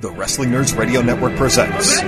The 0.00 0.12
Wrestling 0.12 0.50
Nerds 0.50 0.78
Radio 0.78 1.02
Network 1.02 1.34
presents. 1.34 2.00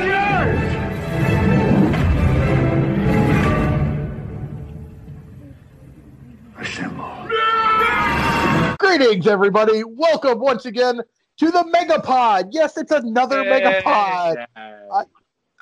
Greetings, 8.79 9.27
everybody. 9.27 9.83
Welcome 9.85 10.39
once 10.39 10.67
again 10.67 11.01
to 11.39 11.51
the 11.51 11.65
Megapod. 11.65 12.51
Yes, 12.53 12.77
it's 12.77 12.93
another 12.93 13.43
Megapod. 13.43 14.47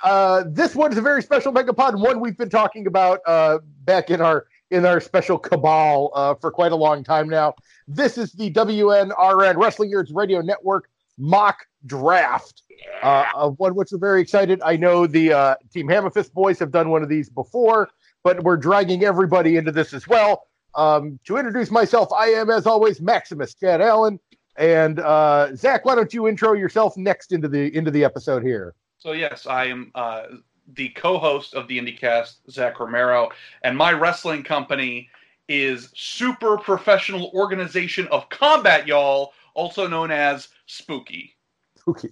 Uh, 0.02 0.45
this 0.48 0.76
one 0.76 0.92
is 0.92 0.98
a 0.98 1.02
very 1.02 1.22
special 1.22 1.50
Megapod, 1.50 1.98
one 1.98 2.20
we've 2.20 2.36
been 2.36 2.50
talking 2.50 2.86
about 2.86 3.20
uh, 3.26 3.58
back 3.84 4.10
in 4.10 4.20
our 4.20 4.45
in 4.70 4.84
our 4.84 5.00
special 5.00 5.38
cabal 5.38 6.10
uh, 6.14 6.34
for 6.34 6.50
quite 6.50 6.72
a 6.72 6.76
long 6.76 7.02
time 7.02 7.26
now. 7.26 7.54
This 7.86 8.18
is 8.18 8.32
the 8.32 8.52
WNRN 8.52 9.56
Wrestling 9.56 9.92
Nerds 9.92 10.14
Radio 10.14 10.42
Network 10.42 10.90
mock 11.19 11.66
draft. 11.87 12.62
Uh, 13.03 13.25
of 13.35 13.59
one 13.59 13.75
which 13.75 13.89
we're 13.93 13.98
very 13.98 14.22
excited. 14.22 14.61
I 14.64 14.76
know 14.76 15.07
the 15.07 15.32
uh, 15.32 15.54
Team 15.72 15.89
Hammerfist 15.89 16.32
boys 16.32 16.59
have 16.61 16.71
done 16.71 16.90
one 16.90 17.03
of 17.03 17.09
these 17.09 17.29
before, 17.29 17.89
but 18.22 18.43
we're 18.45 18.57
dragging 18.57 19.04
everybody 19.04 19.57
into 19.57 19.73
this 19.73 19.93
as 19.93 20.07
well. 20.07 20.45
Um, 20.75 21.18
to 21.25 21.36
introduce 21.36 21.71
myself, 21.71 22.12
I 22.12 22.26
am, 22.26 22.50
as 22.50 22.67
always, 22.67 23.00
Maximus 23.00 23.54
Chad 23.54 23.81
Allen. 23.81 24.21
And 24.57 25.00
uh, 25.00 25.54
Zach, 25.54 25.85
why 25.85 25.95
don't 25.95 26.12
you 26.12 26.29
intro 26.29 26.53
yourself 26.53 26.96
next 26.96 27.32
into 27.32 27.48
the 27.48 27.75
into 27.76 27.90
the 27.90 28.04
episode 28.04 28.43
here? 28.43 28.75
So 28.98 29.12
yes, 29.12 29.46
I 29.46 29.67
am 29.67 29.93
uh, 29.95 30.25
the 30.75 30.89
co-host 30.90 31.54
of 31.54 31.68
the 31.68 31.79
IndyCast, 31.79 32.50
Zach 32.50 32.81
Romero, 32.81 33.31
and 33.62 33.77
my 33.77 33.92
wrestling 33.92 34.42
company 34.42 35.09
is 35.48 35.91
Super 35.95 36.59
Professional 36.59 37.31
Organization 37.34 38.06
of 38.09 38.28
Combat, 38.28 38.87
y'all, 38.87 39.33
also 39.55 39.87
known 39.87 40.11
as 40.11 40.48
Spooky. 40.69 41.36
Okay. 41.86 42.08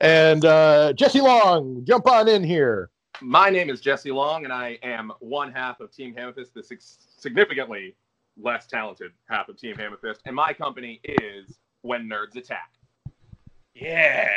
and 0.00 0.44
uh, 0.44 0.92
Jesse 0.94 1.20
Long, 1.20 1.84
jump 1.84 2.08
on 2.08 2.28
in 2.28 2.42
here. 2.42 2.90
My 3.20 3.50
name 3.50 3.68
is 3.68 3.80
Jesse 3.80 4.10
Long, 4.10 4.44
and 4.44 4.52
I 4.52 4.78
am 4.82 5.12
one 5.20 5.52
half 5.52 5.80
of 5.80 5.92
Team 5.92 6.14
Hammerfist, 6.14 6.52
the 6.54 6.62
sig- 6.62 6.80
significantly 6.80 7.94
less 8.40 8.66
talented 8.66 9.12
half 9.28 9.48
of 9.48 9.58
Team 9.58 9.76
Hammerfist, 9.76 10.18
and 10.24 10.34
my 10.34 10.52
company 10.52 11.00
is 11.04 11.58
When 11.82 12.08
Nerds 12.08 12.36
Attack. 12.36 12.70
Yeah. 13.74 14.28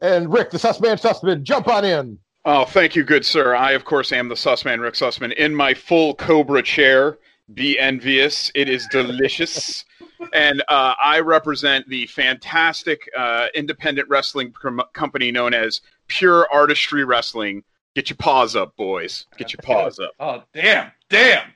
And 0.00 0.32
Rick, 0.32 0.50
the 0.50 0.58
Sussman 0.58 1.00
Sussman, 1.00 1.42
jump 1.42 1.68
on 1.68 1.84
in. 1.84 2.18
Oh, 2.44 2.64
thank 2.64 2.96
you, 2.96 3.04
good 3.04 3.24
sir. 3.24 3.54
I, 3.54 3.72
of 3.72 3.84
course, 3.84 4.12
am 4.12 4.28
the 4.28 4.34
Sussman, 4.34 4.80
Rick 4.80 4.94
Sussman, 4.94 5.34
in 5.34 5.54
my 5.54 5.74
full 5.74 6.14
Cobra 6.14 6.62
chair. 6.62 7.18
Be 7.52 7.78
envious. 7.78 8.50
It 8.54 8.68
is 8.68 8.86
delicious. 8.90 9.84
And 10.32 10.62
uh, 10.68 10.94
I 11.02 11.20
represent 11.20 11.88
the 11.88 12.06
fantastic 12.06 13.00
uh, 13.16 13.46
independent 13.54 14.08
wrestling 14.08 14.52
prom- 14.52 14.82
company 14.92 15.30
known 15.30 15.54
as 15.54 15.80
Pure 16.08 16.48
Artistry 16.52 17.04
Wrestling. 17.04 17.62
Get 17.94 18.10
your 18.10 18.16
paws 18.16 18.54
up, 18.56 18.76
boys. 18.76 19.26
Get 19.36 19.52
your 19.52 19.60
paws 19.62 19.98
up. 19.98 20.10
Oh 20.20 20.42
damn, 20.54 20.90
damn. 21.10 21.48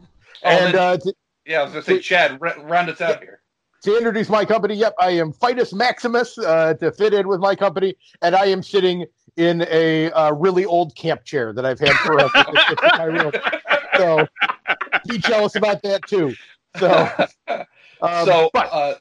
Oh, 0.00 0.06
and 0.50 0.74
then- 0.74 0.76
uh, 0.82 0.96
to, 0.98 1.14
yeah, 1.46 1.60
I 1.60 1.62
was 1.64 1.72
gonna 1.72 1.84
say, 1.84 1.98
Chad, 2.00 2.38
r- 2.42 2.54
round 2.64 2.90
us 2.90 3.00
out 3.00 3.20
here. 3.20 3.40
to 3.84 3.96
introduce 3.96 4.28
my 4.28 4.44
company, 4.44 4.74
yep, 4.74 4.94
I 4.98 5.10
am 5.12 5.32
Fitus 5.32 5.72
Maximus 5.72 6.36
uh, 6.38 6.74
to 6.74 6.92
fit 6.92 7.14
in 7.14 7.26
with 7.26 7.40
my 7.40 7.54
company, 7.56 7.94
and 8.22 8.34
I 8.36 8.46
am 8.46 8.62
sitting 8.62 9.06
in 9.36 9.64
a 9.70 10.10
uh, 10.12 10.32
really 10.32 10.64
old 10.64 10.94
camp 10.96 11.24
chair 11.24 11.52
that 11.52 11.64
I've 11.64 11.78
had 11.78 11.92
forever. 11.98 12.30
It's 12.34 12.82
in 12.82 12.98
my 12.98 13.04
room. 13.04 13.32
So 13.96 14.26
be 15.08 15.18
jealous 15.18 15.54
about 15.56 15.80
that 15.82 16.02
too. 16.06 16.34
So, 16.78 17.08
um, 18.02 18.26
so 18.26 18.50
but- 18.52 18.68
uh, 18.72 18.94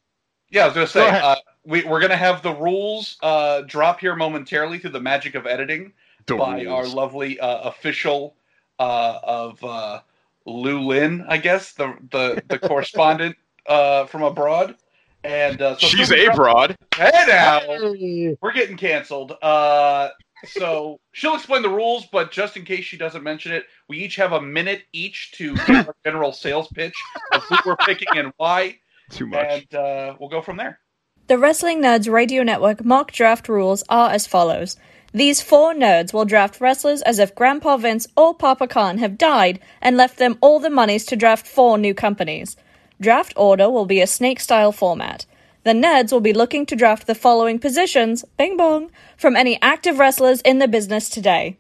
yeah, 0.50 0.64
I 0.64 0.66
was 0.68 0.74
gonna 0.76 0.88
say 0.88 1.02
Go 1.02 1.08
uh, 1.18 1.36
we, 1.66 1.84
we're 1.84 2.00
gonna 2.00 2.16
have 2.16 2.42
the 2.42 2.54
rules 2.54 3.18
uh, 3.22 3.62
drop 3.62 4.00
here 4.00 4.16
momentarily 4.16 4.80
through 4.80 4.92
the 4.92 5.02
magic 5.02 5.36
of 5.36 5.46
editing 5.46 5.92
The 6.26 6.36
by 6.36 6.66
our 6.66 6.88
lovely 6.88 7.40
uh, 7.40 7.70
official 7.70 8.36
uh, 8.80 9.20
of 9.24 9.62
uh, 9.64 10.00
Lou 10.46 10.80
Lin, 10.88 11.26
I 11.28 11.38
guess 11.38 11.74
the 11.74 11.96
the, 12.12 12.42
the 12.48 12.60
correspondent 12.60 13.36
uh, 13.66 14.06
from 14.06 14.24
abroad. 14.24 14.76
And 15.24 15.62
uh, 15.62 15.76
so 15.78 15.88
She's 15.88 16.08
Super 16.08 16.22
a 16.22 16.26
Drop- 16.26 16.36
broad. 16.38 16.76
Hey 16.96 17.26
now, 17.28 17.60
Hey. 17.60 18.38
we're 18.40 18.54
getting 18.54 18.78
canceled. 18.78 19.34
Uh, 19.42 20.10
so 20.46 21.00
she'll 21.12 21.36
explain 21.36 21.64
the 21.64 21.70
rules, 21.70 22.06
but 22.06 22.32
just 22.32 22.56
in 22.56 22.64
case 22.64 22.86
she 22.86 22.96
doesn't 22.96 23.24
mention 23.24 23.52
it, 23.52 23.66
we 23.90 23.98
each 23.98 24.16
have 24.16 24.32
a 24.32 24.42
minute 24.42 24.84
each 24.94 25.32
to 25.34 25.56
give 25.56 25.88
our 25.88 25.96
general 26.06 26.32
sales 26.32 26.70
pitch 26.70 26.94
of 27.34 27.44
who 27.44 27.58
we're 27.66 27.76
picking 27.78 28.08
and 28.16 28.32
why, 28.38 28.78
Too 29.12 29.28
much. 29.28 29.46
and 29.50 29.76
uh, 29.76 30.16
we'll 30.20 30.30
go 30.30 30.42
from 30.42 30.58
there. 30.58 30.80
The 31.28 31.38
Wrestling 31.38 31.82
Nerds 31.82 32.12
Radio 32.12 32.44
Network 32.44 32.86
mock 32.86 33.12
draft 33.12 33.50
rules 33.50 33.84
are 33.90 34.12
as 34.12 34.28
follows. 34.28 34.78
These 35.14 35.42
four 35.42 35.74
nerds 35.74 36.14
will 36.14 36.26
draft 36.26 36.62
wrestlers 36.62 37.02
as 37.02 37.20
if 37.20 37.36
Grandpa 37.36 37.78
Vince 37.78 38.08
or 38.16 38.34
Papa 38.34 38.68
Khan 38.68 38.98
have 39.00 39.18
died 39.18 39.60
and 39.82 39.98
left 39.98 40.18
them 40.18 40.38
all 40.42 40.60
the 40.60 40.70
monies 40.70 41.06
to 41.08 41.16
draft 41.16 41.48
four 41.48 41.78
new 41.78 41.94
companies. 41.94 42.56
Draft 43.00 43.34
order 43.36 43.70
will 43.70 43.86
be 43.86 44.02
a 44.02 44.08
snake 44.08 44.40
style 44.40 44.72
format. 44.72 45.26
The 45.64 45.74
nerds 45.74 46.12
will 46.12 46.22
be 46.22 46.34
looking 46.34 46.66
to 46.68 46.76
draft 46.76 47.08
the 47.08 47.16
following 47.16 47.60
positions, 47.60 48.24
bing 48.38 48.56
bong, 48.56 48.90
from 49.18 49.36
any 49.36 49.62
active 49.62 50.00
wrestlers 50.00 50.42
in 50.42 50.60
the 50.60 50.68
business 50.68 51.10
today 51.10 51.58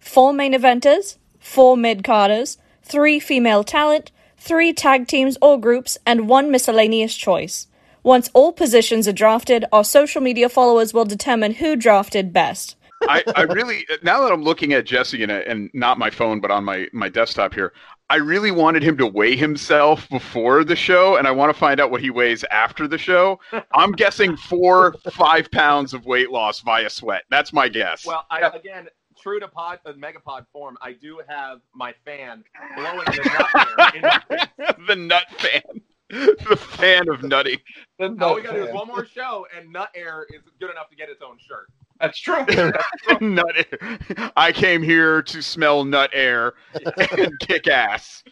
four 0.00 0.32
main 0.32 0.52
eventers, 0.52 1.16
four 1.38 1.76
mid 1.76 2.04
carders, 2.04 2.58
three 2.82 3.18
female 3.18 3.64
talent, 3.64 4.10
three 4.44 4.72
tag 4.72 5.08
teams 5.08 5.38
or 5.40 5.58
groups, 5.58 5.96
and 6.04 6.28
one 6.28 6.50
miscellaneous 6.50 7.16
choice. 7.16 7.66
Once 8.02 8.30
all 8.34 8.52
positions 8.52 9.08
are 9.08 9.12
drafted, 9.12 9.64
our 9.72 9.82
social 9.82 10.20
media 10.20 10.48
followers 10.50 10.92
will 10.92 11.06
determine 11.06 11.54
who 11.54 11.74
drafted 11.74 12.32
best. 12.32 12.76
I, 13.08 13.22
I 13.34 13.42
really 13.42 13.86
now 14.02 14.22
that 14.22 14.32
I'm 14.32 14.42
looking 14.42 14.72
at 14.72 14.86
Jesse 14.86 15.22
and, 15.22 15.32
and 15.32 15.70
not 15.74 15.98
my 15.98 16.10
phone 16.10 16.40
but 16.40 16.50
on 16.50 16.64
my 16.64 16.86
my 16.92 17.08
desktop 17.08 17.54
here, 17.54 17.72
I 18.10 18.16
really 18.16 18.50
wanted 18.50 18.82
him 18.82 18.96
to 18.98 19.06
weigh 19.06 19.36
himself 19.36 20.08
before 20.08 20.64
the 20.64 20.76
show, 20.76 21.16
and 21.16 21.26
I 21.26 21.30
want 21.30 21.52
to 21.52 21.58
find 21.58 21.80
out 21.80 21.90
what 21.90 22.00
he 22.00 22.10
weighs 22.10 22.44
after 22.44 22.86
the 22.86 22.98
show. 22.98 23.40
I'm 23.74 23.92
guessing 23.92 24.36
four 24.36 24.94
five 25.10 25.50
pounds 25.50 25.94
of 25.94 26.06
weight 26.06 26.30
loss 26.30 26.60
via 26.60 26.90
sweat. 26.90 27.22
That's 27.30 27.52
my 27.52 27.68
guess. 27.68 28.06
Well, 28.06 28.24
I, 28.30 28.40
again, 28.40 28.88
true 29.24 29.40
to 29.40 29.48
pod, 29.48 29.78
uh, 29.86 29.92
Megapod 29.94 30.44
form, 30.52 30.76
I 30.82 30.92
do 30.92 31.18
have 31.26 31.60
my 31.74 31.94
fan 32.04 32.44
blowing 32.76 33.06
the 33.06 33.22
nut 33.24 33.94
air 33.94 33.96
in 33.96 34.02
my 34.02 34.74
the 34.86 34.96
nut 34.96 35.24
fan, 35.38 35.80
the 36.10 36.56
fan 36.56 37.08
of 37.08 37.22
nutting. 37.22 37.56
All 37.98 38.34
we 38.34 38.42
gotta 38.42 38.58
do 38.60 38.64
is 38.66 38.74
one 38.74 38.86
more 38.86 39.06
show, 39.06 39.46
and 39.56 39.72
Nut 39.72 39.88
Air 39.94 40.26
is 40.28 40.42
good 40.60 40.70
enough 40.70 40.90
to 40.90 40.96
get 40.96 41.08
its 41.08 41.22
own 41.22 41.38
shirt. 41.48 41.68
That's 42.00 42.18
true. 42.20 42.44
nut 43.26 43.54
air. 43.72 44.30
I 44.36 44.52
came 44.52 44.82
here 44.82 45.22
to 45.22 45.42
smell 45.42 45.84
nut 45.84 46.10
air 46.12 46.52
and 46.74 47.32
kick 47.40 47.66
ass, 47.66 48.24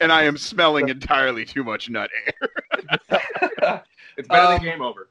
and 0.00 0.10
I 0.10 0.22
am 0.22 0.38
smelling 0.38 0.88
entirely 0.88 1.44
too 1.44 1.62
much 1.62 1.90
nut 1.90 2.10
air. 2.26 3.82
It's 4.16 4.26
better 4.28 4.42
Um, 4.46 4.52
than 4.54 4.62
game 4.62 4.80
over. 4.82 5.08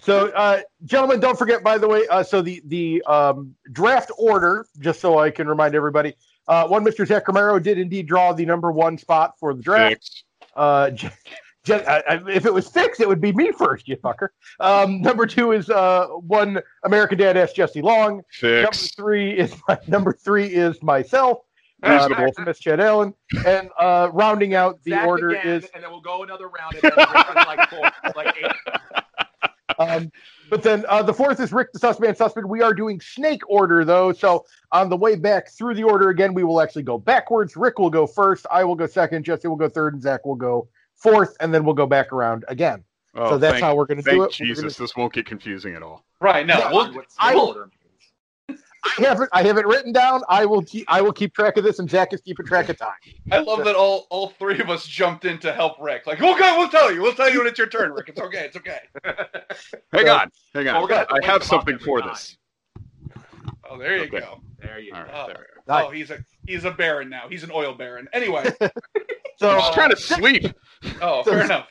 So, 0.00 0.28
uh, 0.28 0.60
gentlemen, 0.84 1.20
don't 1.20 1.38
forget, 1.38 1.62
by 1.62 1.76
the 1.78 1.86
way, 1.88 2.06
uh, 2.08 2.22
so 2.22 2.40
the 2.40 2.62
the 2.66 3.02
um, 3.02 3.54
draft 3.72 4.10
order, 4.16 4.66
just 4.78 5.00
so 5.00 5.18
I 5.18 5.30
can 5.30 5.46
remind 5.46 5.74
everybody, 5.74 6.14
uh, 6.48 6.66
one 6.66 6.82
Mr. 6.84 7.06
Zach 7.06 7.28
Romero 7.28 7.58
did 7.58 7.78
indeed 7.78 8.06
draw 8.06 8.32
the 8.32 8.46
number 8.46 8.72
one 8.72 8.96
spot 8.96 9.38
for 9.38 9.52
the 9.54 9.62
draft. 9.62 10.24
Uh, 10.56 10.90
Je- 10.90 11.10
Je- 11.64 11.84
I- 11.84 12.02
I- 12.08 12.30
if 12.30 12.46
it 12.46 12.54
was 12.54 12.68
fixed, 12.68 13.00
it 13.02 13.08
would 13.08 13.20
be 13.20 13.32
me 13.32 13.52
first, 13.52 13.86
you 13.86 13.96
fucker. 13.98 14.28
Um, 14.60 15.02
number 15.02 15.26
two 15.26 15.52
is 15.52 15.68
uh, 15.68 16.06
one 16.06 16.60
American 16.84 17.18
Dad 17.18 17.36
S. 17.36 17.52
Jesse 17.52 17.82
Long. 17.82 18.22
Number 18.62 18.72
three 18.72 19.38
is 19.38 19.54
my, 19.68 19.78
number 19.88 20.12
three 20.14 20.46
is 20.46 20.82
myself, 20.82 21.38
uh, 21.82 21.90
Reasonable. 21.90 22.24
Maximus 22.24 22.58
Chad 22.58 22.80
Allen, 22.80 23.12
and 23.46 23.68
uh, 23.78 24.08
rounding 24.12 24.54
out 24.54 24.82
the 24.84 24.92
Zach 24.92 25.06
order 25.06 25.30
again, 25.30 25.46
is 25.46 25.64
and 25.74 25.84
then 25.84 25.90
we'll 25.90 26.00
go 26.00 26.22
another 26.22 26.48
round. 26.48 26.76
And 26.82 26.82
then 26.82 26.92
like, 27.46 27.68
four, 27.68 27.90
like 28.16 28.34
eight. 28.42 29.01
Um, 29.90 30.12
but 30.50 30.62
then 30.62 30.84
uh, 30.88 31.02
the 31.02 31.14
fourth 31.14 31.40
is 31.40 31.52
Rick 31.52 31.72
the 31.72 31.78
Sussman 31.78 32.16
Sussman. 32.16 32.46
We 32.46 32.62
are 32.62 32.74
doing 32.74 33.00
snake 33.00 33.40
order 33.48 33.84
though, 33.84 34.12
so 34.12 34.44
on 34.70 34.88
the 34.88 34.96
way 34.96 35.16
back 35.16 35.50
through 35.50 35.74
the 35.74 35.84
order 35.84 36.10
again, 36.10 36.34
we 36.34 36.44
will 36.44 36.60
actually 36.60 36.82
go 36.82 36.98
backwards. 36.98 37.56
Rick 37.56 37.78
will 37.78 37.90
go 37.90 38.06
first, 38.06 38.46
I 38.50 38.64
will 38.64 38.74
go 38.74 38.86
second, 38.86 39.24
Jesse 39.24 39.48
will 39.48 39.56
go 39.56 39.68
third, 39.68 39.94
and 39.94 40.02
Zach 40.02 40.26
will 40.26 40.34
go 40.34 40.68
fourth, 40.96 41.36
and 41.40 41.52
then 41.52 41.64
we'll 41.64 41.74
go 41.74 41.86
back 41.86 42.12
around 42.12 42.44
again. 42.48 42.84
Oh, 43.14 43.30
so 43.30 43.38
that's 43.38 43.54
thank, 43.54 43.64
how 43.64 43.74
we're 43.74 43.86
going 43.86 44.02
to 44.02 44.10
do 44.10 44.22
it. 44.22 44.36
We're 44.40 44.46
Jesus, 44.46 44.76
this 44.76 44.96
won't 44.96 45.12
get 45.12 45.26
confusing 45.26 45.74
at 45.74 45.82
all. 45.82 46.04
Right. 46.20 46.46
No. 46.46 46.58
No, 46.58 46.70
we'll, 46.72 47.02
I 47.18 47.34
will- 47.34 47.48
order 47.48 47.66
means. 47.66 47.81
I 48.84 48.94
haven't 49.02 49.28
I 49.32 49.42
have 49.44 49.58
it 49.58 49.66
written 49.66 49.92
down. 49.92 50.22
I 50.28 50.44
will. 50.44 50.62
Keep, 50.62 50.86
I 50.88 51.00
will 51.00 51.12
keep 51.12 51.34
track 51.34 51.56
of 51.56 51.62
this, 51.64 51.78
and 51.78 51.88
Jack 51.88 52.12
is 52.12 52.20
keeping 52.20 52.44
track 52.46 52.68
of 52.68 52.76
time. 52.78 52.90
I 53.30 53.38
love 53.38 53.64
that 53.64 53.76
all 53.76 54.06
all 54.10 54.30
three 54.30 54.58
of 54.60 54.70
us 54.70 54.86
jumped 54.86 55.24
in 55.24 55.38
to 55.38 55.52
help 55.52 55.76
Rick. 55.80 56.06
Like, 56.06 56.20
okay, 56.20 56.56
we'll 56.58 56.68
tell 56.68 56.92
you. 56.92 57.00
We'll 57.00 57.14
tell 57.14 57.30
you 57.30 57.38
when 57.38 57.46
it's 57.46 57.58
your 57.58 57.68
turn, 57.68 57.92
Rick. 57.92 58.08
It's 58.08 58.20
okay. 58.20 58.44
It's 58.52 58.56
okay. 58.56 58.80
Hang 59.92 60.06
So- 60.06 60.14
on, 60.14 60.30
hang 60.54 60.68
on. 60.68 60.74
Well, 60.74 60.82
we're 60.82 60.88
gonna 60.88 60.98
have 61.00 61.08
to 61.08 61.20
I 61.22 61.26
have 61.26 61.42
something 61.44 61.78
for 61.78 62.00
time. 62.00 62.08
this. 62.10 62.36
Oh, 63.70 63.78
there 63.78 63.96
you 63.96 64.02
Okay. 64.04 64.20
go. 64.20 64.40
There 64.60 64.78
you 64.80 64.92
All 64.94 65.02
go. 65.04 65.08
right, 65.12 65.20
Oh. 65.22 65.26
there 65.28 65.46
we. 65.56 65.72
Nice. 65.72 65.84
Oh, 65.86 65.90
he's 65.90 66.10
a 66.10 66.24
he's 66.46 66.64
a 66.64 66.70
baron 66.72 67.08
now. 67.08 67.28
He's 67.28 67.44
an 67.44 67.50
oil 67.52 67.74
baron. 67.74 68.08
Anyway. 68.12 68.52
So 69.38 69.50
I'm 69.50 69.58
just 69.58 69.72
trying 69.72 69.90
to 69.90 69.96
sleep. 69.96 70.54
Oh, 71.00 71.24
fair 71.24 71.42
enough. 71.44 71.66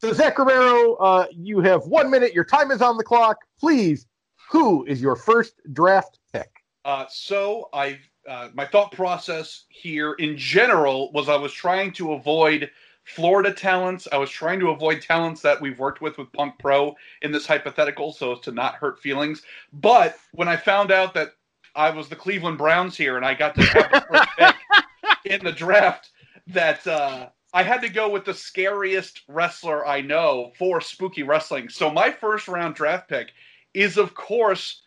So 0.00 0.14
Zach 0.14 0.38
Romero, 0.38 0.94
uh, 0.94 1.26
you 1.30 1.60
have 1.60 1.82
one 1.84 2.10
minute. 2.10 2.32
Your 2.32 2.44
time 2.44 2.70
is 2.70 2.80
on 2.80 2.96
the 2.96 3.04
clock. 3.04 3.36
Please, 3.60 4.06
who 4.52 4.84
is 4.84 5.00
your 5.00 5.16
first 5.16 5.54
draft 5.72 6.18
pick? 6.30 6.50
Uh, 6.84 7.06
so 7.08 7.70
I, 7.72 7.98
uh, 8.28 8.50
my 8.52 8.66
thought 8.66 8.92
process 8.92 9.64
here 9.70 10.12
in 10.14 10.36
general 10.36 11.10
was 11.12 11.30
I 11.30 11.36
was 11.36 11.54
trying 11.54 11.90
to 11.94 12.12
avoid 12.12 12.70
Florida 13.04 13.50
talents. 13.50 14.06
I 14.12 14.18
was 14.18 14.28
trying 14.28 14.60
to 14.60 14.68
avoid 14.68 15.00
talents 15.00 15.40
that 15.40 15.58
we've 15.58 15.78
worked 15.78 16.02
with 16.02 16.18
with 16.18 16.30
Punk 16.34 16.58
Pro 16.58 16.94
in 17.22 17.32
this 17.32 17.46
hypothetical, 17.46 18.12
so 18.12 18.32
as 18.32 18.40
to 18.40 18.52
not 18.52 18.74
hurt 18.74 19.00
feelings. 19.00 19.40
But 19.72 20.18
when 20.32 20.48
I 20.48 20.56
found 20.58 20.92
out 20.92 21.14
that 21.14 21.30
I 21.74 21.88
was 21.88 22.10
the 22.10 22.16
Cleveland 22.16 22.58
Browns 22.58 22.94
here 22.94 23.16
and 23.16 23.24
I 23.24 23.32
got 23.32 23.54
to 23.54 23.62
have 23.62 23.90
the 23.90 24.00
first 24.02 24.28
pick 24.38 25.32
in 25.32 25.42
the 25.42 25.52
draft, 25.52 26.10
that 26.48 26.86
uh, 26.86 27.30
I 27.54 27.62
had 27.62 27.80
to 27.80 27.88
go 27.88 28.10
with 28.10 28.26
the 28.26 28.34
scariest 28.34 29.22
wrestler 29.28 29.86
I 29.86 30.02
know 30.02 30.52
for 30.58 30.82
spooky 30.82 31.22
wrestling. 31.22 31.70
So 31.70 31.90
my 31.90 32.10
first 32.10 32.48
round 32.48 32.74
draft 32.74 33.08
pick 33.08 33.32
is, 33.74 33.96
of 33.96 34.14
course, 34.14 34.82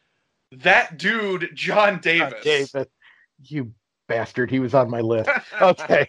that 0.51 0.97
dude, 0.97 1.49
John 1.53 1.99
Davis. 1.99 2.33
Uh, 2.33 2.41
David, 2.43 2.87
you 3.43 3.71
bastard. 4.07 4.49
He 4.51 4.59
was 4.59 4.73
on 4.73 4.89
my 4.89 5.01
list. 5.01 5.29
Okay. 5.61 6.07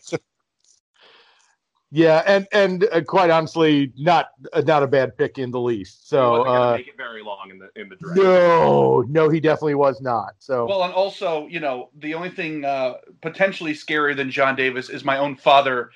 yeah, 1.90 2.22
and 2.26 2.46
and 2.52 2.86
uh, 2.92 3.00
quite 3.02 3.30
honestly, 3.30 3.92
not 3.96 4.28
uh, 4.52 4.62
not 4.66 4.82
a 4.82 4.86
bad 4.86 5.16
pick 5.16 5.38
in 5.38 5.50
the 5.50 5.60
least. 5.60 6.00
He 6.02 6.08
So 6.08 6.30
wasn't 6.30 6.46
gonna 6.46 6.60
uh, 6.60 6.76
make 6.76 6.88
it 6.88 6.96
very 6.96 7.22
long 7.22 7.50
in 7.50 7.58
the 7.58 7.70
in 7.80 7.88
the 7.88 7.96
draft. 7.96 8.18
no, 8.18 9.04
no, 9.08 9.28
he 9.28 9.40
definitely 9.40 9.76
was 9.76 10.00
not. 10.00 10.34
So 10.38 10.66
Well, 10.66 10.82
and 10.82 10.92
also, 10.92 11.46
you 11.46 11.60
know, 11.60 11.90
the 11.98 12.14
only 12.14 12.30
thing 12.30 12.64
uh, 12.64 12.94
potentially 13.20 13.72
scarier 13.72 14.16
than 14.16 14.30
John 14.30 14.56
Davis 14.56 14.90
is 14.90 15.04
my 15.04 15.18
own 15.18 15.36
father 15.36 15.90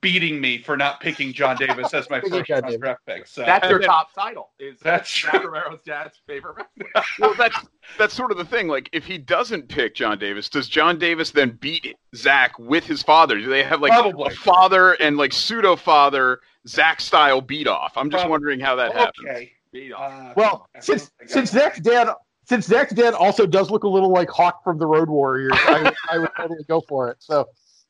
beating 0.00 0.40
me 0.40 0.58
for 0.62 0.76
not 0.76 1.00
picking 1.00 1.32
John 1.32 1.56
Davis 1.56 1.92
as 1.92 2.08
my 2.08 2.20
first 2.28 2.46
John 2.46 2.60
round 2.60 2.66
Davis. 2.66 2.78
draft 2.80 3.00
pick. 3.06 3.26
So 3.26 3.42
That's 3.44 3.68
your 3.68 3.80
top 3.80 4.14
title. 4.14 4.50
Is 4.60 4.78
That's 4.80 5.08
Zach 5.22 5.32
true. 5.40 5.50
Romero's 5.50 5.80
dad's 5.84 6.20
favorite 6.26 6.56
wrestler? 6.78 7.02
well, 7.18 7.34
that's 7.36 7.56
that's 7.98 8.14
sort 8.14 8.30
of 8.30 8.38
the 8.38 8.44
thing. 8.44 8.68
Like, 8.68 8.88
if 8.92 9.04
he 9.04 9.18
doesn't 9.18 9.68
pick 9.68 9.94
John 9.96 10.18
Davis, 10.18 10.48
does 10.48 10.68
John 10.68 10.98
Davis 10.98 11.30
then 11.32 11.58
beat 11.60 11.96
Zach 12.14 12.56
with 12.58 12.84
his 12.84 13.02
father? 13.02 13.38
Do 13.38 13.48
they 13.48 13.64
have 13.64 13.80
like 13.80 13.92
Probably. 13.92 14.32
a 14.32 14.36
father 14.36 14.92
and 14.94 15.16
like 15.16 15.32
pseudo 15.32 15.74
father 15.74 16.40
Zach 16.68 17.00
style 17.00 17.40
beat 17.40 17.66
off? 17.66 17.92
I'm 17.96 18.08
just 18.08 18.20
Probably. 18.20 18.30
wondering 18.30 18.60
how 18.60 18.76
that 18.76 18.92
happens. 18.92 19.26
okay. 19.28 19.52
Beat 19.72 19.92
off. 19.92 20.12
Uh, 20.12 20.32
well, 20.36 20.68
since 20.80 21.10
since 21.26 21.50
Zach's 21.50 21.80
dad 21.80 22.08
since 22.48 22.66
Zach's 22.66 22.92
dad 22.92 23.14
also 23.14 23.46
does 23.46 23.70
look 23.70 23.82
a 23.84 23.88
little 23.88 24.12
like 24.12 24.28
Hawk 24.30 24.62
from 24.62 24.78
the 24.78 24.86
Road 24.86 25.08
Warriors, 25.08 25.52
I, 25.66 25.82
would- 25.82 25.94
I 26.10 26.18
would 26.18 26.30
totally 26.36 26.64
go 26.68 26.80
for 26.88 27.10
it. 27.10 27.16
So. 27.20 27.48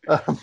Um, 0.09 0.39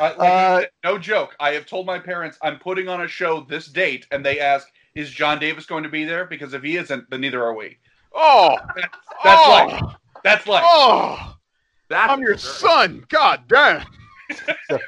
I- 0.00 0.14
like 0.14 0.18
uh, 0.18 0.66
no 0.84 0.98
joke. 0.98 1.36
I 1.40 1.50
have 1.52 1.66
told 1.66 1.86
my 1.86 1.98
parents 1.98 2.38
I'm 2.42 2.58
putting 2.58 2.88
on 2.88 3.02
a 3.02 3.08
show 3.08 3.40
this 3.48 3.66
date, 3.66 4.06
and 4.10 4.24
they 4.24 4.40
ask, 4.40 4.68
"Is 4.94 5.10
John 5.10 5.38
Davis 5.38 5.66
going 5.66 5.82
to 5.84 5.88
be 5.88 6.04
there?" 6.04 6.24
Because 6.26 6.54
if 6.54 6.62
he 6.62 6.76
isn't, 6.76 7.08
then 7.10 7.20
neither 7.20 7.42
are 7.44 7.54
we. 7.54 7.78
Oh, 8.14 8.56
That's 8.76 8.88
oh, 9.24 9.50
life. 9.50 9.96
That's 10.22 10.46
life. 10.46 10.64
oh, 10.66 11.36
That's 11.88 12.12
I'm 12.12 12.20
your 12.20 12.34
deserved. 12.34 12.56
son. 12.60 13.04
God 13.08 13.42
damn. 13.48 13.84
All 14.70 14.78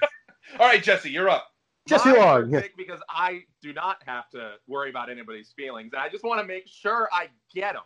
right, 0.61 0.82
Jesse, 0.82 1.11
you're 1.11 1.29
up. 1.29 1.49
Jesse 1.88 2.08
My 2.11 2.17
Long, 2.17 2.41
first 2.43 2.53
yeah. 2.53 2.61
pick 2.62 2.76
because 2.76 3.00
I 3.08 3.43
do 3.62 3.73
not 3.73 3.99
have 4.06 4.29
to 4.31 4.55
worry 4.67 4.91
about 4.91 5.11
anybody's 5.11 5.53
feelings. 5.56 5.93
And 5.93 6.03
I 6.03 6.08
just 6.08 6.25
want 6.25 6.41
to 6.41 6.47
make 6.47 6.67
sure 6.67 7.08
I 7.12 7.29
get 7.55 7.75
them. 7.75 7.82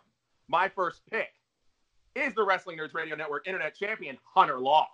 My 0.47 0.69
first 0.69 1.01
pick 1.11 1.29
is 2.15 2.33
the 2.33 2.43
Wrestling 2.43 2.77
Nerds 2.77 2.93
Radio 2.93 3.15
Network 3.15 3.47
Internet 3.47 3.75
Champion, 3.77 4.17
Hunter 4.23 4.59
Law. 4.59 4.87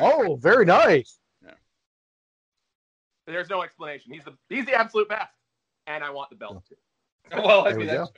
Oh, 0.00 0.36
very 0.40 0.64
nice. 0.64 1.19
There's 3.32 3.48
no 3.48 3.62
explanation. 3.62 4.12
He's 4.12 4.24
the 4.24 4.34
he's 4.48 4.66
the 4.66 4.74
absolute 4.74 5.08
best. 5.08 5.32
And 5.86 6.04
I 6.04 6.10
want 6.10 6.30
the 6.30 6.36
belt 6.36 6.62
too. 6.68 6.74
Well, 7.42 7.66
I 7.66 7.70
There 7.70 7.78
mean, 7.78 7.88
we 7.88 7.94
that's 7.94 8.10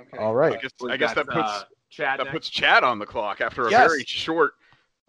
okay. 0.00 0.18
All 0.18 0.38
I 0.40 0.56
guess 0.56 0.72
I 0.88 0.96
guess 0.96 1.14
that 1.14 1.26
puts 1.26 1.50
uh, 1.50 1.62
Chad 1.90 2.18
that 2.18 2.24
next? 2.24 2.34
puts 2.34 2.50
Chad 2.50 2.84
on 2.84 2.98
the 2.98 3.06
clock 3.06 3.40
after 3.40 3.66
a 3.66 3.70
Yes. 3.70 3.88
very 3.90 4.04
short 4.04 4.54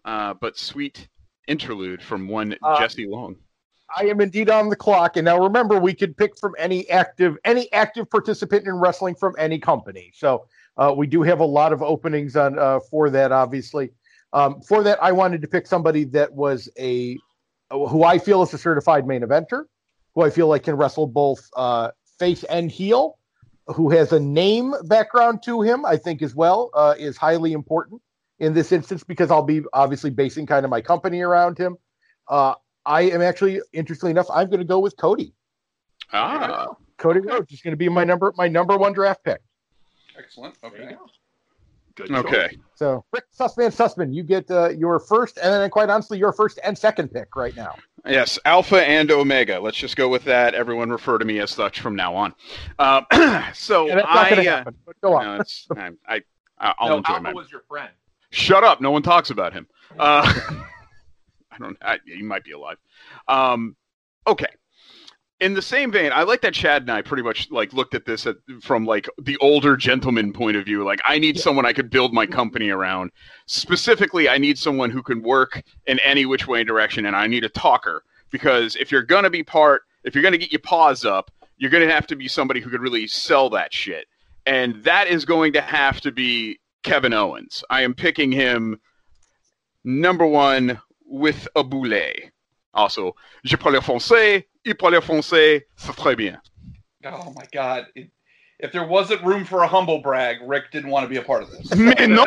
uh, 0.04 0.34
but 0.34 0.56
sweet 0.56 1.08
interlude 1.48 2.02
from 2.02 2.28
one 2.28 2.56
Uh, 2.62 2.78
Jesse 2.78 3.06
Long. 3.06 3.36
I 3.96 4.04
am 4.06 4.20
indeed 4.20 4.48
on 4.48 4.70
the 4.70 4.76
clock, 4.76 5.16
and 5.16 5.24
now 5.24 5.38
remember, 5.38 5.78
we 5.78 5.92
could 5.92 6.16
pick 6.16 6.38
from 6.38 6.54
any 6.58 6.88
active 6.88 7.36
any 7.44 7.70
active 7.72 8.08
participant 8.10 8.66
in 8.66 8.74
wrestling 8.74 9.14
from 9.14 9.34
any 9.38 9.58
company. 9.58 10.12
So 10.14 10.46
uh, 10.76 10.94
we 10.96 11.06
do 11.06 11.22
have 11.22 11.40
a 11.40 11.44
lot 11.44 11.72
of 11.72 11.82
openings 11.82 12.36
on 12.36 12.58
uh, 12.58 12.80
for 12.90 13.10
that. 13.10 13.32
Obviously, 13.32 13.90
um, 14.32 14.60
for 14.62 14.82
that, 14.82 15.02
I 15.02 15.12
wanted 15.12 15.42
to 15.42 15.48
pick 15.48 15.66
somebody 15.66 16.04
that 16.04 16.32
was 16.32 16.68
a 16.78 17.18
who 17.72 18.04
I 18.04 18.18
feel 18.18 18.42
is 18.42 18.52
a 18.52 18.58
certified 18.58 19.06
main 19.06 19.22
eventer, 19.22 19.64
who 20.14 20.22
I 20.22 20.30
feel 20.30 20.48
like 20.48 20.64
can 20.64 20.76
wrestle 20.76 21.06
both 21.06 21.48
uh, 21.56 21.90
face 22.18 22.44
and 22.44 22.70
heel, 22.70 23.18
who 23.66 23.90
has 23.90 24.12
a 24.12 24.20
name 24.20 24.74
background 24.84 25.42
to 25.44 25.62
him. 25.62 25.84
I 25.84 25.96
think 25.96 26.22
as 26.22 26.34
well 26.34 26.70
uh, 26.74 26.94
is 26.98 27.16
highly 27.16 27.52
important 27.52 28.02
in 28.38 28.54
this 28.54 28.72
instance 28.72 29.04
because 29.04 29.30
I'll 29.30 29.42
be 29.42 29.62
obviously 29.72 30.10
basing 30.10 30.46
kind 30.46 30.64
of 30.64 30.70
my 30.70 30.80
company 30.80 31.22
around 31.22 31.58
him. 31.58 31.76
Uh, 32.28 32.54
I 32.84 33.02
am 33.02 33.22
actually, 33.22 33.60
interestingly 33.72 34.10
enough, 34.10 34.26
I'm 34.32 34.48
going 34.48 34.60
to 34.60 34.66
go 34.66 34.80
with 34.80 34.96
Cody. 34.96 35.32
Ah, 36.12 36.74
Cody 36.98 37.20
Rhodes 37.20 37.52
is 37.52 37.62
going 37.62 37.72
to 37.72 37.76
be 37.76 37.88
my 37.88 38.04
number 38.04 38.32
my 38.36 38.48
number 38.48 38.76
one 38.76 38.92
draft 38.92 39.24
pick. 39.24 39.40
Excellent. 40.18 40.56
There 40.60 40.98
you 41.98 42.16
Okay. 42.16 42.48
choice. 42.48 42.56
So, 42.74 43.04
Rick 43.12 43.24
Sussman, 43.38 43.68
Sussman, 43.74 44.12
you 44.14 44.22
get 44.22 44.50
uh, 44.50 44.70
your 44.70 44.98
first, 44.98 45.38
and 45.38 45.52
then 45.52 45.70
quite 45.70 45.88
honestly, 45.90 46.18
your 46.18 46.32
first 46.32 46.58
and 46.64 46.76
second 46.76 47.08
pick 47.12 47.36
right 47.36 47.54
now. 47.56 47.74
Yes, 48.06 48.38
Alpha 48.44 48.84
and 48.84 49.10
Omega. 49.12 49.60
Let's 49.60 49.76
just 49.76 49.96
go 49.96 50.08
with 50.08 50.24
that. 50.24 50.54
Everyone 50.54 50.90
refer 50.90 51.18
to 51.18 51.24
me 51.24 51.38
as 51.38 51.50
such 51.52 51.80
from 51.80 51.94
now 51.94 52.14
on. 52.14 52.34
Um, 52.78 53.06
so 53.54 53.88
And 53.88 53.98
that's 54.00 54.06
not 54.12 54.30
going 54.30 54.44
I, 54.44 54.48
uh, 54.48 54.56
happen. 54.56 54.74
But 54.84 55.00
go 55.00 55.14
on. 55.14 55.44
no, 55.76 55.80
I, 56.08 56.22
I, 56.58 56.74
I'll 56.78 56.88
No, 56.88 56.96
enjoy 56.98 57.12
Alpha 57.12 57.22
my. 57.22 57.32
was 57.32 57.50
your 57.52 57.62
friend. 57.68 57.90
Shut 58.30 58.64
up! 58.64 58.80
No 58.80 58.90
one 58.90 59.02
talks 59.02 59.30
about 59.30 59.52
him. 59.52 59.68
Uh, 59.98 60.22
I 61.52 61.58
don't. 61.58 61.76
I, 61.82 61.98
he 62.06 62.22
might 62.22 62.44
be 62.44 62.52
alive. 62.52 62.78
Um, 63.28 63.76
okay. 64.26 64.46
In 65.42 65.54
the 65.54 65.60
same 65.60 65.90
vein, 65.90 66.12
I 66.14 66.22
like 66.22 66.40
that 66.42 66.54
Chad 66.54 66.82
and 66.82 66.92
I 66.92 67.02
pretty 67.02 67.24
much 67.24 67.50
like 67.50 67.72
looked 67.72 67.96
at 67.96 68.04
this 68.04 68.28
at, 68.28 68.36
from 68.60 68.86
like 68.86 69.08
the 69.20 69.36
older 69.38 69.76
gentleman 69.76 70.32
point 70.32 70.56
of 70.56 70.64
view. 70.64 70.84
Like, 70.84 71.00
I 71.04 71.18
need 71.18 71.36
someone 71.36 71.66
I 71.66 71.72
could 71.72 71.90
build 71.90 72.14
my 72.14 72.26
company 72.26 72.70
around. 72.70 73.10
Specifically, 73.46 74.28
I 74.28 74.38
need 74.38 74.56
someone 74.56 74.90
who 74.92 75.02
can 75.02 75.20
work 75.20 75.60
in 75.88 75.98
any 75.98 76.26
which 76.26 76.46
way 76.46 76.62
direction, 76.62 77.06
and 77.06 77.16
I 77.16 77.26
need 77.26 77.42
a 77.42 77.48
talker 77.48 78.04
because 78.30 78.76
if 78.76 78.92
you're 78.92 79.02
gonna 79.02 79.30
be 79.30 79.42
part, 79.42 79.82
if 80.04 80.14
you're 80.14 80.22
gonna 80.22 80.38
get 80.38 80.52
your 80.52 80.60
paws 80.60 81.04
up, 81.04 81.32
you're 81.56 81.72
gonna 81.72 81.90
have 81.90 82.06
to 82.06 82.14
be 82.14 82.28
somebody 82.28 82.60
who 82.60 82.70
could 82.70 82.80
really 82.80 83.08
sell 83.08 83.50
that 83.50 83.74
shit, 83.74 84.06
and 84.46 84.76
that 84.84 85.08
is 85.08 85.24
going 85.24 85.54
to 85.54 85.60
have 85.60 86.00
to 86.02 86.12
be 86.12 86.60
Kevin 86.84 87.12
Owens. 87.12 87.64
I 87.68 87.82
am 87.82 87.94
picking 87.94 88.30
him 88.30 88.78
number 89.82 90.24
one 90.24 90.80
with 91.04 91.48
a 91.56 91.64
boulet. 91.64 92.30
Also, 92.74 93.16
je 93.44 93.56
parle 93.56 93.80
français, 93.80 94.44
il 94.64 94.74
parle 94.74 95.00
français, 95.00 95.66
c'est 95.76 95.94
très 95.96 96.16
bien. 96.16 96.40
Oh 97.04 97.32
my 97.36 97.44
God! 97.52 97.86
It, 97.96 98.10
if 98.60 98.70
there 98.70 98.86
wasn't 98.86 99.20
room 99.24 99.44
for 99.44 99.64
a 99.64 99.66
humble 99.66 99.98
brag, 100.02 100.36
Rick 100.46 100.70
didn't 100.70 100.90
want 100.90 101.02
to 101.04 101.08
be 101.08 101.16
a 101.16 101.22
part 101.22 101.42
of 101.42 101.50
this. 101.50 101.74
Mais 101.76 102.06
non, 102.06 102.26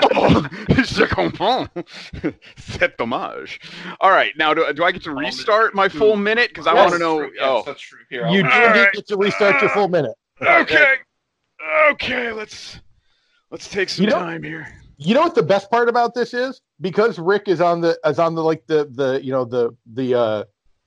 je 0.84 1.06
comprends. 1.08 1.68
C'est 2.58 2.98
dommage. 2.98 3.60
All 4.02 4.12
right, 4.12 4.34
now 4.38 4.54
do, 4.54 4.66
do 4.74 4.84
I 4.84 4.92
get 4.92 5.04
to 5.04 5.14
restart 5.14 5.74
my 5.74 5.88
full 5.88 6.18
minute? 6.18 6.50
Because 6.50 6.68
I 6.68 6.74
Yes. 6.74 6.90
want 6.90 6.94
to 6.94 7.00
know. 7.00 7.22
Yes, 7.22 7.32
Oh, 7.42 7.64
that's 7.66 7.80
true. 7.82 8.00
Here, 8.10 8.28
you 8.28 8.44
I'll- 8.44 8.74
do 8.74 8.80
right. 8.82 8.92
get 8.94 9.08
to 9.08 9.16
restart 9.18 9.62
your 9.62 9.70
full 9.70 9.88
minute. 9.88 10.12
okay, 10.42 10.96
okay. 11.92 12.32
Let's 12.34 12.80
let's 13.52 13.70
take 13.70 13.88
some 13.90 14.04
You 14.06 14.12
know- 14.12 14.20
time 14.20 14.44
here. 14.44 14.68
You 14.98 15.14
know 15.14 15.22
what 15.22 15.36
the 15.36 15.44
best 15.44 15.70
part 15.70 15.90
about 15.90 16.14
this 16.14 16.34
is? 16.34 16.62
Because 16.80 17.20
Rick 17.20 17.48
is 17.48 17.60
on 17.60 17.82
the 17.82 17.98
is 18.06 18.18
on 18.20 18.34
the 18.36 18.42
like 18.44 18.66
the 18.68 18.90
the 18.92 19.20
you 19.24 19.32
know 19.32 19.44
the 19.46 19.76
the 19.94 20.16
uh 20.16 20.44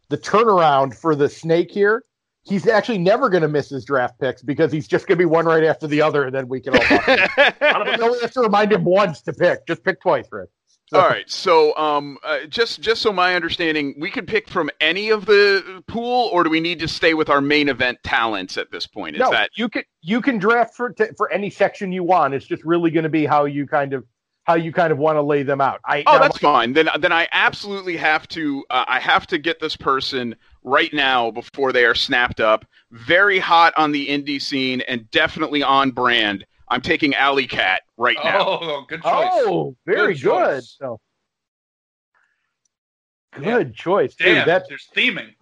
the 0.09 0.19
turnaround 0.19 0.95
for 0.95 1.15
the 1.15 1.29
snake 1.29 1.71
here. 1.71 2.05
He's 2.45 2.67
actually 2.67 2.99
never 2.99 3.29
going 3.29 3.43
to 3.43 3.49
miss 3.49 3.69
his 3.69 3.85
draft 3.85 4.19
picks 4.19 4.43
because 4.43 4.73
he's 4.73 4.88
just 4.88 5.07
going 5.07 5.17
to 5.19 5.23
be 5.23 5.27
one 5.27 5.45
right 5.45 5.65
after 5.65 5.87
the 5.87 6.00
other, 6.00 6.25
and 6.25 6.35
then 6.35 6.49
we 6.49 6.61
can 6.61 6.75
all. 6.75 6.83
I 6.83 7.55
don't 7.85 8.00
only 8.03 8.21
have 8.21 8.33
to 8.33 8.41
remind 8.41 8.73
him 8.73 8.85
once 8.85 9.21
to 9.23 9.33
pick. 9.35 9.67
Just 9.67 9.85
pick 9.85 10.00
twice, 10.00 10.27
Rick. 10.33 10.49
So- 10.91 10.99
All 10.99 11.07
right, 11.07 11.29
so 11.29 11.77
um, 11.77 12.17
uh, 12.25 12.47
just 12.49 12.81
just 12.81 13.03
so 13.03 13.12
my 13.12 13.35
understanding, 13.35 13.95
we 13.99 14.11
could 14.11 14.27
pick 14.27 14.49
from 14.49 14.71
any 14.81 15.11
of 15.11 15.27
the 15.27 15.83
pool, 15.87 16.31
or 16.33 16.43
do 16.43 16.49
we 16.49 16.61
need 16.61 16.79
to 16.79 16.88
stay 16.88 17.12
with 17.12 17.29
our 17.29 17.43
main 17.43 17.69
event 17.69 17.99
talents 18.03 18.57
at 18.57 18.71
this 18.71 18.87
point? 18.87 19.17
Is 19.17 19.21
no, 19.21 19.31
that 19.31 19.50
you 19.55 19.69
can 19.69 19.83
you 20.00 20.23
can 20.23 20.38
draft 20.38 20.75
for 20.75 20.88
t- 20.88 21.11
for 21.19 21.31
any 21.31 21.50
section 21.50 21.93
you 21.93 22.03
want. 22.05 22.33
It's 22.33 22.47
just 22.47 22.65
really 22.65 22.91
going 22.91 23.03
to 23.03 23.11
be 23.11 23.27
how 23.27 23.45
you 23.45 23.67
kind 23.67 23.93
of 23.93 24.07
how 24.49 24.55
you 24.55 24.73
kind 24.73 24.90
of 24.90 24.99
want 24.99 25.17
to 25.17 25.23
lay 25.23 25.43
them 25.43 25.61
out. 25.61 25.78
I 25.85 26.02
Oh, 26.07 26.14
now, 26.14 26.21
that's 26.21 26.38
fine. 26.38 26.73
Then 26.73 26.88
then 27.00 27.12
I 27.12 27.28
absolutely 27.33 27.99
have 27.99 28.26
to 28.28 28.64
uh, 28.71 28.87
I 28.88 28.99
have 28.99 29.26
to 29.28 29.37
get 29.38 29.61
this 29.61 29.76
person 29.76 30.35
right 30.64 30.93
now 30.95 31.31
before 31.31 31.71
they 31.71 31.85
are 31.85 31.95
snapped 31.95 32.40
up. 32.40 32.64
Very 32.90 33.38
hot 33.38 33.75
on 33.76 33.93
the 33.93 34.07
indie 34.09 34.40
scene 34.40 34.81
and 34.83 35.09
definitely 35.11 35.62
on 35.62 35.90
brand. 35.90 36.47
I'm 36.69 36.81
taking 36.81 37.14
Alley 37.14 37.47
Cat 37.47 37.83
right 37.99 38.17
now. 38.25 38.47
Oh, 38.47 38.85
good 38.88 39.02
choice. 39.02 39.12
Oh, 39.12 39.76
very 39.85 40.14
Good 40.14 40.23
good. 40.23 40.61
choice. 40.62 40.76
So 40.81 40.99
Yeah. 43.38 43.59
good 43.59 43.75
choice, 43.75 44.14
dude. 44.14 44.35
Damn, 44.37 44.47
That 44.47 44.64
there's 44.69 44.88
theming. 44.97 45.35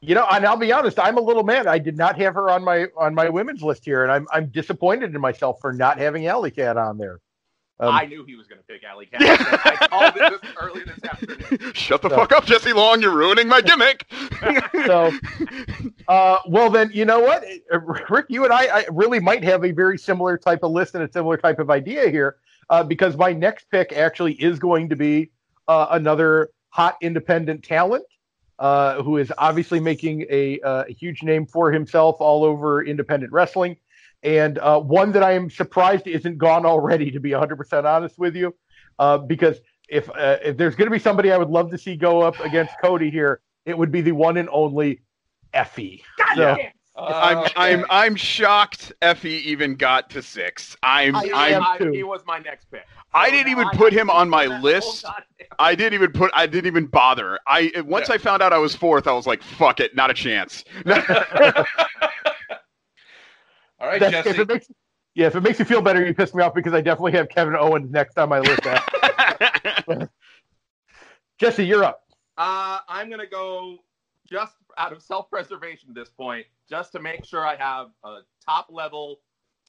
You 0.00 0.14
know, 0.14 0.26
and 0.30 0.44
I'll 0.46 0.56
be 0.56 0.70
honest, 0.70 0.98
I'm 1.00 1.16
a 1.16 1.20
little 1.20 1.42
mad. 1.44 1.66
I 1.66 1.78
did 1.78 1.96
not 1.96 2.16
have 2.20 2.34
her 2.34 2.50
on 2.50 2.62
my 2.62 2.86
on 2.96 3.14
my 3.16 3.28
women's 3.30 3.62
list 3.62 3.84
here, 3.84 4.04
and 4.04 4.12
I'm 4.12 4.28
I'm 4.32 4.46
disappointed 4.46 5.12
in 5.12 5.20
myself 5.20 5.58
for 5.60 5.72
not 5.72 5.98
having 5.98 6.26
Alley 6.28 6.52
Cat 6.52 6.76
on 6.76 6.98
there. 6.98 7.20
Um, 7.80 7.92
I 7.92 8.06
knew 8.06 8.24
he 8.24 8.36
was 8.36 8.46
going 8.46 8.60
to 8.60 8.64
pick 8.66 8.84
Alley 8.84 9.06
Cat. 9.06 9.20
I 9.82 9.86
called 9.88 10.14
it 10.16 10.40
this 10.42 10.52
early 10.60 10.82
this 10.84 11.02
afternoon. 11.04 11.72
Shut 11.74 12.02
the 12.02 12.08
So- 12.08 12.16
fuck 12.16 12.32
up, 12.32 12.44
Jesse 12.44 12.72
Long. 12.72 13.02
You're 13.02 13.14
ruining 13.16 13.48
my 13.48 13.60
gimmick. 13.60 14.06
so, 14.86 15.10
uh, 16.06 16.38
well 16.46 16.70
then, 16.70 16.90
you 16.94 17.04
know 17.04 17.18
what, 17.20 17.44
Uh, 17.72 17.80
Rick, 18.08 18.26
you 18.28 18.44
and 18.44 18.52
I, 18.52 18.66
I 18.66 18.84
really 18.92 19.18
might 19.18 19.42
have 19.42 19.64
a 19.64 19.72
very 19.72 19.98
similar 19.98 20.38
type 20.38 20.60
of 20.62 20.70
list 20.70 20.94
and 20.94 21.02
a 21.02 21.10
similar 21.10 21.36
type 21.36 21.58
of 21.58 21.68
idea 21.70 22.08
here, 22.10 22.36
uh, 22.70 22.84
because 22.84 23.16
my 23.16 23.32
next 23.32 23.68
pick 23.70 23.92
actually 23.92 24.34
is 24.34 24.60
going 24.60 24.88
to 24.90 24.96
be 24.96 25.32
uh, 25.66 25.88
another 25.90 26.50
hot 26.68 26.96
independent 27.00 27.64
talent. 27.64 28.04
Uh, 28.56 29.02
who 29.02 29.16
is 29.16 29.32
obviously 29.36 29.80
making 29.80 30.24
a, 30.30 30.60
uh, 30.60 30.84
a 30.88 30.92
huge 30.92 31.24
name 31.24 31.44
for 31.44 31.72
himself 31.72 32.14
all 32.20 32.44
over 32.44 32.84
independent 32.84 33.32
wrestling, 33.32 33.76
and 34.24 34.58
uh, 34.58 34.80
one 34.80 35.12
that 35.12 35.22
I 35.22 35.32
am 35.32 35.50
surprised 35.50 36.06
isn't 36.08 36.38
gone 36.38 36.66
already. 36.66 37.10
To 37.12 37.20
be 37.20 37.30
100% 37.30 37.84
honest 37.84 38.18
with 38.18 38.34
you, 38.34 38.54
uh, 38.98 39.18
because 39.18 39.58
if 39.88 40.08
uh, 40.10 40.38
if 40.42 40.56
there's 40.56 40.74
going 40.74 40.86
to 40.86 40.90
be 40.92 40.98
somebody 40.98 41.30
I 41.30 41.36
would 41.36 41.50
love 41.50 41.70
to 41.70 41.78
see 41.78 41.94
go 41.94 42.22
up 42.22 42.40
against 42.40 42.74
Cody 42.82 43.10
here, 43.10 43.40
it 43.66 43.76
would 43.76 43.92
be 43.92 44.00
the 44.00 44.12
one 44.12 44.36
and 44.38 44.48
only 44.50 45.00
Effy. 45.54 46.02
God 46.18 46.36
So- 46.36 46.56
damn. 46.56 46.70
I'm 46.96 47.38
Uh, 47.38 47.48
I'm 47.56 47.84
I'm 47.90 48.14
shocked 48.14 48.92
Effy 49.02 49.42
even 49.42 49.74
got 49.74 50.10
to 50.10 50.22
six. 50.22 50.76
I'm 50.84 51.16
I 51.16 51.28
I'm 51.34 51.54
am 51.54 51.62
I- 51.64 51.78
too. 51.78 51.90
he 51.90 52.04
was 52.04 52.20
my 52.24 52.38
next 52.38 52.70
pick. 52.70 52.86
I 53.12 53.30
didn't 53.30 53.50
even 53.50 53.66
I 53.66 53.76
put 53.76 53.92
him 53.92 54.08
on 54.10 54.30
my 54.30 54.44
do 54.44 54.50
that 54.50 54.54
whole 54.60 54.62
list. 54.70 55.04
I 55.58 55.74
didn't 55.74 55.94
even 55.94 56.12
put 56.12 56.30
I 56.34 56.46
didn't 56.46 56.66
even 56.66 56.86
bother. 56.86 57.40
I 57.48 57.72
once 57.84 58.10
I 58.10 58.18
found 58.18 58.42
out 58.42 58.52
I 58.52 58.58
was 58.58 58.76
fourth, 58.76 59.08
I 59.08 59.12
was 59.12 59.26
like, 59.26 59.42
fuck 59.42 59.80
it, 59.80 59.96
not 59.96 60.10
a 60.10 60.14
chance. 60.14 60.64
All 63.80 63.86
right, 63.88 64.00
That's- 64.00 64.20
if 64.26 64.36
Jesse. 64.36 64.42
it 64.42 64.48
makes, 64.48 64.66
yeah, 65.14 65.26
if 65.26 65.36
it 65.36 65.42
makes 65.42 65.58
you 65.58 65.64
feel 65.64 65.82
better, 65.82 66.04
you 66.04 66.14
pissed 66.14 66.34
me 66.34 66.42
off 66.42 66.54
because 66.54 66.72
I 66.72 66.80
definitely 66.80 67.12
have 67.12 67.28
Kevin 67.28 67.56
Owens 67.56 67.90
next 67.90 68.18
on 68.18 68.28
my 68.28 68.40
list. 68.40 68.60
Jesse, 71.38 71.64
you're 71.66 71.84
up. 71.84 72.04
Uh, 72.36 72.78
I'm 72.88 73.10
gonna 73.10 73.26
go 73.26 73.78
just 74.28 74.54
out 74.78 74.92
of 74.92 75.02
self-preservation 75.02 75.90
at 75.90 75.94
this 75.94 76.08
point, 76.08 76.46
just 76.68 76.92
to 76.92 77.00
make 77.00 77.24
sure 77.24 77.46
I 77.46 77.56
have 77.56 77.88
a 78.04 78.18
top-level 78.44 79.20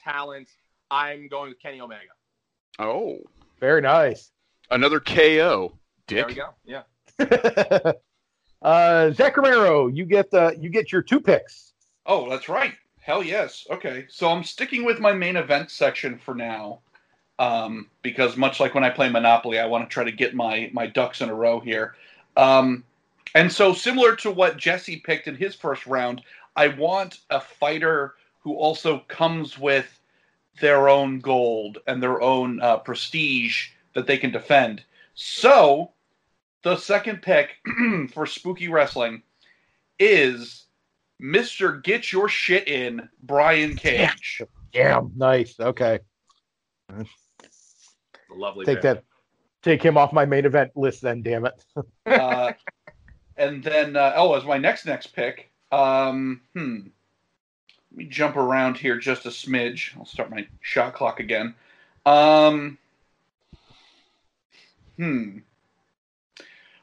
talent. 0.03 0.49
I'm 0.91 1.27
going 1.27 1.49
with 1.49 1.59
Kenny 1.59 1.81
Omega. 1.81 2.11
oh. 2.79 3.19
Very 3.61 3.79
nice. 3.81 4.31
Another 4.69 4.99
KO. 4.99 5.71
Dick. 6.07 6.17
There 6.17 6.27
we 6.27 6.33
go. 6.33 6.49
Yeah. 6.65 7.91
uh, 8.61 9.11
Zach 9.11 9.37
Romero, 9.37 9.87
you 9.87 10.05
get 10.05 10.29
the 10.29 10.57
you 10.59 10.69
get 10.69 10.91
your 10.91 11.01
two 11.01 11.21
picks. 11.21 11.73
Oh, 12.05 12.29
that's 12.29 12.49
right. 12.49 12.73
Hell 13.05 13.21
yes. 13.21 13.67
Okay, 13.69 14.07
so 14.09 14.29
I'm 14.29 14.43
sticking 14.43 14.83
with 14.83 14.99
my 14.99 15.13
main 15.13 15.35
event 15.35 15.69
section 15.69 16.17
for 16.17 16.33
now, 16.33 16.79
um, 17.37 17.87
because 18.01 18.35
much 18.35 18.59
like 18.59 18.73
when 18.73 18.83
I 18.83 18.89
play 18.89 19.09
Monopoly, 19.09 19.59
I 19.59 19.67
want 19.67 19.87
to 19.87 19.93
try 19.93 20.03
to 20.03 20.11
get 20.11 20.33
my 20.33 20.71
my 20.73 20.87
ducks 20.87 21.21
in 21.21 21.29
a 21.29 21.35
row 21.35 21.59
here. 21.59 21.93
Um, 22.35 22.83
and 23.35 23.51
so, 23.51 23.73
similar 23.73 24.15
to 24.15 24.31
what 24.31 24.57
Jesse 24.57 24.97
picked 24.97 25.27
in 25.27 25.35
his 25.35 25.53
first 25.53 25.85
round, 25.85 26.23
I 26.55 26.69
want 26.69 27.19
a 27.29 27.39
fighter 27.39 28.15
who 28.39 28.55
also 28.55 29.03
comes 29.07 29.55
with 29.55 29.99
their 30.59 30.89
own 30.89 31.19
gold 31.19 31.77
and 31.85 32.01
their 32.01 32.23
own 32.23 32.59
uh, 32.59 32.77
prestige 32.77 33.67
that 33.93 34.07
they 34.07 34.17
can 34.17 34.31
defend. 34.31 34.83
So, 35.13 35.91
the 36.63 36.75
second 36.75 37.21
pick 37.21 37.51
for 38.15 38.25
Spooky 38.25 38.67
Wrestling 38.67 39.21
is 39.99 40.64
Mr. 41.21 41.81
Get 41.81 42.11
Your 42.11 42.27
Shit 42.27 42.67
In, 42.67 43.07
Brian 43.23 43.75
Cage. 43.75 44.41
Damn, 44.73 45.11
nice. 45.15 45.59
Okay, 45.59 45.99
Lovely. 48.29 48.65
take 48.65 48.81
that. 48.81 49.03
Take 49.63 49.81
him 49.81 49.97
off 49.97 50.13
my 50.13 50.25
main 50.25 50.45
event 50.45 50.71
list, 50.75 51.01
then. 51.01 51.21
Damn 51.21 51.45
it. 51.45 51.65
Uh, 52.05 52.53
and 53.35 53.63
then, 53.63 53.95
uh, 53.95 54.13
oh, 54.15 54.35
as 54.35 54.45
my 54.45 54.59
next 54.59 54.85
next 54.85 55.07
pick, 55.07 55.49
um, 55.71 56.41
hmm. 56.53 56.81
Let 57.91 57.97
me 57.97 58.05
jump 58.05 58.35
around 58.35 58.77
here 58.77 58.97
just 58.97 59.25
a 59.25 59.29
smidge. 59.29 59.97
I'll 59.97 60.05
start 60.05 60.29
my 60.29 60.45
shot 60.61 60.93
clock 60.93 61.19
again. 61.19 61.55
Um, 62.05 62.77
hmm. 64.97 65.39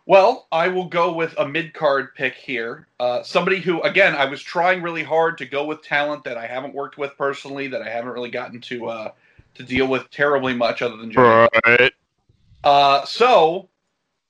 Well, 0.04 0.48
I 0.50 0.68
will 0.68 0.86
go 0.86 1.12
with 1.12 1.34
a 1.38 1.46
mid 1.46 1.74
card 1.74 2.14
pick 2.14 2.34
here. 2.34 2.88
Uh, 2.98 3.22
somebody 3.22 3.60
who, 3.60 3.80
again, 3.82 4.14
I 4.16 4.24
was 4.24 4.42
trying 4.42 4.82
really 4.82 5.04
hard 5.04 5.38
to 5.38 5.46
go 5.46 5.64
with 5.64 5.82
talent 5.82 6.24
that 6.24 6.36
I 6.36 6.46
haven't 6.46 6.74
worked 6.74 6.98
with 6.98 7.16
personally, 7.16 7.68
that 7.68 7.82
I 7.82 7.88
haven't 7.88 8.10
really 8.10 8.30
gotten 8.30 8.60
to 8.62 8.88
uh, 8.88 9.10
to 9.54 9.62
deal 9.62 9.86
with 9.86 10.10
terribly 10.10 10.54
much, 10.54 10.82
other 10.82 10.96
than 10.96 11.12
Johnny 11.12 11.48
Right. 11.66 11.92
uh, 12.64 13.04
so 13.04 13.68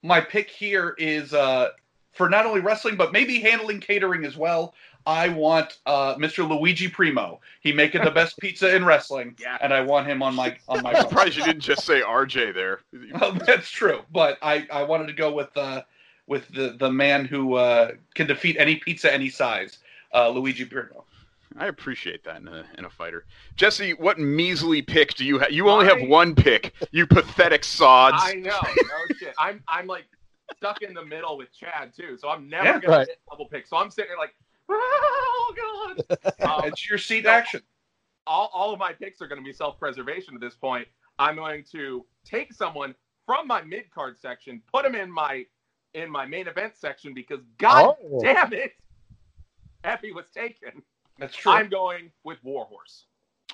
my 0.03 0.21
pick 0.21 0.51
here 0.51 0.95
is 0.99 1.33
uh, 1.33 1.71
for 2.13 2.29
not 2.29 2.45
only 2.45 2.61
wrestling 2.61 2.97
but 2.97 3.13
maybe 3.13 3.41
handling 3.41 3.81
catering 3.81 4.25
as 4.25 4.37
well. 4.37 4.75
I 5.07 5.29
want 5.29 5.79
uh, 5.87 6.15
Mr. 6.17 6.49
Luigi 6.49 6.89
Primo. 6.89 7.41
He 7.61 7.73
making 7.73 8.05
the 8.05 8.11
best 8.11 8.39
pizza 8.39 8.75
in 8.75 8.85
wrestling, 8.85 9.37
Yeah. 9.41 9.59
and 9.61 9.73
I 9.75 9.81
want 9.81 10.07
him 10.07 10.23
on 10.23 10.35
my 10.35 10.57
on 10.69 10.83
my. 10.83 10.93
I'm 10.93 10.97
surprised 11.01 11.37
you 11.37 11.43
didn't 11.43 11.61
just 11.63 11.85
say 11.85 12.01
RJ 12.03 12.55
there. 12.55 12.81
Well, 13.21 13.33
that's 13.47 13.69
true, 13.71 14.03
but 14.13 14.39
I, 14.43 14.67
I 14.73 14.83
wanted 14.85 15.07
to 15.09 15.13
go 15.13 15.33
with 15.33 15.57
uh, 15.57 15.83
with 16.27 16.49
the 16.49 16.77
the 16.79 16.91
man 16.91 17.25
who 17.25 17.55
uh, 17.55 17.93
can 18.15 18.27
defeat 18.27 18.57
any 18.59 18.77
pizza 18.77 19.13
any 19.13 19.29
size, 19.29 19.79
uh, 20.15 20.29
Luigi 20.29 20.65
Primo. 20.65 21.05
I 21.59 21.67
appreciate 21.67 22.25
that 22.25 22.41
in 22.41 22.49
a, 22.49 22.65
in 22.79 22.87
a 22.87 22.91
fighter. 22.91 23.27
Jesse, 23.57 23.93
what 23.93 24.19
measly 24.19 24.81
pick 24.81 25.13
do 25.15 25.25
you 25.27 25.39
have? 25.39 25.51
You 25.53 25.69
only 25.69 25.85
have 25.85 26.01
one 26.09 26.35
pick. 26.35 26.73
You 26.93 27.07
pathetic 27.07 27.63
sods. 27.65 28.17
I 28.19 28.35
know. 28.37 28.51
No 28.89 29.07
shit. 29.19 29.35
I'm 29.39 29.63
I'm 29.69 29.87
like 29.87 30.07
stuck 30.57 30.81
in 30.81 30.95
the 30.95 31.05
middle 31.05 31.37
with 31.37 31.53
Chad 31.53 31.93
too, 31.95 32.17
so 32.17 32.31
I'm 32.31 32.49
never 32.49 32.65
Yeah. 32.65 32.81
gonna 32.81 32.97
Right. 32.99 33.09
hit 33.09 33.19
double 33.29 33.47
pick. 33.47 33.67
So 33.67 33.77
I'm 33.77 33.91
sitting 33.91 34.09
there 34.09 34.17
like, 34.17 34.35
oh 34.75 35.55
god. 35.57 36.19
Um, 36.41 36.65
It's 36.65 36.89
your 36.89 36.99
seat 36.99 37.25
no. 37.25 37.31
action. 37.31 37.61
all, 38.27 38.51
all 38.55 38.73
of 38.73 38.79
my 38.79 38.93
picks 38.93 39.21
are 39.21 39.27
going 39.29 39.41
to 39.41 39.45
be 39.45 39.53
self-preservation 39.53 40.35
at 40.35 40.41
this 40.41 40.55
point. 40.55 40.87
I'm 41.19 41.37
going 41.37 41.65
to 41.73 42.05
take 42.25 42.53
someone 42.53 42.95
from 43.27 43.47
my 43.47 43.63
mid-card 43.63 44.19
section, 44.19 44.63
put 44.73 44.85
him 44.85 44.95
in 44.95 45.11
my 45.11 45.45
in 45.95 46.11
my 46.11 46.25
main 46.25 46.49
event 46.49 46.73
section 46.77 47.13
because 47.15 47.41
god 47.59 47.95
Oh. 48.03 48.21
damn 48.23 48.53
it, 48.55 48.73
Effy 49.85 50.15
was 50.15 50.25
taken. 50.35 50.83
That's 51.19 51.37
true. 51.37 51.53
I'm 51.53 51.69
going 51.69 52.11
with 52.25 52.39
Warhorse. 52.43 53.05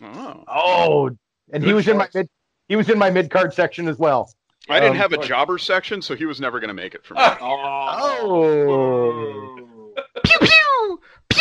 Oh. 0.03 0.45
Oh, 0.47 1.11
and 1.53 1.63
he 1.63 1.71
Good 1.71 1.75
was 1.75 1.89
in 1.89 1.97
my 1.99 2.09
mid. 2.15 2.29
He 2.69 2.77
was 2.77 2.89
in 2.89 2.99
my 2.99 3.11
mid 3.11 3.31
card 3.31 3.53
section 3.53 3.89
as 3.89 3.99
well. 3.99 4.31
I 4.71 4.75
didn't 4.81 4.93
Um, 4.93 4.97
have 4.99 5.13
a 5.15 5.19
jobber 5.19 5.59
section, 5.59 6.01
so 6.03 6.15
he 6.15 6.27
was 6.27 6.41
never 6.41 6.61
going 6.61 6.69
to 6.69 6.75
make 6.75 6.95
it 6.95 7.05
for 7.05 7.15
me. 7.15 7.21
Oh. 7.41 8.23
Boo. 8.67 9.95
pew 10.25 10.39
pew 10.39 10.39
pew 10.39 10.49
pew. 10.49 10.58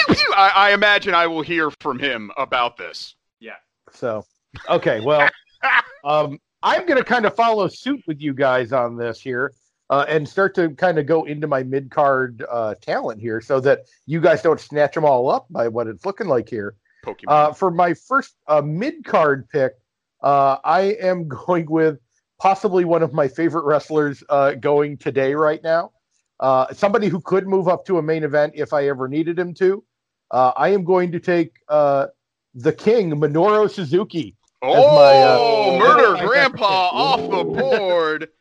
I, 0.35 0.51
I 0.55 0.73
imagine 0.73 1.13
I 1.13 1.27
will 1.27 1.41
hear 1.41 1.71
from 1.81 1.99
him 1.99 2.31
about 2.37 2.77
this. 2.77 3.15
Yeah. 3.39 3.55
So, 3.93 4.25
okay, 4.69 4.99
well, 4.99 5.29
um, 6.03 6.39
I'm 6.63 6.85
going 6.85 6.97
to 6.97 7.03
kind 7.03 7.25
of 7.25 7.35
follow 7.35 7.67
suit 7.67 8.01
with 8.07 8.21
you 8.21 8.33
guys 8.33 8.73
on 8.73 8.97
this 8.97 9.19
here 9.19 9.53
uh, 9.89 10.05
and 10.07 10.27
start 10.27 10.55
to 10.55 10.69
kind 10.71 10.99
of 10.99 11.05
go 11.05 11.23
into 11.25 11.47
my 11.47 11.63
mid 11.63 11.91
card 11.91 12.43
uh, 12.49 12.75
talent 12.81 13.21
here 13.21 13.41
so 13.41 13.59
that 13.61 13.81
you 14.05 14.19
guys 14.19 14.41
don't 14.41 14.59
snatch 14.59 14.95
them 14.95 15.05
all 15.05 15.29
up 15.29 15.47
by 15.49 15.67
what 15.67 15.87
it's 15.87 16.05
looking 16.05 16.27
like 16.27 16.49
here. 16.49 16.75
Pokemon. 17.05 17.23
Uh, 17.27 17.53
for 17.53 17.71
my 17.71 17.93
first 17.93 18.35
uh, 18.47 18.61
mid 18.61 19.05
card 19.05 19.47
pick, 19.49 19.73
uh, 20.21 20.57
I 20.63 20.97
am 21.01 21.27
going 21.47 21.69
with 21.69 21.99
possibly 22.39 22.85
one 22.85 23.01
of 23.03 23.13
my 23.13 23.27
favorite 23.27 23.65
wrestlers 23.65 24.23
uh, 24.29 24.53
going 24.53 24.97
today 24.97 25.33
right 25.33 25.61
now. 25.63 25.91
Uh, 26.39 26.71
somebody 26.73 27.07
who 27.07 27.19
could 27.19 27.47
move 27.47 27.67
up 27.67 27.85
to 27.85 27.97
a 27.97 28.01
main 28.01 28.23
event 28.23 28.53
if 28.55 28.73
I 28.73 28.87
ever 28.89 29.07
needed 29.07 29.39
him 29.39 29.53
to. 29.55 29.83
Uh, 30.31 30.51
I 30.55 30.69
am 30.69 30.83
going 30.83 31.11
to 31.11 31.19
take 31.19 31.53
uh, 31.69 32.07
the 32.53 32.73
King, 32.73 33.11
Minoru 33.11 33.69
Suzuki. 33.69 34.35
oh, 34.61 34.95
my, 34.95 35.23
uh, 35.23 35.79
murder 35.79 36.13
my 36.13 36.25
grandpa 36.25 36.89
off 36.91 37.21
the 37.21 37.43
board. 37.43 38.29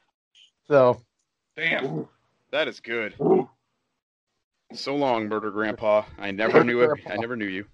So, 0.69 1.01
Damn. 1.57 2.09
That 2.51 2.67
is 2.67 2.81
good. 2.81 3.15
So 4.73 4.97
long, 4.97 5.29
murder 5.29 5.51
grandpa. 5.51 6.03
I 6.19 6.33
never 6.33 6.65
knew 6.65 6.81
it. 6.81 6.91
I 7.07 7.17
never 7.17 7.37
knew 7.37 7.47
you. 7.47 7.67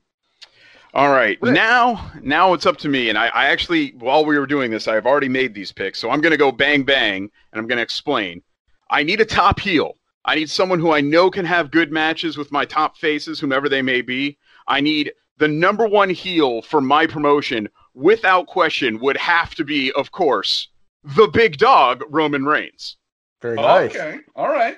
All 0.95 1.11
right, 1.11 1.39
Rick. 1.41 1.55
now 1.55 2.13
now 2.21 2.53
it's 2.53 2.67
up 2.67 2.77
to 2.79 2.89
me, 2.89 3.09
and 3.09 3.17
I, 3.17 3.29
I 3.29 3.47
actually 3.47 3.93
while 3.99 4.27
we 4.27 4.39
were 4.39 4.47
doing 4.47 4.71
this, 4.71 4.89
I've 4.89 5.07
already 5.07 5.29
made 5.29 5.55
these 5.55 5.73
picks, 5.73 5.99
so 5.99 6.11
I'm 6.11 6.21
going 6.21 6.33
to 6.33 6.37
go 6.37 6.53
bang 6.53 6.83
bang, 6.83 7.23
and 7.53 7.59
I'm 7.59 7.67
going 7.67 7.79
to 7.79 7.83
explain. 7.83 8.43
I 8.91 9.03
need 9.03 9.21
a 9.23 9.25
top 9.25 9.59
heel. 9.59 9.97
I 10.25 10.37
need 10.37 10.51
someone 10.51 10.79
who 10.79 10.93
I 10.93 11.01
know 11.01 11.31
can 11.31 11.45
have 11.45 11.71
good 11.71 11.91
matches 11.91 12.37
with 12.37 12.53
my 12.53 12.65
top 12.65 12.97
faces, 12.97 13.41
whomever 13.41 13.69
they 13.69 13.83
may 13.83 14.03
be. 14.03 14.39
I 14.69 14.81
need 14.81 15.13
the 15.39 15.49
number 15.49 15.87
one 15.87 16.11
heel 16.11 16.63
for 16.63 16.81
my 16.81 17.07
promotion, 17.07 17.69
without 17.95 18.47
question, 18.47 19.01
would 19.01 19.17
have 19.17 19.55
to 19.57 19.65
be, 19.65 19.91
of 19.93 20.13
course, 20.13 20.69
the 21.03 21.27
big 21.27 21.59
dog, 21.59 22.03
Roman 22.09 22.45
Reigns. 22.45 22.97
very 23.41 23.57
nice. 23.57 23.91
Okay. 23.91 24.19
All 24.37 24.49
right. 24.49 24.77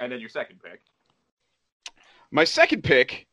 And 0.00 0.10
then 0.10 0.18
your 0.18 0.28
second 0.28 0.60
pick. 0.60 0.80
My 2.32 2.42
second 2.42 2.82
pick 2.82 3.28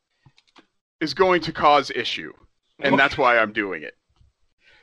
is 1.02 1.16
going 1.16 1.42
to 1.42 1.52
cause 1.52 1.90
issue, 1.90 2.34
and 2.80 3.00
that's 3.00 3.18
why 3.18 3.40
I'm 3.40 3.54
doing 3.54 3.82
it. 3.82 3.96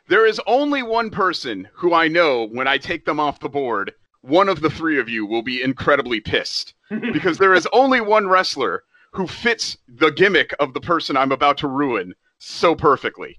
There 0.09 0.27
is 0.27 0.41
only 0.47 0.83
one 0.83 1.11
person 1.11 1.69
who 1.75 1.95
I 1.95 2.09
know 2.09 2.49
when 2.49 2.67
I 2.67 2.79
take 2.79 3.05
them 3.05 3.21
off 3.21 3.39
the 3.39 3.49
board, 3.49 3.93
one 4.27 4.49
of 4.49 4.61
the 4.61 4.71
three 4.71 4.99
of 4.99 5.09
you 5.09 5.25
will 5.25 5.43
be 5.43 5.63
incredibly 5.63 6.21
pissed 6.21 6.75
because 7.13 7.39
there 7.39 7.55
is 7.55 7.69
only 7.73 8.01
one 8.01 8.29
wrestler 8.29 8.83
who 9.13 9.27
fits 9.27 9.77
the 9.89 10.11
gimmick 10.11 10.53
of 10.59 10.75
the 10.75 10.81
person 10.81 11.17
I'm 11.17 11.33
about 11.33 11.59
to 11.59 11.69
ruin 11.69 12.15
so 12.39 12.75
perfectly. 12.75 13.39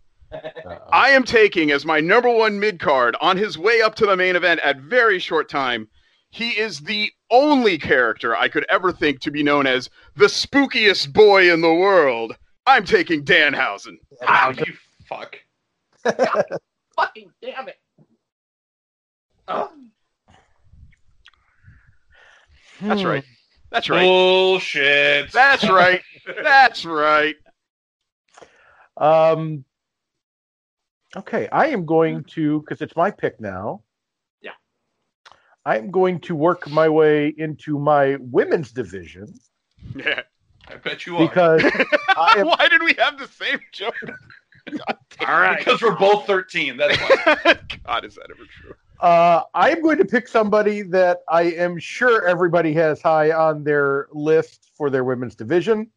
I 0.92 1.10
am 1.10 1.24
taking 1.24 1.72
as 1.72 1.86
my 1.86 2.00
number 2.00 2.30
one 2.30 2.60
mid 2.60 2.80
card 2.80 3.16
on 3.22 3.38
his 3.38 3.58
way 3.58 3.82
up 3.82 3.96
to 3.96 4.06
the 4.06 4.18
main 4.18 4.36
event 4.36 4.60
at 4.62 4.80
very 4.80 5.20
short 5.20 5.50
time. 5.50 5.88
He 6.30 6.52
is 6.52 6.82
the 6.82 7.12
only 7.32 7.78
character 7.78 8.36
I 8.36 8.48
could 8.48 8.66
ever 8.70 8.92
think 8.92 9.22
to 9.22 9.32
be 9.32 9.44
known 9.44 9.68
as 9.68 9.90
the 10.16 10.26
spookiest 10.26 11.14
boy 11.14 11.52
in 11.52 11.62
the 11.62 11.74
world. 11.74 12.36
I'm 12.66 12.84
taking 12.84 13.24
Danhausen. 13.24 13.98
Ah, 14.24 14.50
you 14.50 14.74
fuck. 15.08 15.38
God, 16.04 16.44
Fucking 16.96 17.32
damn 17.42 17.68
it. 17.70 17.78
Oh, 19.48 19.72
That's 22.82 23.02
Hmm. 23.02 23.08
right. 23.08 23.24
That's 23.72 23.90
right. 23.90 24.02
Bullshit. 24.02 25.32
That's 25.32 25.68
right. 25.70 26.02
That's 26.44 26.86
right. 26.86 27.36
Um. 28.96 29.64
Okay, 31.16 31.48
I 31.52 31.68
am 31.68 31.86
going 31.86 32.24
to 32.36 32.60
because 32.62 32.82
it's 32.82 32.96
my 32.96 33.12
pick 33.12 33.40
now. 33.40 33.82
Yeah. 34.42 34.52
I'm 35.66 35.90
going 35.90 36.20
to 36.22 36.36
work 36.36 36.68
my 36.70 36.90
way 36.90 37.34
into 37.38 37.80
my 37.80 38.18
women's 38.20 38.72
division 38.72 39.34
Yeah. 39.96 40.22
I 40.68 40.76
bet 40.76 41.06
you 41.06 41.18
are. 41.18 41.28
because 41.28 41.64
I 42.10 42.36
am 42.40 42.48
Why 42.48 42.68
did 42.70 42.84
we 42.84 42.94
have 43.00 43.18
the 43.18 43.28
same 43.28 43.60
joke? 43.72 43.96
all 45.26 45.40
right. 45.40 45.60
because 45.60 45.82
we're 45.82 45.96
both 45.96 46.28
13. 46.28 46.76
That's 46.76 46.98
why. 47.00 47.56
God, 47.86 48.04
is 48.06 48.16
that 48.16 48.28
ever 48.30 48.44
true? 48.62 48.74
Uh, 49.00 49.44
I 49.54 49.70
am 49.72 49.82
going 49.82 49.98
to 49.98 50.06
pick 50.06 50.28
somebody 50.28 50.82
that 50.84 51.20
I 51.30 51.44
am 51.44 51.78
sure 51.78 52.28
everybody 52.28 52.74
has 52.74 53.02
high 53.02 53.32
on 53.32 53.64
their 53.64 54.08
list 54.12 54.72
for 54.76 54.90
their 54.90 55.04
women's 55.04 55.36
division. 55.36 55.90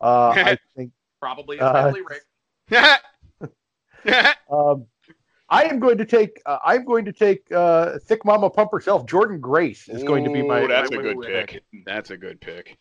Uh, 0.00 0.30
I 0.30 0.58
think 0.76 0.92
Probably 1.20 1.60
Uh, 1.60 1.92
Rick. 1.92 2.22
um, 4.50 4.86
I 5.48 5.64
am 5.64 5.78
going 5.78 5.98
to 5.98 6.04
take. 6.04 6.42
Uh, 6.46 6.58
I'm 6.64 6.84
going 6.84 7.04
to 7.04 7.12
take 7.12 7.42
uh, 7.52 7.98
thick 8.00 8.24
mama 8.24 8.50
pump 8.50 8.72
herself. 8.72 9.06
Jordan 9.06 9.38
Grace 9.38 9.88
is 9.88 10.02
going 10.02 10.24
to 10.24 10.30
be 10.30 10.42
my. 10.42 10.62
Ooh, 10.62 10.68
that's 10.68 10.90
my 10.90 10.96
a 10.96 11.02
good 11.02 11.16
winner. 11.16 11.46
pick. 11.46 11.62
That's 11.86 12.10
a 12.10 12.16
good 12.16 12.40
pick. 12.40 12.76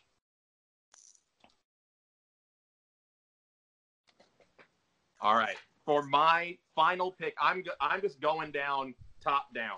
All 5.21 5.35
right. 5.35 5.57
For 5.85 6.01
my 6.01 6.57
final 6.73 7.11
pick, 7.11 7.35
I'm 7.39 7.63
I'm 7.79 8.01
just 8.01 8.19
going 8.21 8.51
down 8.51 8.95
top 9.21 9.53
down. 9.53 9.77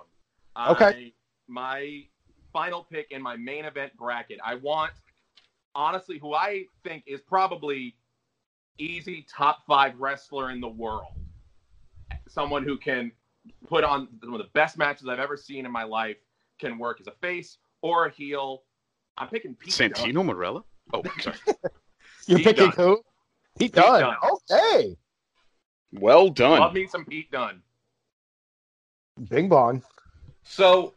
Okay. 0.69 0.85
I- 0.85 1.13
my 1.47 2.03
final 2.53 2.83
pick 2.89 3.11
in 3.11 3.21
my 3.21 3.35
main 3.35 3.65
event 3.65 3.91
bracket. 3.97 4.39
I 4.43 4.55
want 4.55 4.91
honestly 5.75 6.17
who 6.19 6.33
I 6.33 6.65
think 6.83 7.03
is 7.07 7.19
probably 7.21 7.95
easy 8.77 9.25
top 9.29 9.65
5 9.67 9.99
wrestler 9.99 10.51
in 10.51 10.61
the 10.61 10.67
world. 10.67 11.11
Someone 12.29 12.63
who 12.63 12.77
can 12.77 13.11
put 13.67 13.83
on 13.83 14.07
one 14.23 14.33
of 14.39 14.39
the 14.39 14.51
best 14.53 14.77
matches 14.77 15.07
I've 15.07 15.19
ever 15.19 15.35
seen 15.35 15.65
in 15.65 15.71
my 15.71 15.83
life, 15.83 16.17
can 16.59 16.77
work 16.77 17.01
as 17.01 17.07
a 17.07 17.13
face 17.21 17.57
or 17.81 18.05
a 18.05 18.11
heel. 18.11 18.63
I'm 19.17 19.27
picking 19.27 19.53
Pete 19.55 19.75
Dunne. 19.75 19.91
Santino 19.91 20.23
Marella? 20.23 20.63
Oh, 20.93 21.03
sorry. 21.19 21.37
You're 22.27 22.37
Pete 22.37 22.45
picking 22.47 22.65
Dunne. 22.69 22.75
who? 22.77 22.95
Pete 23.59 23.73
Pete 23.73 23.83
Dunne. 23.83 24.01
Dunne. 24.01 24.15
Okay. 24.51 24.95
well 25.91 26.29
done. 26.29 26.59
Love 26.59 26.69
done. 26.69 26.73
me 26.73 26.87
some 26.87 27.05
Pete 27.05 27.29
Dunne. 27.31 27.61
Bing 29.29 29.49
bong. 29.49 29.83
So, 30.43 30.93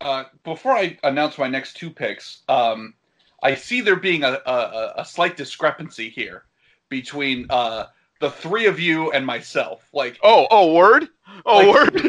uh, 0.00 0.24
before 0.44 0.72
I 0.72 0.98
announce 1.04 1.38
my 1.38 1.48
next 1.48 1.74
two 1.76 1.90
picks, 1.90 2.42
um, 2.48 2.94
I 3.42 3.54
see 3.54 3.80
there 3.80 3.96
being 3.96 4.24
a, 4.24 4.40
a, 4.46 4.92
a 4.98 5.04
slight 5.04 5.36
discrepancy 5.36 6.08
here 6.08 6.44
between 6.88 7.46
uh, 7.50 7.86
the 8.20 8.30
three 8.30 8.66
of 8.66 8.80
you 8.80 9.12
and 9.12 9.24
myself. 9.24 9.88
Like, 9.92 10.18
Oh, 10.22 10.46
oh, 10.50 10.72
word? 10.74 11.08
Oh, 11.46 11.58
Like- 11.58 12.04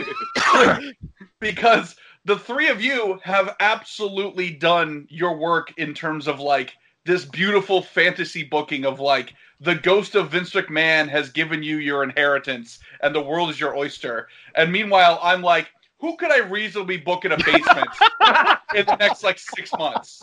word? 0.45 0.95
because 1.39 1.95
the 2.25 2.37
three 2.37 2.69
of 2.69 2.81
you 2.81 3.19
have 3.23 3.55
absolutely 3.59 4.51
done 4.51 5.05
your 5.09 5.37
work 5.37 5.73
in 5.77 5.93
terms 5.93 6.27
of 6.27 6.39
like 6.39 6.73
this 7.09 7.25
beautiful 7.25 7.81
fantasy 7.81 8.43
booking 8.43 8.85
of 8.85 8.99
like 8.99 9.33
the 9.61 9.73
ghost 9.73 10.13
of 10.13 10.29
Vince 10.29 10.51
McMahon 10.51 11.09
has 11.09 11.31
given 11.31 11.63
you 11.63 11.77
your 11.77 12.03
inheritance 12.03 12.77
and 13.01 13.15
the 13.15 13.21
world 13.21 13.49
is 13.49 13.59
your 13.59 13.75
oyster. 13.75 14.27
And 14.53 14.71
meanwhile, 14.71 15.19
I'm 15.23 15.41
like, 15.41 15.69
who 15.99 16.15
could 16.17 16.31
I 16.31 16.37
reasonably 16.37 16.97
book 16.97 17.25
in 17.25 17.31
a 17.31 17.37
basement 17.37 17.89
in 18.75 18.85
the 18.85 18.95
next 18.99 19.23
like 19.23 19.39
six 19.39 19.71
months? 19.73 20.21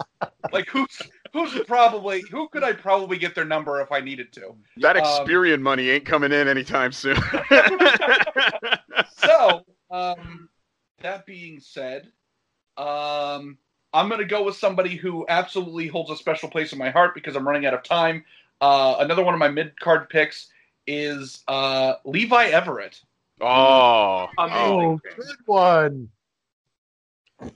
Like 0.53 0.69
who's 0.69 1.03
who's 1.33 1.59
probably 1.67 2.23
who 2.31 2.49
could 2.51 2.63
I 2.63 2.73
probably 2.73 3.19
get 3.19 3.35
their 3.35 3.45
number 3.45 3.81
if 3.81 3.91
I 3.91 4.01
needed 4.01 4.33
to? 4.35 4.55
that 4.77 4.97
Um, 5.57 5.63
money 5.63 5.91
ain't 5.91 6.05
coming 6.05 6.31
in 6.31 6.47
anytime 6.47 6.93
soon. 6.93 7.17
so, 9.17 9.65
um, 9.91 10.49
that 11.01 11.27
being 11.27 11.59
said, 11.59 12.13
um, 12.77 13.59
I'm 13.97 14.09
going 14.09 14.21
to 14.21 14.27
go 14.27 14.43
with 14.45 14.57
somebody 14.57 14.95
who 14.97 15.25
absolutely 15.29 15.89
holds 15.89 16.11
a 16.11 16.17
special 16.17 16.49
place 16.51 16.73
in 16.73 16.79
my 16.79 16.91
heart 16.91 17.15
because 17.15 17.35
I'm 17.37 17.47
running 17.47 17.67
out 17.67 17.75
of 17.75 17.83
time. 17.83 18.25
Uh, 18.61 18.97
another 19.01 19.25
one 19.25 19.35
of 19.35 19.41
my 19.41 19.49
mid 19.49 19.79
card 19.81 20.09
picks 20.11 20.49
is 20.87 21.43
uh, 21.49 21.95
Levi 22.05 22.47
Everett. 22.47 23.01
oh, 23.41 24.29
Oh, 24.39 25.01
good 25.17 25.37
one. 25.47 26.09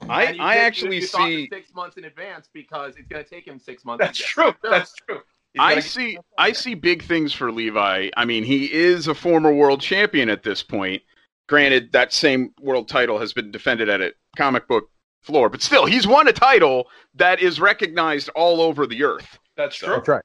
I, 0.08 0.26
I 0.26 0.32
did- 0.32 0.40
actually 0.40 0.96
you 0.96 1.06
see. 1.06 1.48
six 1.50 1.74
months 1.74 1.96
in 1.96 2.04
advance 2.04 2.48
because 2.52 2.96
it's 2.96 3.08
going 3.08 3.24
to 3.24 3.28
take 3.30 3.46
him 3.46 3.58
six 3.58 3.84
months. 3.84 4.04
That's 4.04 4.18
true. 4.18 4.52
That's 4.62 4.92
true. 5.06 5.20
He's 5.54 5.60
I 5.60 5.70
gotta- 5.76 5.82
see. 5.82 6.18
I 6.38 6.52
see 6.52 6.74
big 6.74 7.02
things 7.02 7.32
for 7.32 7.50
Levi. 7.50 8.10
I 8.16 8.24
mean, 8.24 8.44
he 8.44 8.72
is 8.72 9.08
a 9.08 9.14
former 9.14 9.52
world 9.52 9.80
champion 9.80 10.28
at 10.28 10.42
this 10.42 10.62
point. 10.62 11.02
Granted, 11.48 11.92
that 11.92 12.12
same 12.12 12.54
world 12.60 12.88
title 12.88 13.18
has 13.18 13.32
been 13.32 13.50
defended 13.50 13.88
at 13.88 14.00
a 14.00 14.12
comic 14.36 14.68
book 14.68 14.90
floor, 15.20 15.48
but 15.48 15.62
still, 15.62 15.86
he's 15.86 16.06
won 16.06 16.28
a 16.28 16.32
title 16.32 16.88
that 17.14 17.40
is 17.40 17.60
recognized 17.60 18.28
all 18.30 18.60
over 18.60 18.86
the 18.86 19.02
earth. 19.04 19.38
That's 19.56 19.76
true. 19.76 19.94
That's 19.94 20.08
right. 20.08 20.24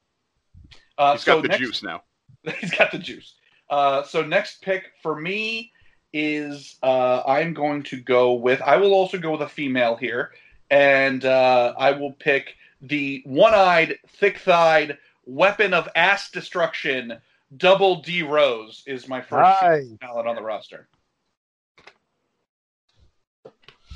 Uh, 0.98 1.12
He's 1.12 1.22
so 1.22 1.36
got 1.36 1.42
the 1.42 1.48
next- 1.48 1.60
juice 1.60 1.82
now. 1.82 2.02
He's 2.60 2.70
got 2.70 2.92
the 2.92 2.98
juice. 2.98 3.34
Uh, 3.68 4.02
so 4.04 4.22
next 4.22 4.62
pick 4.62 4.84
for 5.02 5.18
me 5.20 5.72
is 6.12 6.76
uh, 6.82 7.22
I'm 7.26 7.52
going 7.52 7.82
to 7.84 7.96
go 8.00 8.34
with. 8.34 8.62
I 8.62 8.76
will 8.76 8.94
also 8.94 9.18
go 9.18 9.32
with 9.32 9.42
a 9.42 9.48
female 9.48 9.96
here, 9.96 10.30
and 10.70 11.24
uh, 11.24 11.74
I 11.76 11.90
will 11.90 12.12
pick 12.12 12.54
the 12.80 13.22
one-eyed, 13.26 13.98
thick-thighed 14.18 14.96
weapon 15.26 15.74
of 15.74 15.88
ass 15.96 16.30
destruction. 16.30 17.18
Double 17.56 18.02
D 18.02 18.22
Rose 18.22 18.82
is 18.86 19.08
my 19.08 19.20
first 19.20 19.62
Nice. 19.62 19.88
talent 20.00 20.26
on 20.28 20.34
the 20.36 20.42
roster. 20.42 20.88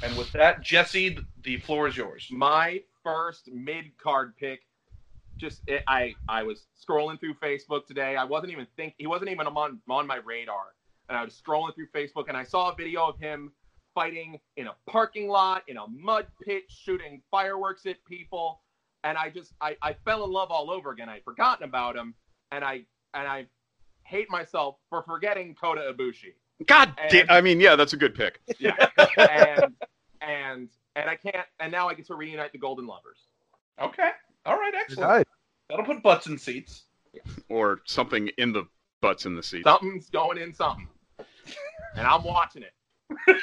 And 0.02 0.16
with 0.16 0.32
that, 0.32 0.62
Jesse, 0.62 1.18
the 1.42 1.58
floor 1.58 1.86
is 1.88 1.96
yours. 1.96 2.26
My 2.30 2.82
first 3.04 3.50
mid 3.52 3.96
card 4.02 4.36
pick. 4.36 4.60
Just 5.36 5.62
it, 5.66 5.82
I 5.88 6.14
I 6.28 6.42
was 6.42 6.66
scrolling 6.86 7.18
through 7.18 7.34
Facebook 7.34 7.86
today. 7.86 8.16
I 8.16 8.24
wasn't 8.24 8.52
even 8.52 8.66
think 8.76 8.94
he 8.98 9.06
wasn't 9.06 9.30
even 9.30 9.46
on 9.46 9.80
on 9.88 10.06
my 10.06 10.16
radar, 10.16 10.74
and 11.08 11.16
I 11.16 11.24
was 11.24 11.34
scrolling 11.34 11.74
through 11.74 11.88
Facebook 11.94 12.28
and 12.28 12.36
I 12.36 12.44
saw 12.44 12.70
a 12.72 12.74
video 12.74 13.06
of 13.06 13.18
him 13.18 13.52
fighting 13.94 14.38
in 14.56 14.66
a 14.66 14.74
parking 14.88 15.28
lot 15.28 15.62
in 15.66 15.76
a 15.78 15.86
mud 15.88 16.26
pit, 16.44 16.64
shooting 16.68 17.22
fireworks 17.30 17.86
at 17.86 18.04
people, 18.04 18.60
and 19.02 19.16
I 19.16 19.30
just 19.30 19.54
I, 19.62 19.76
I 19.82 19.94
fell 20.04 20.24
in 20.24 20.30
love 20.30 20.50
all 20.50 20.70
over 20.70 20.90
again. 20.90 21.08
I'd 21.08 21.24
forgotten 21.24 21.64
about 21.64 21.96
him, 21.96 22.14
and 22.52 22.62
I 22.62 22.82
and 23.14 23.26
I 23.26 23.46
hate 24.04 24.28
myself 24.30 24.76
for 24.90 25.02
forgetting 25.04 25.54
Kota 25.54 25.92
Ibushi. 25.94 26.34
God 26.66 26.94
damn! 27.08 27.22
And- 27.22 27.30
I 27.30 27.40
mean, 27.40 27.60
yeah, 27.60 27.76
that's 27.76 27.94
a 27.94 27.96
good 27.96 28.14
pick. 28.14 28.40
Yeah, 28.58 28.74
and 29.16 29.74
and 30.20 30.68
and 30.96 31.08
I 31.08 31.16
can't. 31.16 31.46
And 31.58 31.72
now 31.72 31.88
I 31.88 31.94
get 31.94 32.06
to 32.06 32.14
reunite 32.14 32.52
the 32.52 32.58
Golden 32.58 32.86
Lovers. 32.86 33.18
Okay. 33.80 34.10
All 34.46 34.56
right. 34.56 34.74
Excellent. 34.74 35.10
Nice. 35.10 35.24
That'll 35.68 35.84
put 35.84 36.02
butts 36.02 36.26
in 36.26 36.36
seats. 36.38 36.84
Or 37.48 37.80
something 37.86 38.28
in 38.38 38.52
the 38.52 38.64
butts 39.00 39.26
in 39.26 39.34
the 39.34 39.42
seat. 39.42 39.64
Something's 39.64 40.08
going 40.10 40.38
in 40.38 40.54
something, 40.54 40.86
and 41.96 42.06
I'm 42.06 42.22
watching 42.22 42.62
it. 42.62 42.72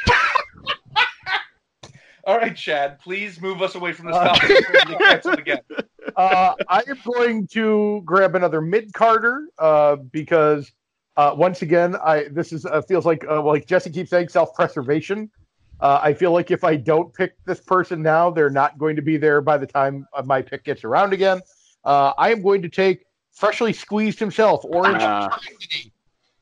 All 2.27 2.37
right, 2.37 2.55
Chad, 2.55 2.99
please 2.99 3.41
move 3.41 3.61
us 3.61 3.75
away 3.75 3.93
from 3.93 4.07
this 4.07 4.15
Uh, 4.15 4.25
topic 4.25 4.49
before 4.49 4.73
we 4.73 4.91
get 4.91 4.99
canceled 4.99 5.39
again. 5.39 5.59
uh, 6.17 6.55
I 6.67 6.83
am 6.87 6.97
going 7.05 7.47
to 7.47 8.01
grab 8.03 8.35
another 8.35 8.59
mid 8.59 8.93
Carter 8.93 9.47
uh, 9.59 9.95
because 9.95 10.69
uh, 11.15 11.33
once 11.35 11.61
again, 11.61 11.95
I 11.95 12.25
this 12.29 12.51
is 12.51 12.65
uh, 12.65 12.81
feels 12.81 13.05
like 13.05 13.25
uh, 13.29 13.41
like 13.41 13.65
Jesse 13.65 13.89
keeps 13.89 14.09
saying 14.09 14.27
self 14.27 14.53
preservation. 14.55 15.31
Uh, 15.79 15.99
I 16.01 16.13
feel 16.13 16.31
like 16.31 16.49
if 16.51 16.63
I 16.63 16.75
don't 16.75 17.13
pick 17.13 17.35
this 17.45 17.59
person 17.59 18.01
now, 18.01 18.29
they're 18.29 18.49
not 18.49 18.77
going 18.77 18.95
to 18.95 19.01
be 19.01 19.17
there 19.17 19.41
by 19.41 19.57
the 19.57 19.67
time 19.67 20.07
uh, 20.13 20.23
my 20.23 20.41
pick 20.41 20.63
gets 20.63 20.83
around 20.83 21.13
again. 21.13 21.41
Uh, 21.83 22.13
I 22.17 22.31
am 22.31 22.41
going 22.41 22.61
to 22.63 22.69
take 22.69 23.05
freshly 23.31 23.73
squeezed 23.73 24.19
himself, 24.19 24.65
Orange. 24.65 24.99
Cassidy, 24.99 25.93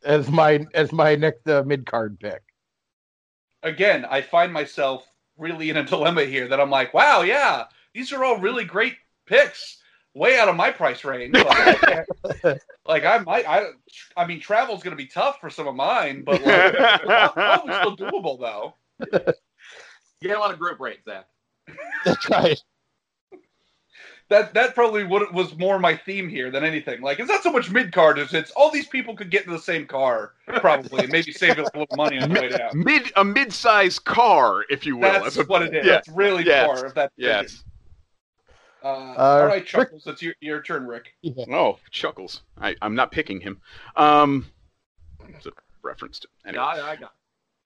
as 0.04 0.30
my 0.30 0.66
as 0.74 0.92
my 0.92 1.16
next 1.16 1.48
uh, 1.48 1.64
mid 1.66 1.86
card 1.86 2.20
pick. 2.20 2.42
Again, 3.64 4.06
I 4.06 4.22
find 4.22 4.54
myself 4.54 5.06
really 5.38 5.70
in 5.70 5.78
a 5.78 5.84
dilemma 5.86 6.24
here 6.24 6.48
that 6.48 6.60
I'm 6.60 6.70
like, 6.70 6.94
wow, 6.94 7.22
yeah, 7.22 7.66
these 7.94 8.14
are 8.14 8.24
all 8.24 8.40
really 8.40 8.64
great 8.64 8.96
picks, 9.26 9.82
way 10.14 10.38
out 10.38 10.48
of 10.48 10.56
my 10.56 10.72
price 10.72 11.04
range. 11.04 11.34
But, 11.34 12.08
like 12.88 13.04
I 13.04 13.18
might, 13.20 13.48
I, 13.48 13.68
I 14.16 14.26
mean, 14.26 14.40
travel's 14.40 14.84
going 14.84 14.96
to 14.96 15.04
be 15.04 15.08
tough 15.08 15.40
for 15.42 15.50
some 15.50 15.68
of 15.68 15.76
mine, 15.76 16.24
but 16.24 16.42
like, 16.42 16.74
probably 17.34 17.74
still 17.74 17.98
doable 17.98 18.40
though. 18.40 18.76
You 20.22 20.30
get 20.30 20.38
a 20.38 20.40
lot 20.40 20.52
of 20.52 20.58
group 20.60 20.80
rates, 20.80 21.04
Zach. 21.06 21.28
That's 22.06 22.30
right. 22.30 22.60
That 24.30 24.56
that 24.56 24.74
probably 24.74 25.04
what 25.04 25.32
was 25.34 25.56
more 25.56 25.78
my 25.78 25.96
theme 25.96 26.28
here 26.30 26.50
than 26.50 26.64
anything. 26.64 27.02
Like 27.02 27.20
it's 27.20 27.30
not 27.30 27.44
so 27.44 27.52
much 27.52 27.70
mid 27.70 27.92
card 27.92 28.18
as 28.18 28.34
it's 28.34 28.50
all 28.52 28.72
these 28.72 28.88
people 28.88 29.16
could 29.16 29.30
get 29.30 29.46
in 29.46 29.52
the 29.52 29.60
same 29.60 29.86
car 29.86 30.32
probably 30.48 31.04
and 31.04 31.12
maybe 31.12 31.32
save 31.32 31.60
a 31.60 31.64
little 31.64 31.86
money 31.96 32.18
on 32.18 32.30
the 32.34 32.40
way 32.42 32.50
down. 32.58 32.72
Mid 32.74 33.12
a 33.18 33.24
mid-sized 33.24 34.04
car, 34.06 34.64
if 34.70 34.84
you 34.86 34.96
will. 34.96 35.12
That's 35.12 35.28
as 35.28 35.38
a- 35.38 35.44
what 35.44 35.62
it 35.62 35.76
is. 35.76 35.86
yeah, 35.86 35.92
That's 35.92 36.10
really 36.10 36.44
yes, 36.44 36.66
far. 36.66 36.86
If 36.88 36.96
that's 36.96 37.14
Yes. 37.18 37.64
Uh, 38.84 38.88
all 38.88 39.46
right, 39.46 39.56
Rick- 39.58 39.66
Chuckles, 39.68 40.08
it's 40.08 40.22
your, 40.22 40.34
your 40.40 40.62
turn, 40.62 40.88
Rick. 40.88 41.14
Oh, 41.52 41.78
Chuckles. 41.92 42.42
I, 42.60 42.76
I'm 42.82 42.96
not 42.96 43.12
picking 43.12 43.42
him. 43.42 43.60
Um, 43.96 44.46
it's 45.28 45.46
a 45.46 45.52
reference 45.84 46.20
to. 46.20 46.28
Anyway. 46.48 46.64
Yeah, 46.64 46.84
I, 46.84 46.92
I 46.92 46.96
got. 46.96 47.14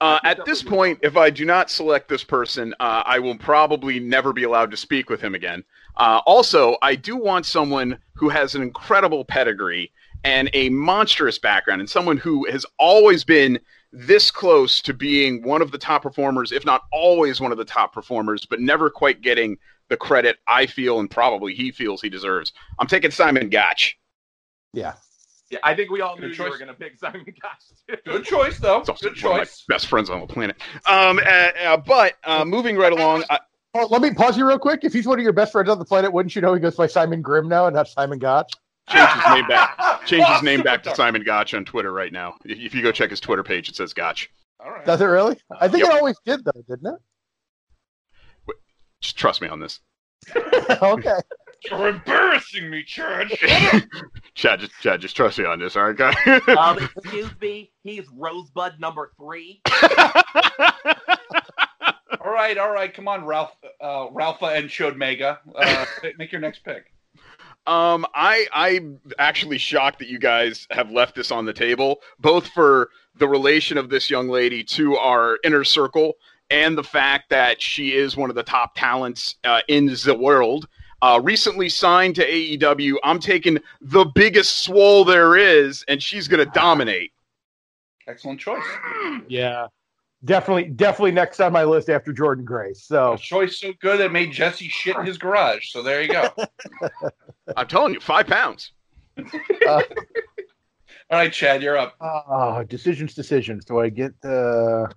Uh, 0.01 0.19
at 0.23 0.45
this 0.45 0.63
point, 0.63 0.99
if 1.01 1.17
I 1.17 1.29
do 1.29 1.43
not 1.43 1.69
select 1.69 2.07
this 2.07 2.23
person, 2.23 2.73
uh, 2.79 3.03
I 3.05 3.19
will 3.19 3.37
probably 3.37 3.99
never 3.99 4.31
be 4.31 4.43
allowed 4.43 4.71
to 4.71 4.77
speak 4.77 5.09
with 5.09 5.19
him 5.19 5.35
again. 5.35 5.63
Uh, 5.97 6.21
also, 6.25 6.77
I 6.81 6.95
do 6.95 7.17
want 7.17 7.45
someone 7.45 7.99
who 8.13 8.29
has 8.29 8.55
an 8.55 8.61
incredible 8.61 9.25
pedigree 9.25 9.91
and 10.23 10.49
a 10.53 10.69
monstrous 10.69 11.37
background, 11.37 11.81
and 11.81 11.89
someone 11.89 12.17
who 12.17 12.49
has 12.49 12.65
always 12.77 13.23
been 13.23 13.59
this 13.91 14.31
close 14.31 14.81
to 14.81 14.93
being 14.93 15.43
one 15.43 15.61
of 15.61 15.71
the 15.71 15.77
top 15.77 16.03
performers, 16.03 16.51
if 16.51 16.65
not 16.65 16.83
always 16.91 17.41
one 17.41 17.51
of 17.51 17.57
the 17.57 17.65
top 17.65 17.93
performers, 17.93 18.45
but 18.45 18.61
never 18.61 18.89
quite 18.89 19.21
getting 19.21 19.57
the 19.89 19.97
credit 19.97 20.37
I 20.47 20.65
feel 20.67 20.99
and 20.99 21.09
probably 21.09 21.55
he 21.55 21.71
feels 21.71 22.01
he 22.01 22.09
deserves. 22.09 22.53
I'm 22.77 22.87
taking 22.87 23.11
Simon 23.11 23.49
Gotch. 23.49 23.97
Yeah. 24.73 24.93
Yeah, 25.51 25.59
I 25.63 25.73
think 25.75 25.89
we 25.89 26.01
all 26.01 26.15
knew 26.15 26.27
Good 26.29 26.37
you 26.37 26.43
were 26.43 26.57
going 26.57 26.67
to 26.67 26.73
pick 26.75 26.97
Simon 26.99 27.25
Gotch. 27.25 27.99
Good 28.05 28.23
choice, 28.23 28.59
though. 28.59 28.79
It's 28.81 28.89
also 28.89 29.09
Good 29.09 29.23
one 29.23 29.31
of 29.33 29.37
my 29.39 29.43
choice. 29.45 29.65
best 29.67 29.87
friends 29.87 30.09
on 30.09 30.19
the 30.21 30.27
planet. 30.27 30.57
Um, 30.85 31.19
uh, 31.19 31.21
uh, 31.21 31.77
but 31.77 32.13
uh, 32.23 32.45
moving 32.45 32.77
right 32.77 32.91
along, 32.93 33.23
I, 33.29 33.39
Oh, 33.75 33.85
let 33.91 34.01
me 34.01 34.11
pause 34.11 34.35
you 34.35 34.47
real 34.47 34.57
quick. 34.57 34.83
If 34.83 34.93
he's 34.93 35.05
one 35.05 35.19
of 35.19 35.23
your 35.23 35.33
best 35.33 35.51
friends 35.51 35.69
on 35.69 35.77
the 35.77 35.85
planet, 35.85 36.11
wouldn't 36.11 36.35
you 36.35 36.41
know 36.41 36.55
he 36.55 36.59
goes 36.59 36.75
by 36.75 36.87
Simon 36.87 37.21
Grimm 37.21 37.47
now 37.47 37.67
and 37.67 37.75
not 37.75 37.87
Simon 37.87 38.17
Gotch? 38.17 38.51
change 38.89 39.09
his 39.11 39.33
name 39.35 39.47
back. 39.47 39.77
Change 40.07 40.25
his 40.25 40.41
name 40.41 40.61
back 40.63 40.81
to. 40.83 40.95
Simon 40.95 41.21
Gotch 41.23 41.53
on 41.53 41.63
Twitter 41.65 41.93
right 41.93 42.11
now. 42.11 42.33
If 42.45 42.57
if 42.57 42.73
you 42.73 42.81
go 42.81 42.91
check 42.91 43.11
his 43.11 43.19
Twitter 43.19 43.43
page, 43.43 43.69
it 43.69 43.75
says 43.75 43.93
Gotch. 43.93 44.31
All 44.59 44.71
right. 44.71 44.83
Does 44.85 45.01
it 45.01 45.05
really? 45.05 45.37
I 45.59 45.67
think 45.67 45.83
Yep. 45.83 45.93
it 45.93 45.97
always 45.99 46.15
did, 46.25 46.43
though, 46.43 46.63
didn't 46.67 46.95
it? 48.47 48.55
Just 49.01 49.17
trust 49.17 49.41
me 49.41 49.47
on 49.47 49.59
this. 49.59 49.79
okay. 50.81 51.17
You're 51.65 51.89
embarrassing 51.89 52.69
me, 52.69 52.83
Chad. 52.83 53.29
Chad, 54.33 54.59
just 54.61 54.73
Chad, 54.81 55.01
just 55.01 55.15
trust 55.15 55.39
me 55.39 55.45
on 55.45 55.59
this, 55.59 55.75
all 55.75 55.91
right, 55.91 55.95
guy. 55.95 56.39
um, 56.55 56.77
excuse 56.95 57.29
me, 57.41 57.71
he's 57.83 58.05
Rosebud 58.13 58.79
number 58.79 59.11
three. 59.17 59.61
all 62.21 62.31
right, 62.31 62.57
all 62.57 62.71
right. 62.71 62.93
Come 62.93 63.07
on, 63.07 63.25
Ralph, 63.25 63.55
uh, 63.81 64.07
Ralpha 64.07 64.57
and 64.57 64.69
Chode 64.69 64.95
Mega. 64.95 65.39
Uh, 65.55 65.85
make 66.17 66.31
your 66.31 66.41
next 66.41 66.63
pick. 66.63 66.93
Um, 67.67 68.05
I 68.15 68.47
I'm 68.53 68.99
actually 69.19 69.57
shocked 69.57 69.99
that 69.99 70.07
you 70.07 70.17
guys 70.17 70.65
have 70.71 70.91
left 70.91 71.15
this 71.15 71.29
on 71.31 71.45
the 71.45 71.53
table, 71.53 71.99
both 72.19 72.47
for 72.47 72.89
the 73.17 73.27
relation 73.27 73.77
of 73.77 73.89
this 73.89 74.09
young 74.09 74.29
lady 74.29 74.63
to 74.63 74.95
our 74.95 75.37
inner 75.43 75.63
circle 75.63 76.15
and 76.49 76.77
the 76.77 76.83
fact 76.83 77.29
that 77.29 77.61
she 77.61 77.93
is 77.93 78.17
one 78.17 78.29
of 78.29 78.35
the 78.35 78.43
top 78.43 78.75
talents 78.75 79.35
uh, 79.43 79.61
in 79.67 79.85
the 79.85 80.17
world. 80.17 80.67
Uh, 81.01 81.19
recently 81.23 81.69
signed 81.69 82.15
to 82.15 82.25
AEW. 82.27 82.95
I'm 83.03 83.19
taking 83.19 83.57
the 83.81 84.05
biggest 84.15 84.63
swole 84.63 85.05
there 85.05 85.37
is, 85.37 85.83
and 85.87 86.01
she's 86.03 86.27
gonna 86.27 86.45
dominate. 86.47 87.13
Excellent 88.07 88.39
choice. 88.39 88.63
Yeah. 89.27 89.67
Definitely, 90.25 90.65
definitely 90.65 91.11
next 91.13 91.39
on 91.39 91.53
my 91.53 91.63
list 91.63 91.89
after 91.89 92.11
Jordan 92.11 92.43
Grace. 92.43 92.81
A 92.81 92.83
So 92.83 93.15
choice 93.15 93.59
so 93.59 93.71
good 93.79 94.01
it 94.01 94.11
made 94.11 94.33
Jesse 94.33 94.67
shit 94.67 94.97
in 94.97 95.05
his 95.05 95.17
garage. 95.17 95.71
So 95.71 95.81
there 95.81 96.01
you 96.01 96.09
go. 96.09 96.29
I'm 97.55 97.67
telling 97.67 97.93
you, 97.93 98.01
five 98.01 98.27
pounds. 98.27 98.73
All 99.67 99.81
right, 101.11 101.31
Chad, 101.31 101.63
you're 101.63 101.77
up. 101.77 101.95
oh, 102.01 102.63
decisions, 102.65 103.13
decisions. 103.13 103.63
Do 103.63 103.79
I 103.79 103.87
get 103.89 104.19
the? 104.21 104.89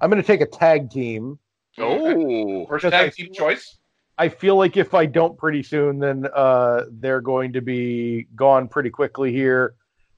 I'm 0.00 0.10
going 0.10 0.20
to 0.22 0.26
take 0.26 0.40
a 0.40 0.46
tag 0.46 0.90
team. 0.90 1.38
Oh, 1.78 2.66
First 2.66 2.84
I 2.86 2.90
tag 2.90 3.12
team 3.14 3.32
choice. 3.32 3.78
I 4.18 4.28
feel 4.30 4.56
like 4.56 4.76
if 4.76 4.94
I 4.94 5.04
don't 5.06 5.36
pretty 5.36 5.62
soon, 5.62 5.98
then 5.98 6.26
uh, 6.34 6.84
they're 6.90 7.20
going 7.20 7.52
to 7.52 7.60
be 7.60 8.26
gone 8.34 8.66
pretty 8.66 8.88
quickly 8.88 9.30
here. 9.30 9.74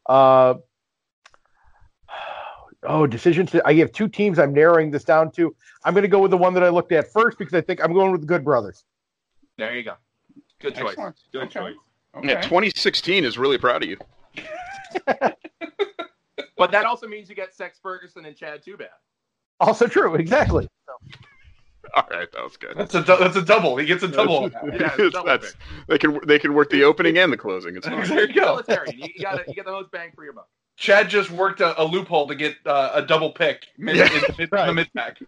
Uh, 0.06 0.54
oh, 2.84 3.06
decisions. 3.08 3.54
I 3.64 3.74
have 3.74 3.90
two 3.90 4.08
teams. 4.08 4.38
I'm 4.38 4.52
narrowing 4.52 4.92
this 4.92 5.02
down 5.02 5.32
to. 5.32 5.54
I'm 5.84 5.94
going 5.94 6.02
to 6.02 6.08
go 6.08 6.20
with 6.20 6.30
the 6.30 6.36
one 6.36 6.54
that 6.54 6.62
I 6.62 6.68
looked 6.68 6.92
at 6.92 7.12
first 7.12 7.38
because 7.38 7.54
I 7.54 7.60
think 7.60 7.82
I'm 7.82 7.92
going 7.92 8.12
with 8.12 8.20
the 8.20 8.26
Good 8.28 8.44
Brothers. 8.44 8.84
There 9.56 9.74
you 9.76 9.82
go. 9.82 9.94
Good 10.60 10.76
choice. 10.76 10.90
Excellent. 10.90 11.16
Good 11.32 11.42
Okay. 11.44 11.58
choice. 11.58 11.74
Okay. 12.16 12.28
yeah, 12.28 12.40
2016 12.40 13.24
is 13.24 13.36
really 13.36 13.58
proud 13.58 13.82
of 13.82 13.88
you. 13.88 13.96
But 16.56 16.72
that 16.72 16.86
also 16.86 17.06
means 17.06 17.28
you 17.28 17.36
get 17.36 17.54
Sex 17.54 17.78
Ferguson 17.80 18.24
and 18.26 18.34
Chad 18.36 18.64
Too 18.64 18.76
Bad. 18.76 18.88
Also 19.60 19.86
true, 19.86 20.16
exactly. 20.16 20.66
All 21.94 22.06
right, 22.10 22.30
that 22.32 22.42
was 22.44 22.56
good. 22.56 22.74
That's 22.76 22.94
a 22.94 23.02
du- 23.02 23.16
that's 23.18 23.36
a 23.36 23.42
double. 23.42 23.76
He 23.76 23.86
gets 23.86 24.02
a 24.02 24.08
double 24.08 24.36
on 24.44 24.52
Yeah, 24.72 24.94
double 25.10 25.24
That's- 25.24 25.54
they 25.88 25.98
can 25.98 26.20
they 26.26 26.38
can 26.38 26.54
work 26.54 26.70
the 26.70 26.84
opening 26.84 27.18
and 27.18 27.32
the 27.32 27.36
closing. 27.36 27.76
It's 27.76 27.86
fine. 27.88 28.06
There 28.08 28.26
you 28.28 28.34
go. 28.34 28.46
Military. 28.46 28.90
You, 28.96 29.08
you 29.16 29.22
got 29.24 29.46
you 29.48 29.54
get 29.54 29.64
the 29.64 29.72
most 29.72 29.90
bang 29.90 30.10
for 30.14 30.24
your 30.24 30.32
buck. 30.32 30.48
Chad 30.76 31.08
just 31.10 31.30
worked 31.30 31.60
a, 31.60 31.80
a 31.80 31.84
loophole 31.84 32.28
to 32.28 32.34
get 32.36 32.54
uh, 32.64 32.90
a 32.94 33.02
double 33.02 33.30
pick 33.32 33.66
mid, 33.76 33.96
Yeah. 33.96 34.12
in, 34.12 34.22
mid, 34.38 34.52
Right. 34.52 34.66
the 34.66 34.74
mid 34.74 34.88
pack. 34.94 35.18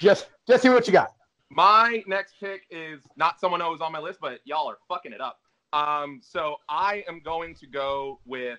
Just, 0.00 0.28
Jesse, 0.48 0.68
what 0.70 0.86
you 0.86 0.92
got? 0.92 1.12
My 1.50 2.02
next 2.06 2.34
pick 2.40 2.62
is 2.70 3.00
not 3.16 3.38
someone 3.38 3.60
who 3.60 3.68
was 3.70 3.80
on 3.82 3.92
my 3.92 3.98
list, 4.00 4.18
but 4.20 4.40
y'all 4.44 4.66
are 4.68 4.78
fucking 4.88 5.12
it 5.12 5.20
up. 5.20 5.38
Um, 5.74 6.20
so 6.22 6.56
I 6.68 7.04
am 7.08 7.20
going 7.20 7.54
to 7.56 7.66
go 7.66 8.18
with 8.24 8.58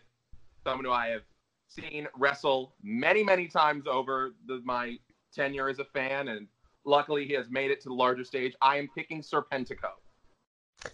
someone 0.64 0.86
who 0.86 0.92
I 0.92 1.08
have 1.08 1.24
seen 1.68 2.08
wrestle 2.18 2.76
many, 2.84 3.24
many 3.24 3.48
times 3.48 3.86
over 3.88 4.36
the, 4.48 4.62
my 4.64 4.98
tenure 5.34 5.70
as 5.70 5.80
a 5.80 5.86
fan, 5.86 6.30
and 6.30 6.48
luckily 6.86 7.26
he 7.26 7.34
has 7.34 7.50
made 7.50 7.72
it 7.72 7.82
to 7.82 7.90
the 7.90 7.96
larger 7.96 8.24
stage. 8.24 8.54
I 8.62 8.78
am 8.78 8.90
picking 8.96 9.22
Serpentico. 9.22 9.92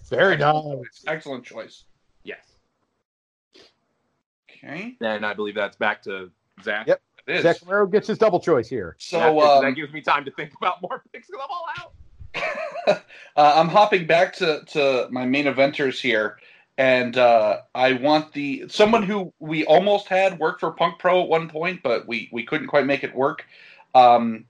Very 0.10 0.38
nice. 0.38 1.04
Excellent 1.08 1.43
choice. 1.43 1.86
Yes, 2.23 2.45
Okay. 4.49 4.97
and 5.02 5.25
I 5.25 5.34
believe 5.34 5.56
that's 5.56 5.78
back 5.78 6.04
to 6.04 6.30
Zach. 6.63 6.88
Yep. 6.88 7.02
It 7.28 7.36
is. 7.38 7.43
Zach 7.43 7.58
Romero 7.63 7.88
gets 7.88 8.08
his 8.08 8.17
double 8.17 8.39
choice 8.39 8.67
here. 8.67 8.95
So 8.99 9.19
that, 9.19 9.34
gives, 9.34 9.45
that 9.45 9.67
um, 9.67 9.73
gives 9.73 9.93
me 9.93 10.02
time 10.02 10.25
to 10.25 10.32
think 10.32 10.52
about 10.60 10.82
more 10.82 11.04
picks 11.13 11.28
because 11.28 11.43
I'm 11.43 11.49
all 11.52 11.65
out. 11.78 13.04
uh, 13.36 13.54
I'm 13.56 13.67
hopping 13.67 14.06
back 14.08 14.34
to, 14.38 14.63
to 14.67 15.08
my 15.12 15.25
main 15.25 15.45
eventers 15.45 15.99
here, 15.99 16.38
and 16.78 17.17
uh, 17.17 17.62
I 17.75 17.93
want 17.93 18.34
the 18.34 18.65
someone 18.67 19.04
who 19.04 19.34
we 19.39 19.65
almost 19.65 20.08
had 20.08 20.39
work 20.39 20.60
for 20.60 20.71
Punk 20.71 20.99
Pro 20.99 21.21
at 21.23 21.30
one 21.30 21.49
point, 21.49 21.82
but 21.84 22.08
we 22.08 22.30
we 22.32 22.43
couldn't 22.43 22.67
quite 22.67 22.86
make 22.86 23.04
it 23.04 23.13
work. 23.13 23.45
Um, 23.93 24.45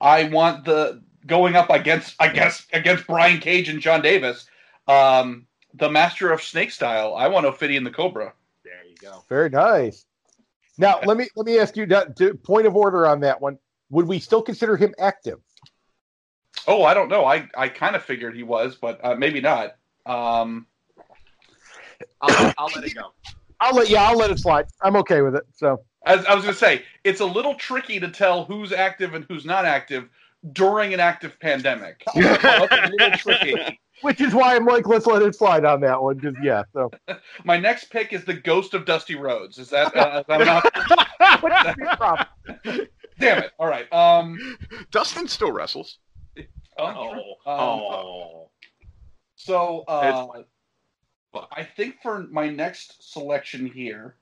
I 0.00 0.24
want 0.24 0.64
the 0.64 1.02
going 1.26 1.54
up 1.56 1.70
against 1.70 2.16
I 2.18 2.28
guess 2.28 2.66
against 2.72 3.06
Brian 3.06 3.40
Cage 3.40 3.68
and 3.68 3.80
John 3.80 4.02
Davis, 4.02 4.46
um, 4.88 5.46
the 5.74 5.90
master 5.90 6.32
of 6.32 6.42
snake 6.42 6.70
style. 6.70 7.14
I 7.14 7.28
want 7.28 7.46
Ophidian 7.46 7.84
the 7.84 7.90
Cobra. 7.90 8.32
There 8.64 8.72
you 8.88 8.96
go. 9.00 9.24
Very 9.28 9.50
nice. 9.50 10.04
Now, 10.78 11.00
let 11.04 11.16
me 11.16 11.28
let 11.36 11.46
me 11.46 11.58
ask 11.58 11.76
you 11.76 11.86
that 11.86 12.16
to, 12.16 12.34
point 12.34 12.66
of 12.66 12.76
order 12.76 13.06
on 13.06 13.20
that 13.20 13.40
one. 13.40 13.58
Would 13.90 14.06
we 14.06 14.18
still 14.18 14.42
consider 14.42 14.76
him 14.76 14.94
active? 14.98 15.38
Oh, 16.66 16.84
I 16.84 16.94
don't 16.94 17.08
know. 17.08 17.24
I, 17.24 17.48
I 17.56 17.68
kind 17.68 17.94
of 17.94 18.02
figured 18.02 18.34
he 18.34 18.42
was, 18.42 18.76
but 18.76 19.04
uh, 19.04 19.14
maybe 19.14 19.40
not. 19.40 19.76
Um, 20.06 20.66
I'll, 22.20 22.54
I'll 22.58 22.70
let 22.74 22.84
it 22.84 22.94
go. 22.94 23.12
I'll 23.60 23.74
let 23.74 23.90
yeah, 23.90 24.02
I'll 24.04 24.16
let 24.16 24.30
it 24.30 24.38
slide. 24.38 24.66
I'm 24.80 24.96
okay 24.96 25.20
with 25.20 25.36
it. 25.36 25.44
So 25.54 25.84
As 26.04 26.24
I 26.26 26.34
was 26.34 26.42
going 26.44 26.54
to 26.54 26.58
say, 26.58 26.82
it's 27.04 27.20
a 27.20 27.24
little 27.26 27.54
tricky 27.54 28.00
to 28.00 28.08
tell 28.08 28.44
who's 28.44 28.72
active 28.72 29.14
and 29.14 29.24
who's 29.28 29.44
not 29.44 29.64
active 29.64 30.08
during 30.52 30.92
an 30.92 31.00
active 31.00 31.38
pandemic. 31.38 32.02
A 32.16 33.16
tricky. 33.16 33.78
which 34.00 34.20
is 34.20 34.34
why 34.34 34.56
I'm 34.56 34.66
like, 34.66 34.86
let's 34.88 35.06
let 35.06 35.22
it 35.22 35.34
slide 35.36 35.64
on 35.64 35.80
that 35.82 36.02
one. 36.02 36.16
Because 36.16 36.34
yeah, 36.42 36.64
so 36.72 36.90
My 37.44 37.56
next 37.56 37.84
pick 37.90 38.12
is 38.12 38.24
the 38.24 38.34
Ghost 38.34 38.74
of 38.74 38.84
Dusty 38.84 39.14
Rhodes. 39.14 39.58
Is 39.58 39.70
that? 39.70 39.94
Uh, 39.96 40.24
I'm 40.28 40.44
not, 40.44 40.64
What's 41.42 41.76
your 41.78 41.96
problem? 41.96 42.26
damn 43.20 43.42
it! 43.44 43.52
All 43.60 43.68
right. 43.68 43.90
Um, 43.92 44.56
Dustin 44.90 45.28
still 45.28 45.52
wrestles. 45.52 45.98
Oh, 46.78 47.34
Oh, 47.46 47.52
Um, 47.52 47.58
oh. 47.80 48.50
So 49.36 49.84
uh, 49.88 50.26
I 51.52 51.64
think 51.64 51.96
for 52.02 52.26
my 52.30 52.48
next 52.48 53.12
selection 53.12 53.66
here, 53.66 54.16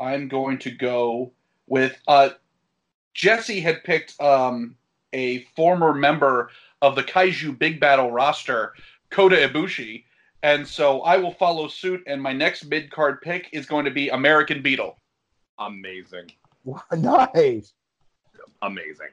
I'm 0.00 0.28
going 0.28 0.58
to 0.60 0.70
go 0.70 1.32
with 1.66 2.00
uh, 2.08 2.30
Jesse 3.14 3.60
had 3.60 3.84
picked 3.84 4.20
um, 4.20 4.76
a 5.12 5.44
former 5.56 5.92
member 5.92 6.50
of 6.82 6.94
the 6.96 7.02
Kaiju 7.02 7.58
Big 7.58 7.80
Battel 7.80 8.12
roster, 8.12 8.74
Kota 9.10 9.36
Ibushi, 9.36 10.04
and 10.42 10.66
so 10.66 11.02
I 11.02 11.16
will 11.18 11.32
follow 11.32 11.68
suit. 11.68 12.02
And 12.06 12.22
my 12.22 12.32
next 12.32 12.64
mid 12.64 12.90
card 12.90 13.20
pick 13.20 13.48
is 13.52 13.66
going 13.66 13.84
to 13.84 13.90
be 13.90 14.08
American 14.08 14.62
Beetle. 14.62 14.96
amazing, 15.58 16.32
nice. 16.92 17.72
amazing. 18.62 19.08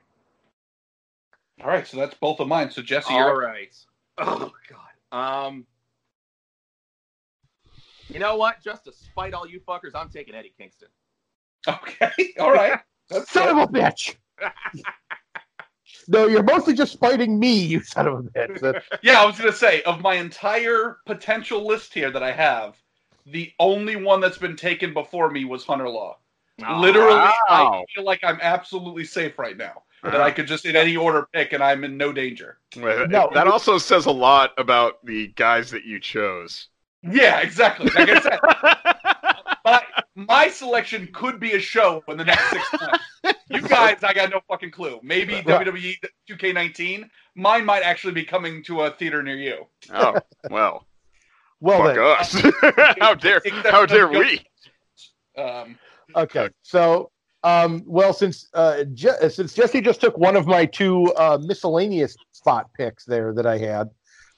All 1.61 1.67
right, 1.67 1.87
so 1.87 1.97
that's 1.97 2.13
both 2.15 2.39
of 2.39 2.47
mine. 2.47 2.71
So 2.71 2.81
Jesse, 2.81 3.13
All 3.13 3.19
you're 3.19 3.39
right. 3.39 3.75
Oh 4.17 4.51
God. 4.69 5.47
Um. 5.47 5.65
You 8.09 8.19
know 8.19 8.35
what? 8.35 8.63
Just 8.63 8.85
to 8.85 8.93
spite 8.93 9.33
all 9.33 9.47
you 9.47 9.59
fuckers, 9.59 9.91
I'm 9.95 10.09
taking 10.09 10.35
Eddie 10.35 10.53
Kingston. 10.57 10.87
okay. 11.67 12.33
All 12.39 12.51
right, 12.51 12.79
that's 13.09 13.31
Son 13.31 13.55
good. 13.55 13.63
of 13.63 13.69
a 13.69 13.71
bitch. 13.71 14.15
no, 16.07 16.27
you're 16.27 16.43
mostly 16.43 16.73
just 16.73 16.93
spiting 16.93 17.39
me, 17.39 17.53
you 17.53 17.81
son 17.81 18.07
of 18.07 18.13
a 18.19 18.23
bitch. 18.23 18.81
Yeah, 19.01 19.21
I 19.21 19.25
was 19.25 19.37
gonna 19.37 19.51
say 19.51 19.81
of 19.83 20.01
my 20.01 20.15
entire 20.15 20.99
potential 21.05 21.65
list 21.65 21.93
here 21.93 22.11
that 22.11 22.23
I 22.23 22.31
have, 22.31 22.75
the 23.25 23.51
only 23.59 23.95
one 23.95 24.21
that's 24.21 24.37
been 24.37 24.55
taken 24.55 24.93
before 24.93 25.29
me 25.29 25.45
was 25.45 25.65
Hunter 25.65 25.89
Law. 25.89 26.17
Oh, 26.65 26.79
Literally, 26.79 27.19
I 27.49 27.83
feel 27.93 28.03
like 28.03 28.23
I'm 28.23 28.39
absolutely 28.41 29.03
safe 29.03 29.37
right 29.37 29.57
now. 29.57 29.83
That 30.03 30.15
uh-huh. 30.15 30.23
I 30.23 30.31
could 30.31 30.47
just 30.47 30.65
in 30.65 30.75
any 30.75 30.95
order 30.95 31.27
pick, 31.33 31.53
and 31.53 31.63
I'm 31.63 31.83
in 31.83 31.97
no 31.97 32.13
danger. 32.13 32.59
No. 32.75 33.29
that 33.33 33.47
also 33.47 33.77
says 33.77 34.05
a 34.05 34.11
lot 34.11 34.51
about 34.57 35.03
the 35.05 35.27
guys 35.29 35.71
that 35.71 35.85
you 35.85 35.99
chose. 35.99 36.69
Yeah, 37.03 37.39
exactly. 37.39 37.89
Like 37.95 38.09
I 38.09 38.21
said, 38.21 38.39
my, 39.65 39.83
my 40.15 40.49
selection 40.49 41.07
could 41.13 41.39
be 41.39 41.53
a 41.53 41.59
show 41.59 42.03
in 42.07 42.17
the 42.17 42.25
next 42.25 42.49
six 42.51 42.65
months. 42.81 43.37
You 43.49 43.61
guys, 43.67 44.03
I 44.03 44.13
got 44.13 44.29
no 44.29 44.41
fucking 44.47 44.71
clue. 44.71 44.99
Maybe 45.03 45.35
Right. 45.35 45.45
WWE 45.45 45.95
2K19. 46.29 47.09
Mine 47.35 47.65
might 47.65 47.83
actually 47.83 48.13
be 48.13 48.23
coming 48.23 48.63
to 48.63 48.81
a 48.81 48.91
theater 48.91 49.21
near 49.21 49.37
you. 49.37 49.65
oh 49.93 50.17
well, 50.49 50.85
well 51.59 51.83
fuck 51.83 52.29
then, 52.31 52.43
us! 52.43 52.95
how 52.99 53.13
dare 53.13 53.41
how 53.63 53.85
dare 53.85 54.07
we? 54.07 54.41
Um, 55.37 55.77
okay. 56.15 56.49
So, 56.63 57.11
um, 57.43 57.83
well, 57.85 58.11
since 58.11 58.47
uh, 58.55 58.85
Je- 58.93 59.29
since 59.29 59.53
Jesse 59.53 59.81
just 59.81 60.01
took 60.01 60.17
one 60.17 60.35
of 60.35 60.47
my 60.47 60.65
two 60.65 61.13
uh, 61.13 61.37
miscellaneous 61.41 62.15
spot 62.31 62.69
picks 62.75 63.05
there 63.05 63.33
that 63.33 63.45
I 63.45 63.57
had, 63.59 63.89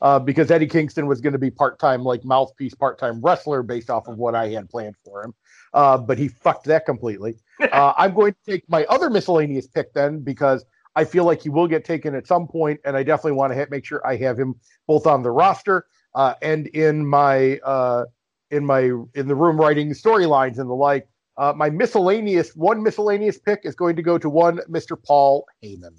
uh, 0.01 0.19
because 0.19 0.49
Eddie 0.51 0.67
Kingston 0.67 1.07
was 1.07 1.21
going 1.21 1.33
to 1.33 1.39
be 1.39 1.51
part 1.51 1.79
time, 1.79 2.03
like 2.03 2.23
mouthpiece, 2.23 2.73
part 2.73 2.97
time 2.97 3.21
wrestler 3.21 3.63
based 3.63 3.89
off 3.89 4.07
of 4.07 4.17
what 4.17 4.35
I 4.35 4.49
had 4.49 4.69
planned 4.69 4.95
for 5.03 5.23
him. 5.23 5.33
Uh, 5.73 5.97
but 5.97 6.17
he 6.17 6.27
fucked 6.27 6.65
that 6.65 6.85
completely. 6.85 7.35
Uh, 7.73 7.93
I'm 7.97 8.13
going 8.13 8.31
to 8.31 8.51
take 8.51 8.63
my 8.69 8.85
other 8.85 9.09
miscellaneous 9.09 9.67
pick 9.67 9.93
then 9.93 10.19
because 10.21 10.63
I 10.95 11.03
feel 11.03 11.25
like 11.25 11.41
he 11.41 11.49
will 11.49 11.67
get 11.67 11.83
taken 11.83 12.15
at 12.15 12.25
some 12.25 12.47
point, 12.47 12.79
and 12.85 12.95
I 12.95 13.03
definitely 13.03 13.33
want 13.33 13.51
to 13.51 13.55
hit, 13.55 13.69
make 13.69 13.83
sure 13.83 14.05
I 14.07 14.15
have 14.15 14.39
him 14.39 14.55
both 14.87 15.05
on 15.05 15.23
the 15.23 15.29
roster 15.29 15.85
uh, 16.15 16.35
and 16.41 16.67
in 16.67 17.05
my 17.05 17.57
uh, 17.59 18.05
in 18.49 18.65
my 18.65 18.83
in 19.13 19.27
the 19.27 19.35
room 19.35 19.57
writing 19.57 19.91
storylines 19.91 20.57
and 20.57 20.69
the 20.69 20.73
like. 20.73 21.07
Uh, 21.37 21.53
my 21.55 21.69
miscellaneous 21.69 22.55
one 22.55 22.81
miscellaneous 22.83 23.37
pick 23.37 23.61
is 23.63 23.75
going 23.75 23.95
to 23.95 24.01
go 24.01 24.17
to 24.17 24.29
one 24.29 24.59
Mr. 24.69 25.01
Paul 25.01 25.45
Heyman. 25.63 25.95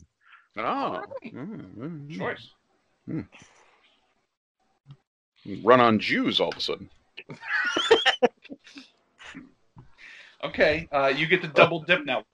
Oh, 0.57 1.03
mm, 1.25 1.75
mm, 1.77 2.19
choice. 2.19 2.51
Run 5.63 5.81
on 5.81 5.99
Jews 5.99 6.41
all 6.41 6.51
of 6.51 6.57
a 6.57 6.61
sudden. 6.61 6.91
Okay, 10.43 10.89
uh, 10.91 11.13
you 11.15 11.27
get 11.27 11.43
to 11.43 11.49
double 11.49 11.81
dip 11.81 12.05
now. 12.05 12.25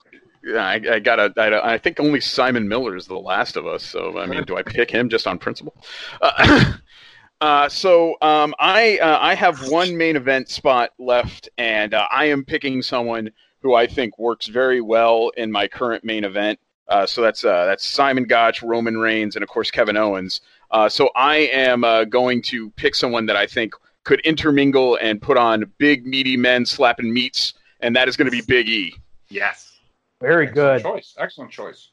Yeah, 0.43 0.65
I, 0.65 0.81
I 0.93 0.99
gotta. 0.99 1.33
I, 1.37 1.73
I 1.73 1.77
think 1.77 1.99
only 1.99 2.21
Simon 2.21 2.67
Miller 2.67 2.95
is 2.95 3.05
the 3.05 3.17
last 3.17 3.57
of 3.57 3.67
us. 3.67 3.83
So 3.83 4.17
I 4.17 4.25
mean, 4.25 4.43
do 4.43 4.55
I 4.55 4.63
pick 4.63 4.89
him 4.89 5.09
just 5.09 5.27
on 5.27 5.37
principle? 5.37 5.75
Uh, 6.21 6.73
uh, 7.41 7.69
so 7.69 8.15
um, 8.21 8.55
I 8.59 8.97
uh, 8.99 9.17
I 9.19 9.35
have 9.35 9.69
one 9.69 9.97
main 9.97 10.15
event 10.15 10.47
spot 10.49 10.91
left, 10.97 11.49
and 11.57 11.93
uh, 11.93 12.07
I 12.09 12.25
am 12.25 12.45
picking 12.45 12.81
someone 12.81 13.29
who 13.61 13.73
I 13.73 13.87
think 13.87 14.17
works 14.17 14.47
very 14.47 14.79
well 14.79 15.29
in 15.35 15.51
my 15.51 15.67
current 15.67 16.05
main 16.05 16.23
event. 16.23 16.59
Uh, 16.87 17.05
so 17.05 17.21
that's 17.21 17.43
uh, 17.43 17.65
that's 17.65 17.85
Simon 17.85 18.23
Gotch, 18.23 18.63
Roman 18.63 18.97
Reigns, 18.97 19.35
and 19.35 19.43
of 19.43 19.49
course 19.49 19.69
Kevin 19.69 19.97
Owens. 19.97 20.39
Uh, 20.71 20.89
so 20.89 21.09
I 21.15 21.37
am 21.37 21.83
uh, 21.83 22.03
going 22.05 22.41
to 22.43 22.69
pick 22.71 22.95
someone 22.95 23.25
that 23.27 23.35
I 23.35 23.45
think 23.45 23.73
could 24.03 24.19
intermingle 24.21 24.97
and 25.01 25.21
put 25.21 25.37
on 25.37 25.71
big 25.77 26.05
meaty 26.05 26.37
men 26.37 26.65
slapping 26.65 27.13
meats, 27.13 27.53
and 27.79 27.95
that 27.95 28.07
is 28.07 28.15
going 28.15 28.25
to 28.25 28.31
be 28.31 28.41
Big 28.41 28.67
E. 28.67 28.95
Yes. 29.29 29.79
Very 30.21 30.47
good. 30.47 30.81
Choice. 30.81 31.15
Excellent 31.17 31.51
choice. 31.51 31.89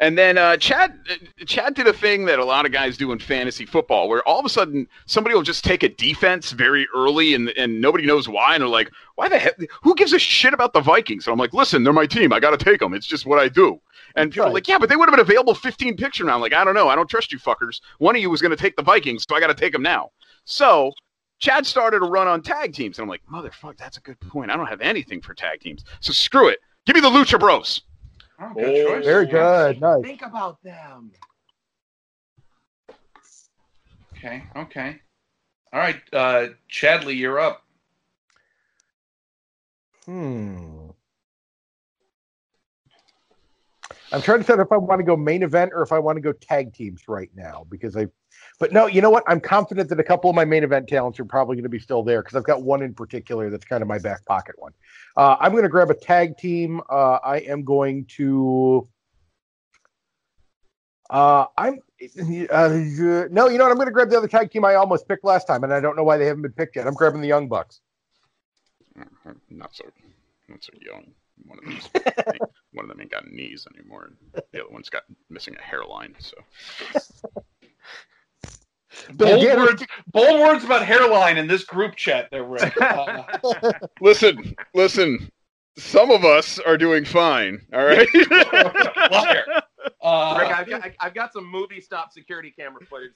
And 0.00 0.18
then 0.18 0.36
uh, 0.36 0.56
Chad 0.56 0.98
uh, 1.08 1.44
Chad 1.46 1.74
did 1.74 1.86
a 1.86 1.92
thing 1.92 2.24
that 2.24 2.40
a 2.40 2.44
lot 2.44 2.66
of 2.66 2.72
guys 2.72 2.96
do 2.96 3.12
in 3.12 3.20
fantasy 3.20 3.64
football, 3.64 4.08
where 4.08 4.26
all 4.26 4.40
of 4.40 4.44
a 4.44 4.48
sudden 4.48 4.88
somebody 5.06 5.34
will 5.34 5.42
just 5.42 5.64
take 5.64 5.84
a 5.84 5.88
defense 5.88 6.50
very 6.50 6.88
early, 6.94 7.34
and 7.34 7.50
and 7.50 7.80
nobody 7.80 8.04
knows 8.04 8.28
why, 8.28 8.54
and 8.54 8.62
they're 8.62 8.68
like, 8.68 8.90
"Why 9.14 9.28
the 9.28 9.38
heck? 9.38 9.54
Who 9.82 9.94
gives 9.94 10.12
a 10.12 10.18
shit 10.18 10.52
about 10.52 10.72
the 10.72 10.80
Vikings?" 10.80 11.26
And 11.26 11.32
I'm 11.32 11.38
like, 11.38 11.52
"Listen, 11.52 11.84
they're 11.84 11.92
my 11.92 12.06
team. 12.06 12.32
I 12.32 12.40
got 12.40 12.58
to 12.58 12.62
take 12.62 12.80
them. 12.80 12.94
It's 12.94 13.06
just 13.06 13.26
what 13.26 13.38
I 13.38 13.48
do." 13.48 13.80
And 14.16 14.30
people 14.30 14.44
are 14.44 14.46
Right. 14.48 14.54
like, 14.54 14.68
"Yeah, 14.68 14.78
but 14.78 14.88
they 14.88 14.96
would 14.96 15.08
have 15.08 15.16
been 15.16 15.20
available 15.24 15.54
15 15.54 15.96
picks 15.96 16.18
from 16.18 16.26
now." 16.26 16.34
I'm 16.34 16.40
like, 16.40 16.52
"I 16.52 16.64
don't 16.64 16.74
know. 16.74 16.88
I 16.88 16.94
don't 16.94 17.08
trust 17.08 17.32
you 17.32 17.38
fuckers. 17.38 17.80
One 17.98 18.14
of 18.16 18.22
you 18.22 18.30
was 18.30 18.40
going 18.42 18.50
to 18.50 18.56
take 18.56 18.76
the 18.76 18.82
Vikings, 18.82 19.24
so 19.28 19.34
I 19.36 19.40
got 19.40 19.48
to 19.48 19.54
take 19.54 19.72
them 19.72 19.82
now." 19.82 20.10
So 20.44 20.92
Chad 21.38 21.66
started 21.66 22.02
a 22.02 22.06
run 22.06 22.28
on 22.28 22.42
tag 22.42 22.72
teams, 22.74 22.98
and 22.98 23.04
I'm 23.04 23.08
like, 23.08 23.22
"Motherfucker, 23.30 23.76
that's 23.76 23.96
a 23.96 24.00
good 24.00 24.20
point. 24.20 24.50
I 24.50 24.56
don't 24.56 24.66
have 24.66 24.80
anything 24.80 25.20
for 25.20 25.34
tag 25.34 25.60
teams, 25.60 25.84
so 26.00 26.12
screw 26.12 26.48
it. 26.48 26.58
Give 26.86 26.94
me 26.94 27.00
the 27.00 27.10
Lucha 27.10 27.38
Bros." 27.38 27.82
Oh, 28.40 28.52
good 28.54 28.86
choice. 28.86 29.04
Very 29.04 29.26
good. 29.26 29.80
Nice. 29.80 30.02
Think 30.02 30.22
about 30.22 30.62
them. 30.62 31.12
Okay. 34.16 34.44
Okay. 34.56 35.00
All 35.72 35.80
right, 35.80 36.00
uh, 36.12 36.48
Chadley, 36.70 37.16
you're 37.16 37.40
up. 37.40 37.64
Hmm. 40.04 40.81
I'm 44.12 44.20
trying 44.20 44.38
to 44.38 44.44
decide 44.44 44.60
if 44.60 44.70
I 44.70 44.76
want 44.76 44.98
to 44.98 45.04
go 45.04 45.16
main 45.16 45.42
event 45.42 45.72
or 45.74 45.82
if 45.82 45.90
I 45.90 45.98
want 45.98 46.16
to 46.16 46.20
go 46.20 46.32
tag 46.32 46.74
teams 46.74 47.08
right 47.08 47.30
now 47.34 47.66
because 47.70 47.96
I. 47.96 48.08
But 48.58 48.72
no, 48.72 48.86
you 48.86 49.00
know 49.00 49.10
what? 49.10 49.24
I'm 49.26 49.40
confident 49.40 49.88
that 49.88 49.98
a 49.98 50.04
couple 50.04 50.28
of 50.28 50.36
my 50.36 50.44
main 50.44 50.64
event 50.64 50.88
talents 50.88 51.18
are 51.18 51.24
probably 51.24 51.56
going 51.56 51.64
to 51.64 51.70
be 51.70 51.78
still 51.78 52.02
there 52.02 52.22
because 52.22 52.36
I've 52.36 52.44
got 52.44 52.62
one 52.62 52.82
in 52.82 52.92
particular 52.94 53.48
that's 53.48 53.64
kind 53.64 53.82
of 53.82 53.88
my 53.88 53.98
back 53.98 54.24
pocket 54.26 54.54
one. 54.58 54.72
Uh, 55.16 55.36
I'm 55.40 55.52
going 55.52 55.62
to 55.62 55.68
grab 55.68 55.90
a 55.90 55.94
tag 55.94 56.36
team. 56.36 56.80
Uh, 56.90 57.18
I 57.24 57.38
am 57.38 57.64
going 57.64 58.04
to. 58.16 58.86
Uh, 61.08 61.46
I'm 61.56 61.78
uh, 62.50 62.68
no, 63.30 63.48
you 63.48 63.58
know 63.58 63.64
what? 63.64 63.70
I'm 63.70 63.76
going 63.76 63.86
to 63.86 63.92
grab 63.92 64.10
the 64.10 64.18
other 64.18 64.28
tag 64.28 64.50
team 64.50 64.64
I 64.64 64.74
almost 64.74 65.08
picked 65.08 65.24
last 65.24 65.46
time, 65.46 65.64
and 65.64 65.72
I 65.72 65.80
don't 65.80 65.96
know 65.96 66.04
why 66.04 66.18
they 66.18 66.26
haven't 66.26 66.42
been 66.42 66.52
picked 66.52 66.76
yet. 66.76 66.86
I'm 66.86 66.94
grabbing 66.94 67.20
the 67.20 67.28
Young 67.28 67.48
Bucks. 67.48 67.80
not 69.50 69.74
so 69.74 69.84
not 70.48 70.62
so 70.62 70.72
young. 70.80 71.12
One 71.46 71.58
of 71.58 71.64
these, 71.64 71.88
one 72.72 72.84
of 72.84 72.88
them 72.88 73.00
ain't 73.00 73.10
got 73.10 73.30
knees 73.30 73.66
anymore, 73.74 74.10
and 74.32 74.42
the 74.52 74.60
other 74.64 74.72
one's 74.72 74.88
got 74.88 75.02
missing 75.30 75.56
a 75.58 75.62
hairline. 75.62 76.14
So 76.18 76.36
Bold 79.14 79.42
Again, 79.42 79.58
words, 79.58 79.82
bold 80.08 80.40
words 80.40 80.64
about 80.64 80.84
hairline 80.84 81.38
in 81.38 81.46
this 81.46 81.64
group 81.64 81.96
chat. 81.96 82.28
There, 82.30 82.44
Rick. 82.44 82.74
Uh, 82.80 83.22
listen, 84.00 84.54
listen. 84.74 85.30
Some 85.78 86.10
of 86.10 86.26
us 86.26 86.58
are 86.58 86.76
doing 86.76 87.06
fine. 87.06 87.64
All 87.72 87.84
right. 87.84 88.06
liar. 89.10 89.44
Uh, 90.02 90.36
Rick, 90.38 90.52
I've 90.52 90.68
got, 90.68 90.84
I- 90.84 90.96
I've 91.00 91.14
got 91.14 91.32
some 91.32 91.50
movie 91.50 91.80
stop 91.80 92.12
security 92.12 92.50
camera 92.50 92.82
footage. 92.84 93.12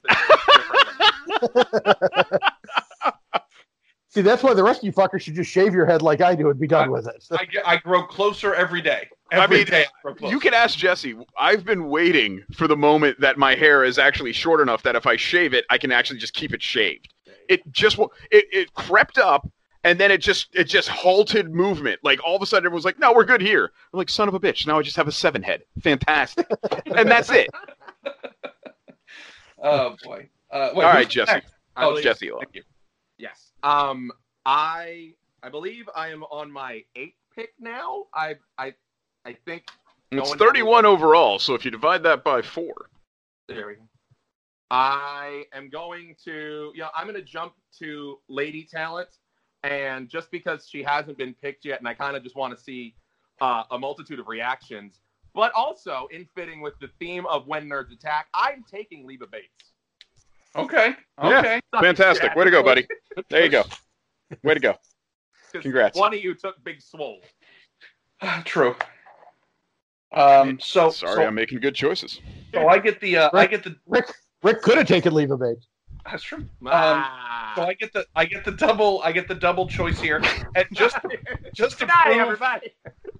That's 4.23 4.23
different. 4.23 4.25
See, 4.25 4.29
that's 4.29 4.43
why 4.43 4.53
the 4.53 4.63
rest 4.63 4.79
of 4.79 4.85
you 4.85 4.91
fuckers 4.91 5.21
should 5.21 5.35
just 5.35 5.49
shave 5.49 5.73
your 5.73 5.85
head 5.85 6.01
like 6.01 6.21
I 6.21 6.35
do 6.35 6.49
and 6.49 6.59
be 6.59 6.67
done 6.67 6.91
with 6.91 7.07
it. 7.07 7.25
I, 7.31 7.47
I 7.65 7.77
grow 7.77 8.03
closer 8.03 8.53
every 8.53 8.81
day. 8.81 9.07
I 9.31 9.45
mean, 9.47 9.65
day 9.65 9.83
I 9.83 9.85
grow 10.01 10.15
closer. 10.15 10.33
You 10.33 10.39
can 10.39 10.53
ask 10.53 10.77
Jesse. 10.77 11.15
I've 11.37 11.65
been 11.65 11.89
waiting 11.89 12.43
for 12.53 12.67
the 12.67 12.77
moment 12.77 13.19
that 13.19 13.37
my 13.37 13.55
hair 13.55 13.83
is 13.83 13.97
actually 13.97 14.33
short 14.33 14.61
enough 14.61 14.83
that 14.83 14.95
if 14.95 15.05
I 15.05 15.15
shave 15.15 15.53
it, 15.53 15.65
I 15.69 15.77
can 15.77 15.91
actually 15.91 16.19
just 16.19 16.33
keep 16.33 16.53
it 16.53 16.61
shaved. 16.61 17.13
It 17.49 17.61
just 17.71 17.97
wa- 17.97 18.09
it, 18.31 18.45
it 18.51 18.73
crept 18.73 19.17
up 19.17 19.49
and 19.83 19.99
then 19.99 20.11
it 20.11 20.19
just 20.19 20.53
it 20.53 20.65
just 20.65 20.89
halted 20.89 21.53
movement. 21.53 21.99
Like 22.03 22.19
all 22.25 22.35
of 22.35 22.41
a 22.41 22.45
sudden 22.45 22.65
everyone's 22.65 22.85
like, 22.85 22.99
"No, 22.99 23.13
we're 23.13 23.25
good 23.25 23.41
here." 23.41 23.71
I'm 23.93 23.97
like, 23.97 24.09
"Son 24.09 24.27
of 24.27 24.33
a 24.33 24.39
bitch! 24.39 24.67
Now 24.67 24.79
I 24.79 24.81
just 24.81 24.97
have 24.97 25.07
a 25.07 25.11
seven 25.11 25.41
head. 25.41 25.63
Fantastic." 25.81 26.47
and 26.85 27.09
that's 27.09 27.31
it. 27.31 27.49
Oh 29.61 29.95
boy. 30.03 30.29
Uh, 30.51 30.69
wait, 30.73 30.83
All 30.85 30.93
right, 30.93 31.09
Jesse. 31.09 31.33
next? 31.33 31.53
Oh, 31.75 32.01
Jesse. 32.01 32.29
Thank 32.29 32.55
you. 32.55 32.63
Yes. 33.17 33.46
Um, 33.63 34.11
I 34.45 35.13
I 35.43 35.49
believe 35.49 35.89
I 35.95 36.09
am 36.09 36.23
on 36.23 36.51
my 36.51 36.83
eighth 36.95 37.17
pick 37.35 37.53
now. 37.59 38.05
I 38.13 38.35
I 38.57 38.73
I 39.25 39.33
think 39.45 39.67
It's 40.11 40.33
31 40.35 40.85
overall, 40.85 41.39
so 41.39 41.53
if 41.53 41.65
you 41.65 41.71
divide 41.71 42.03
that 42.03 42.23
by 42.23 42.41
four, 42.41 42.89
there 43.47 43.67
we 43.67 43.75
go. 43.75 43.81
I 44.69 45.45
am 45.53 45.69
going 45.69 46.15
to, 46.25 46.71
you 46.73 46.81
know, 46.81 46.89
I'm 46.95 47.05
going 47.05 47.15
to 47.15 47.21
jump 47.21 47.53
to 47.79 48.19
Lady 48.27 48.63
Talent, 48.69 49.09
and 49.63 50.09
just 50.09 50.29
because 50.31 50.67
she 50.69 50.83
hasn't 50.83 51.17
been 51.17 51.33
picked 51.33 51.63
yet, 51.65 51.79
and 51.79 51.87
I 51.87 51.93
kind 51.93 52.17
of 52.17 52.23
just 52.23 52.35
want 52.35 52.57
to 52.57 52.61
see 52.61 52.95
uh, 53.39 53.63
a 53.71 53.79
multitude 53.79 54.19
of 54.19 54.27
reactions, 54.27 54.99
but 55.33 55.51
also 55.53 56.07
in 56.11 56.27
fitting 56.35 56.61
with 56.61 56.73
the 56.79 56.89
theme 56.99 57.25
of 57.27 57.47
when 57.47 57.69
nerds 57.69 57.93
attack, 57.93 58.27
I'm 58.33 58.63
taking 58.69 59.07
Leva 59.07 59.27
Bates. 59.27 59.66
Okay. 60.55 60.95
Yeah. 61.21 61.39
Okay. 61.39 61.59
Fantastic. 61.79 62.35
Way 62.35 62.45
to 62.45 62.51
go, 62.51 62.63
buddy. 62.63 62.87
There 63.29 63.43
you 63.43 63.49
go. 63.49 63.63
Way 64.43 64.53
to 64.53 64.59
go. 64.59 64.75
Congrats. 65.61 65.97
One 65.97 66.13
of 66.13 66.23
you 66.23 66.35
took 66.35 66.63
Big 66.63 66.79
Swole. 66.81 67.19
True. 68.45 68.75
Um. 70.13 70.59
So 70.59 70.91
Sorry, 70.91 71.15
so, 71.15 71.23
I'm 71.25 71.33
making 71.33 71.59
good 71.61 71.73
choices. 71.73 72.21
so 72.53 72.67
I 72.67 72.77
get 72.77 73.01
the 73.01 73.17
uh, 73.17 73.29
I 73.33 73.47
get 73.47 73.63
the 73.63 73.75
Rick 73.87 74.05
Rick 74.43 74.61
could 74.61 74.77
have 74.77 74.87
taken 74.87 75.13
Leva 75.13 75.35
Bates. 75.35 75.67
That's 76.09 76.23
true. 76.23 76.39
Um, 76.39 76.47
Ah. 76.67 77.53
So 77.55 77.63
I 77.63 77.73
get 77.73 77.91
the 77.93 78.05
I 78.15 78.25
get 78.25 78.45
the 78.45 78.51
double 78.51 79.01
I 79.03 79.11
get 79.11 79.27
the 79.27 79.35
double 79.35 79.67
choice 79.67 79.99
here, 79.99 80.21
and 80.55 80.65
just 80.73 80.97
just 81.53 81.79
to 81.79 81.85
Good 81.85 81.93
night, 81.93 82.03
prove 82.05 82.17
everybody. 82.19 82.73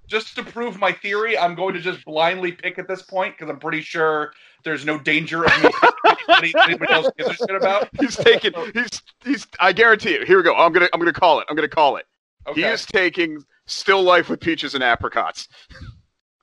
just 0.08 0.36
to 0.36 0.44
prove 0.44 0.78
my 0.80 0.92
theory, 0.92 1.38
I'm 1.38 1.56
going 1.56 1.74
to 1.74 1.80
just 1.82 2.04
blindly 2.06 2.52
pick 2.52 2.78
at 2.80 2.88
this 2.88 3.02
point 3.02 3.36
because 3.38 3.50
I'm 3.52 3.60
pretty 3.60 3.82
sure 3.82 4.32
there's 4.64 4.86
no 4.86 4.98
danger 5.00 5.44
of 5.46 5.64
me 5.64 5.70
anybody, 6.30 6.54
anybody 6.64 6.94
else 6.94 7.10
gives 7.18 7.30
a 7.32 7.34
shit 7.34 7.56
about. 7.56 7.90
He's 8.00 8.16
taking. 8.16 8.54
He's. 8.74 9.02
He's. 9.24 9.48
I 9.60 9.74
guarantee 9.74 10.14
you. 10.14 10.26
Here 10.26 10.38
we 10.38 10.44
go. 10.44 10.56
I'm 10.56 10.72
gonna. 10.72 10.90
I'm 10.94 11.00
gonna 11.00 11.14
call 11.14 11.40
it. 11.40 11.46
I'm 11.50 11.56
gonna 11.56 11.68
call 11.68 11.96
it. 11.98 12.06
Okay. 12.48 12.62
He 12.62 12.68
is 12.68 12.86
taking 12.86 13.44
still 13.66 14.04
life 14.04 14.30
with 14.30 14.40
peaches 14.40 14.74
and 14.76 14.84
apricots. 14.84 15.48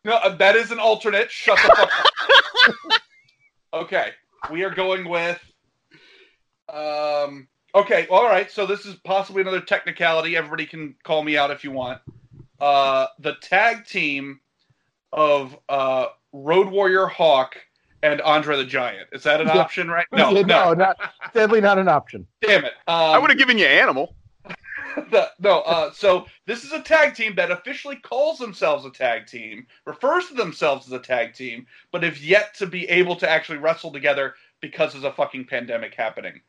No, 0.05 0.15
uh, 0.17 0.35
that 0.37 0.57
is 0.57 0.71
an 0.71 0.79
alternate. 0.79 1.31
Shut 1.31 1.59
the 1.63 1.75
fuck 1.77 1.91
up. 2.93 3.01
okay, 3.85 4.11
we 4.51 4.63
are 4.65 4.71
going 4.75 5.09
with. 5.09 5.39
Um. 6.69 7.49
Okay. 7.75 8.07
All 8.09 8.25
right. 8.25 8.51
So 8.51 8.67
this 8.67 8.87
is 8.87 8.95
possibly 8.97 9.43
another 9.43 9.61
technicality. 9.61 10.37
Everybody 10.37 10.67
can 10.67 10.95
call 11.03 11.23
me 11.23 11.37
out 11.37 11.51
if 11.51 11.65
you 11.65 11.73
want. 11.73 12.01
Uh, 12.61 13.07
the 13.19 13.35
tag 13.43 13.85
team 13.87 14.41
of 15.13 15.57
uh, 15.69 16.07
Road 16.33 16.69
Warrior 16.69 17.07
Hawk 17.07 17.57
and 18.03 18.21
Andre 18.21 18.57
the 18.57 18.65
Giant. 18.65 19.09
Is 19.13 19.23
that 19.25 19.41
an 19.41 19.49
Yeah. 19.49 19.59
option? 19.59 19.89
Right? 19.89 20.07
No. 20.13 20.31
Yeah, 20.31 20.43
no. 20.43 20.75
not 20.75 20.97
sadly 21.33 21.61
not 21.61 21.79
an 21.79 21.89
option. 21.89 22.27
Damn 22.43 22.65
it. 22.65 22.73
Um, 22.87 22.95
I 22.97 23.19
would 23.19 23.31
have 23.31 23.39
given 23.39 23.59
you 23.59 23.67
animal. 23.67 24.15
the, 25.11 25.31
no, 25.41 25.61
uh, 25.63 25.91
so 25.93 26.27
this 26.47 26.63
is 26.63 26.73
a 26.73 26.81
tag 26.81 27.15
team 27.15 27.35
that 27.35 27.51
officially 27.51 27.97
calls 27.97 28.39
themselves 28.39 28.85
a 28.85 28.91
tag 28.91 29.27
team, 29.27 29.67
refers 29.87 30.29
to 30.29 30.35
themselves 30.35 30.87
as 30.87 30.93
a 30.93 30.99
tag 31.01 31.35
team, 31.35 31.67
but 31.91 32.03
have 32.03 32.19
yet 32.19 32.55
to 32.55 32.67
be 32.67 32.89
able 32.89 33.17
to 33.17 33.29
actually 33.29 33.59
wrestle 33.59 33.91
together 33.91 34.35
because 34.61 34.93
there's 34.93 35.05
a 35.05 35.13
fucking 35.13 35.47
pandemic 35.47 35.95
happening. 35.95 36.41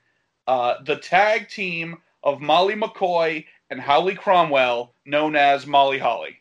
Uh, 0.48 0.76
the 0.84 0.96
tag 0.98 1.50
team 1.50 1.98
of 2.24 2.42
Molly 2.42 2.76
McCoy 2.76 3.46
and 3.70 3.80
Hawlee 3.80 4.18
Cromwell, 4.18 4.94
known 5.06 5.36
as 5.36 5.66
Molly 5.66 5.98
Holly. 6.00 6.38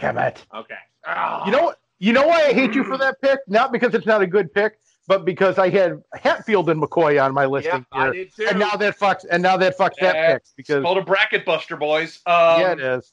Damn 0.00 0.18
it. 0.18 0.44
Okay. 0.54 0.74
Ah. 1.06 1.44
You 1.46 1.52
know 1.52 1.62
what? 1.64 1.78
You 1.98 2.12
know 2.12 2.26
why 2.26 2.46
I 2.46 2.52
hate 2.52 2.74
you 2.74 2.82
for 2.82 2.98
that 2.98 3.20
pick? 3.22 3.38
Not 3.46 3.70
because 3.72 3.94
it's 3.94 4.06
not 4.06 4.22
a 4.22 4.26
good 4.26 4.52
pick, 4.52 4.78
but 5.06 5.24
because 5.24 5.58
I 5.58 5.68
had 5.68 6.02
Hatfield 6.14 6.68
and 6.70 6.82
McCoy 6.82 7.22
on 7.22 7.32
my 7.32 7.42
Yep, 7.42 7.50
listing 7.52 7.86
I 7.92 8.02
here. 8.04 8.12
did 8.12 8.34
too. 8.34 8.46
And 8.48 8.58
now 8.58 8.74
that 8.76 8.98
fucks 8.98 9.24
and 9.30 9.42
now 9.42 9.56
that 9.56 9.78
fucks 9.78 9.94
that 10.00 10.14
Yeah, 10.16 10.34
pick 10.34 10.42
because 10.56 10.76
it's 10.76 10.84
Called 10.84 10.98
a 10.98 11.02
bracket 11.02 11.44
buster, 11.44 11.76
boys. 11.76 12.20
Um, 12.26 12.60
yeah, 12.60 12.72
it 12.72 12.80
is. 12.80 13.12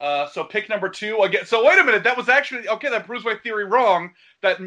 Uh, 0.00 0.26
so 0.28 0.42
pick 0.42 0.68
number 0.68 0.88
two 0.88 1.18
again. 1.18 1.44
So 1.44 1.64
wait 1.64 1.78
a 1.78 1.84
minute, 1.84 2.04
that 2.04 2.16
was 2.16 2.30
actually 2.30 2.66
okay. 2.68 2.88
That 2.88 3.04
proves 3.04 3.24
my 3.24 3.34
theory 3.34 3.66
wrong. 3.66 4.12
That 4.40 4.58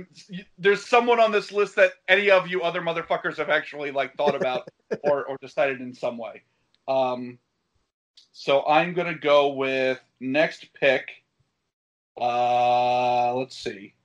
there's 0.60 0.86
someone 0.86 1.20
on 1.20 1.32
this 1.32 1.52
list 1.52 1.76
that 1.78 1.94
any 2.08 2.30
of 2.30 2.48
you 2.48 2.62
other 2.62 2.82
motherfuckers 2.82 3.38
have 3.38 3.50
actually 3.50 3.90
like 3.90 4.16
thought 4.16 4.36
about 4.36 4.68
or 5.04 5.26
or 5.26 5.38
decided 5.42 5.82
in 5.82 5.94
some 5.94 6.20
way. 6.20 6.44
Um, 6.88 7.40
so 8.32 8.64
I'm 8.68 8.94
gonna 8.94 9.16
go 9.18 9.54
with 9.54 10.00
next 10.20 10.68
pick. 10.76 11.10
Uh, 12.16 13.34
let's 13.34 13.58
see. 13.58 13.96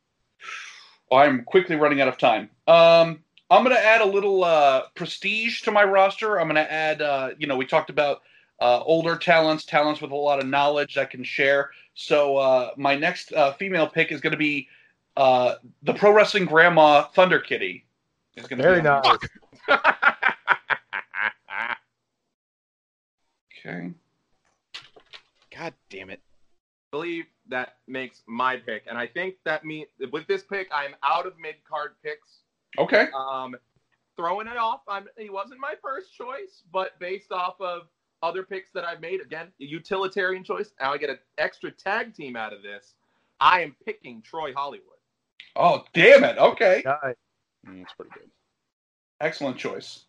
I'm 1.12 1.44
quickly 1.44 1.76
running 1.76 2.00
out 2.00 2.08
of 2.08 2.16
time. 2.16 2.48
Um, 2.66 3.22
I'm 3.50 3.64
gonna 3.64 3.76
add 3.76 4.00
a 4.00 4.06
little 4.06 4.44
uh, 4.44 4.84
prestige 4.94 5.60
to 5.62 5.70
my 5.70 5.84
roster. 5.84 6.40
I'm 6.40 6.46
gonna 6.46 6.60
add. 6.60 7.02
Uh, 7.02 7.30
you 7.38 7.46
know, 7.46 7.56
we 7.56 7.66
talked 7.66 7.90
about 7.90 8.22
uh, 8.60 8.82
older 8.82 9.16
talents, 9.16 9.64
talents 9.64 10.00
with 10.00 10.10
a 10.10 10.16
lot 10.16 10.40
of 10.40 10.46
knowledge 10.46 10.94
that 10.94 11.10
can 11.10 11.22
share. 11.22 11.70
So 11.94 12.36
uh, 12.36 12.70
my 12.76 12.94
next 12.94 13.32
uh, 13.32 13.52
female 13.54 13.86
pick 13.86 14.12
is 14.12 14.20
going 14.20 14.32
to 14.32 14.38
be 14.38 14.68
uh, 15.16 15.54
the 15.82 15.94
pro 15.94 16.12
wrestling 16.12 16.44
grandma 16.44 17.04
Thunder 17.14 17.38
Kitty. 17.40 17.84
Is 18.36 18.46
going 18.46 18.58
to 18.58 18.62
Very 18.62 18.80
be 18.80 18.88
on 18.88 19.02
nice. 19.02 19.18
here. 19.68 19.80
Okay. 23.66 23.90
God 25.54 25.74
damn 25.90 26.10
it. 26.10 26.20
I 26.92 26.96
believe 26.96 27.24
that 27.48 27.76
makes 27.86 28.22
my 28.26 28.56
pick, 28.56 28.84
and 28.88 28.96
I 28.96 29.06
think 29.06 29.34
that 29.44 29.64
means 29.64 29.88
with 30.12 30.26
this 30.26 30.44
pick, 30.44 30.68
I'm 30.72 30.94
out 31.02 31.26
of 31.26 31.34
mid 31.40 31.56
card 31.68 31.92
picks. 32.02 32.38
Okay. 32.78 33.08
Um, 33.14 33.56
throwing 34.16 34.46
it 34.46 34.56
off, 34.56 34.80
I'm 34.88 35.08
he 35.18 35.28
wasn't 35.28 35.60
my 35.60 35.74
first 35.82 36.14
choice, 36.14 36.62
but 36.72 36.98
based 36.98 37.32
off 37.32 37.60
of 37.60 37.88
other 38.22 38.42
picks 38.42 38.70
that 38.72 38.84
I've 38.84 39.00
made, 39.00 39.20
again, 39.20 39.48
a 39.60 39.64
utilitarian 39.64 40.44
choice. 40.44 40.70
Now 40.80 40.92
I 40.92 40.98
get 40.98 41.10
an 41.10 41.18
extra 41.38 41.70
tag 41.70 42.14
team 42.14 42.36
out 42.36 42.52
of 42.52 42.62
this. 42.62 42.94
I 43.40 43.60
am 43.62 43.76
picking 43.84 44.22
Troy 44.22 44.52
Hollywood. 44.54 44.84
Oh 45.56 45.84
damn 45.94 46.24
it. 46.24 46.38
Okay. 46.38 46.82
Nice. 46.84 47.14
Mm, 47.66 47.78
That's 47.80 47.92
pretty 47.94 48.10
good. 48.14 48.30
Excellent 49.20 49.56
choice. 49.56 50.04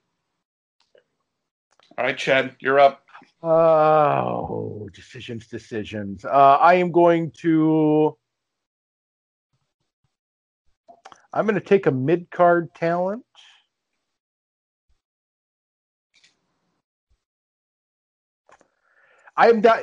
All 1.98 2.06
right, 2.06 2.18
Chad, 2.18 2.56
you're 2.60 2.80
up. 2.80 3.04
Oh, 3.44 4.90
decisions, 4.94 5.48
decisions. 5.48 6.24
Uh, 6.24 6.58
I 6.60 6.76
am 6.76 6.92
going 6.92 7.32
to. 7.40 8.16
I'm 11.34 11.46
going 11.46 11.56
to 11.56 11.62
take 11.62 11.86
a 11.86 11.92
mid 11.92 12.30
card 12.32 12.74
talent. 12.76 13.24
I'm 19.42 19.62
not, 19.62 19.82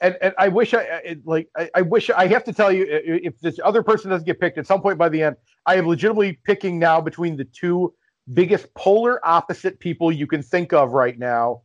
and, 0.00 0.16
and 0.20 0.34
I 0.36 0.48
wish 0.48 0.74
I 0.74 1.16
like. 1.24 1.48
I, 1.56 1.70
I 1.76 1.82
wish 1.82 2.10
I 2.10 2.26
have 2.26 2.42
to 2.42 2.52
tell 2.52 2.72
you 2.72 2.84
if 2.90 3.38
this 3.38 3.60
other 3.62 3.80
person 3.84 4.10
doesn't 4.10 4.26
get 4.26 4.40
picked 4.40 4.58
at 4.58 4.66
some 4.66 4.82
point 4.82 4.98
by 4.98 5.08
the 5.08 5.22
end, 5.22 5.36
I 5.64 5.76
am 5.76 5.86
legitimately 5.86 6.40
picking 6.44 6.76
now 6.80 7.00
between 7.00 7.36
the 7.36 7.44
two 7.44 7.94
biggest 8.34 8.74
polar 8.74 9.24
opposite 9.24 9.78
people 9.78 10.10
you 10.10 10.26
can 10.26 10.42
think 10.42 10.72
of 10.72 10.90
right 10.90 11.16
now 11.16 11.62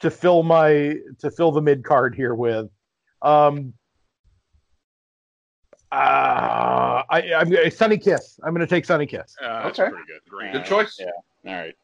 to 0.00 0.10
fill 0.10 0.42
my 0.42 0.96
to 1.20 1.30
fill 1.30 1.52
the 1.52 1.62
mid 1.62 1.84
card 1.84 2.14
here 2.14 2.34
with. 2.34 2.68
Um, 3.22 3.72
uh, 5.90 7.04
I, 7.08 7.32
I'm 7.34 7.48
gonna- 7.48 7.70
Sonny 7.70 7.96
Kiss. 7.96 8.38
I'm 8.44 8.52
going 8.52 8.60
to 8.60 8.66
take 8.66 8.84
Sonny 8.84 9.06
Kiss. 9.06 9.34
Uh, 9.42 9.62
that's 9.62 9.78
Okay. 9.78 9.88
pretty 9.90 10.04
good. 10.06 10.20
Great. 10.28 10.52
Good 10.52 10.64
choice. 10.66 10.98
Yeah. 11.00 11.06
All 11.46 11.54
right. 11.60 11.74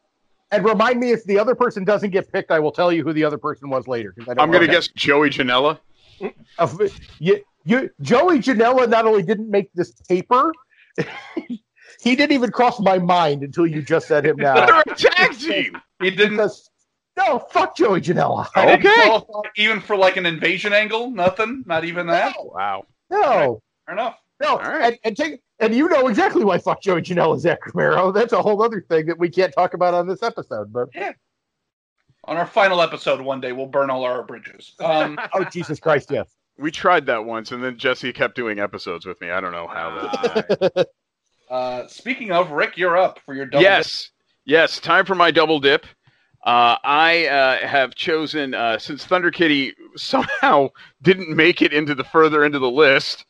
And 0.51 0.65
remind 0.65 0.99
me 0.99 1.11
if 1.11 1.23
the 1.23 1.39
other 1.39 1.55
person 1.55 1.83
doesn't 1.85 2.09
get 2.09 2.31
picked, 2.31 2.51
I 2.51 2.59
will 2.59 2.71
tell 2.73 2.91
you 2.91 3.03
who 3.03 3.13
the 3.13 3.23
other 3.23 3.37
person 3.37 3.69
was 3.69 3.87
later. 3.87 4.13
I 4.21 4.25
don't 4.25 4.39
I'm 4.39 4.51
gonna 4.51 4.67
guess 4.67 4.87
Joey 4.89 5.29
Janela. 5.29 5.79
Of- 6.59 6.81
you, 7.19 7.41
you, 7.63 7.89
Joey 8.01 8.39
Janela 8.39 8.87
not 8.89 9.05
only 9.05 9.23
didn't 9.23 9.49
make 9.49 9.71
this 9.73 9.91
paper, 10.09 10.51
he 12.01 12.15
didn't 12.15 12.31
even 12.33 12.51
cross 12.51 12.79
my 12.79 12.99
mind 12.99 13.43
until 13.43 13.65
you 13.65 13.81
just 13.81 14.07
said 14.07 14.25
him 14.25 14.37
now. 14.37 14.65
They're 14.65 14.83
a 14.93 14.95
tag 14.95 15.37
team. 15.39 15.77
He 16.01 16.09
didn't. 16.11 16.31
because 16.31 16.69
no, 17.17 17.39
fuck 17.51 17.75
Joey 17.75 18.01
Janela. 18.01 18.47
Okay. 18.57 18.93
qualify 19.05 19.49
even 19.57 19.79
for 19.81 19.95
like 19.95 20.17
an 20.17 20.25
invasion 20.25 20.73
angle. 20.73 21.11
Nothing. 21.11 21.63
Not 21.65 21.85
even 21.85 22.07
that. 22.07 22.33
No, 22.37 22.51
Wow. 22.53 22.85
no, 23.09 23.61
Fair 23.85 23.95
enough. 23.95 24.17
no. 24.41 24.49
All 24.49 24.57
right. 24.57 24.83
And, 24.93 24.97
and 25.03 25.17
take 25.17 25.41
and 25.61 25.75
you 25.75 25.87
know 25.87 26.07
exactly 26.07 26.43
why 26.43 26.57
fuck 26.57 26.81
Joey 26.81 27.01
Janela, 27.01 27.39
Zach 27.39 27.59
Romero. 27.73 28.11
That's 28.11 28.33
a 28.33 28.41
whole 28.41 28.61
other 28.61 28.81
thing 28.81 29.05
that 29.05 29.17
we 29.17 29.29
can't 29.29 29.53
talk 29.53 29.73
about 29.73 29.93
on 29.93 30.07
this 30.07 30.23
episode. 30.23 30.73
But 30.73 30.89
yeah. 30.93 31.13
On 32.25 32.37
our 32.37 32.45
final 32.45 32.81
episode, 32.81 33.21
one 33.21 33.41
day 33.41 33.51
we'll 33.51 33.65
burn 33.67 33.89
all 33.89 34.03
our 34.03 34.23
bridges. 34.23 34.73
Um, 34.79 35.17
oh 35.33 35.43
Jesus 35.45 35.79
Christ, 35.79 36.09
yes. 36.11 36.27
We 36.57 36.69
tried 36.69 37.05
that 37.07 37.25
once, 37.25 37.51
and 37.51 37.63
then 37.63 37.77
Jesse 37.77 38.11
kept 38.13 38.35
doing 38.35 38.59
episodes 38.59 39.05
with 39.05 39.19
me. 39.21 39.31
I 39.31 39.39
don't 39.39 39.51
know 39.51 39.67
how. 39.67 39.89
That... 39.89 40.87
uh, 41.49 41.87
speaking 41.87 42.31
of 42.31 42.51
Rick, 42.51 42.77
you're 42.77 42.97
up 42.97 43.19
for 43.25 43.33
your 43.33 43.45
double. 43.45 43.63
yes, 43.63 44.11
yes. 44.45 44.79
Time 44.79 45.05
for 45.05 45.15
my 45.15 45.31
double 45.31 45.59
dip. 45.59 45.85
Uh, 46.43 46.75
I 46.83 47.27
uh, 47.27 47.67
have 47.67 47.93
chosen 47.95 48.53
uh, 48.53 48.79
since 48.79 49.05
Thunder 49.05 49.31
Kitty 49.31 49.73
somehow 49.95 50.69
didn't 51.01 51.35
make 51.35 51.61
it 51.61 51.71
into 51.71 51.93
the 51.93 52.03
further 52.03 52.43
into 52.43 52.59
the 52.59 52.69
list. 52.69 53.25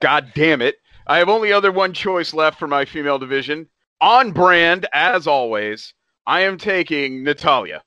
God 0.00 0.32
damn 0.34 0.62
it! 0.62 0.76
I 1.06 1.18
have 1.18 1.28
only 1.28 1.52
other 1.52 1.72
one 1.72 1.92
choice 1.92 2.32
left 2.34 2.58
for 2.58 2.66
my 2.66 2.84
female 2.84 3.18
division. 3.18 3.68
On 4.00 4.32
brand, 4.32 4.86
as 4.92 5.26
always. 5.26 5.92
I 6.26 6.40
am 6.42 6.56
taking 6.58 7.22
Natalia. 7.24 7.82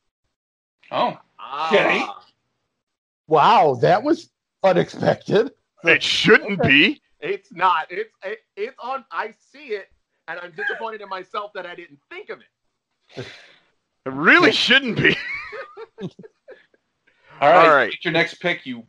Oh, 0.91 1.17
Ah. 1.39 1.69
Kenny? 1.69 2.05
Wow, 3.27 3.75
that 3.81 4.01
was 4.03 4.29
unexpected. 4.63 5.51
It 5.83 6.01
shouldn't 6.03 6.61
be. 6.63 7.01
It's 7.19 7.51
not. 7.53 7.87
It's 7.89 8.11
it, 8.23 8.39
it's 8.55 8.75
on. 8.79 9.05
I 9.11 9.33
see 9.39 9.67
it. 9.69 9.87
and 10.27 10.39
I'm 10.39 10.51
disappointed 10.51 11.01
in 11.01 11.09
myself 11.09 11.51
that 11.53 11.65
I 11.65 11.73
didn't 11.75 11.99
think 12.09 12.29
of 12.29 12.39
it. 12.39 13.25
It 14.05 14.11
really 14.11 14.51
shouldn't 14.51 14.97
be. 14.97 15.15
All 16.01 16.09
right, 17.49 17.67
All 17.67 17.75
right. 17.75 17.91
Get 17.91 18.05
your 18.05 18.13
next 18.13 18.35
pick, 18.35 18.65
you 18.65 18.83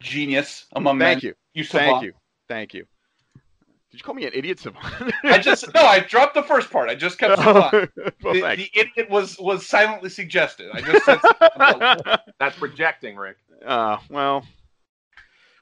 genius 0.00 0.66
among 0.74 0.98
Thank 0.98 1.22
men. 1.22 1.28
you. 1.30 1.34
You 1.54 1.64
Thank 1.64 2.02
you. 2.02 2.12
Thank 2.48 2.74
you. 2.74 2.84
Did 3.90 4.00
you 4.00 4.04
call 4.04 4.14
me 4.16 4.26
an 4.26 4.32
idiot 4.34 4.58
savant? 4.58 5.14
I 5.22 5.38
just 5.38 5.72
no, 5.72 5.82
I 5.82 6.00
dropped 6.00 6.34
the 6.34 6.42
first 6.42 6.68
part. 6.68 6.88
I 6.88 6.96
just 6.96 7.16
kept 7.16 7.36
savant. 7.42 7.72
well, 8.22 8.34
the, 8.34 8.40
the 8.40 8.70
idiot 8.74 9.08
was 9.08 9.38
was 9.38 9.66
silently 9.66 10.10
suggested. 10.10 10.68
I 10.72 10.80
just 10.80 11.04
said. 11.04 12.20
That's 12.40 12.58
projecting, 12.58 13.14
Rick. 13.16 13.36
Uh, 13.64 13.98
well, 14.10 14.44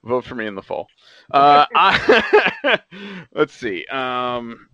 vote 0.03 0.25
for 0.25 0.35
me 0.35 0.47
in 0.47 0.55
the 0.55 0.63
fall. 0.63 0.89
Uh, 1.31 1.67
I, 1.75 2.81
let's 3.35 3.53
see. 3.53 3.85
Um, 3.87 4.67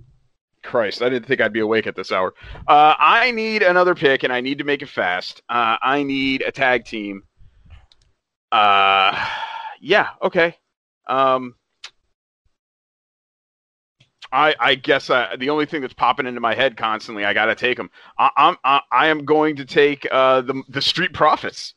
Christ, 0.62 1.02
I 1.02 1.08
didn't 1.08 1.26
think 1.26 1.40
I'd 1.40 1.52
be 1.52 1.60
awake 1.60 1.88
at 1.88 1.96
this 1.96 2.12
hour. 2.12 2.34
Uh, 2.68 2.94
I 2.98 3.32
need 3.32 3.62
another 3.62 3.96
pick, 3.96 4.22
and 4.22 4.32
I 4.32 4.40
need 4.40 4.58
to 4.58 4.64
make 4.64 4.82
it 4.82 4.88
fast. 4.88 5.42
Uh, 5.48 5.78
I 5.82 6.04
need 6.04 6.42
a 6.42 6.52
tag 6.52 6.84
team. 6.84 7.24
Uh, 8.52 9.18
yeah, 9.80 10.10
okay. 10.22 10.56
Um, 11.08 11.54
I, 14.32 14.54
I 14.60 14.74
guess 14.74 15.10
uh, 15.10 15.36
the 15.38 15.50
only 15.50 15.66
thing 15.66 15.80
that's 15.80 15.94
popping 15.94 16.26
into 16.26 16.40
my 16.40 16.54
head 16.54 16.76
constantly, 16.76 17.24
I 17.24 17.32
gotta 17.32 17.54
take 17.54 17.76
them. 17.76 17.90
I, 18.18 18.30
I'm 18.36 18.56
I, 18.64 18.80
I 18.92 19.06
am 19.08 19.24
going 19.24 19.56
to 19.56 19.64
take 19.64 20.06
uh, 20.10 20.42
the 20.42 20.62
the 20.68 20.82
Street 20.82 21.12
Profits. 21.12 21.74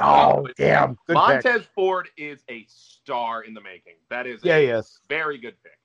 Oh, 0.00 0.48
damn. 0.56 0.90
Good 0.90 0.96
pick. 1.08 1.14
Montez 1.14 1.62
Ford 1.74 2.08
is 2.16 2.42
a 2.48 2.64
star 2.68 3.42
in 3.42 3.52
the 3.52 3.60
making. 3.60 3.94
That 4.08 4.26
is 4.26 4.40
Yeah, 4.42 4.56
a 4.56 4.66
yes. 4.66 4.98
very 5.08 5.36
good 5.36 5.54
pick. 5.62 5.78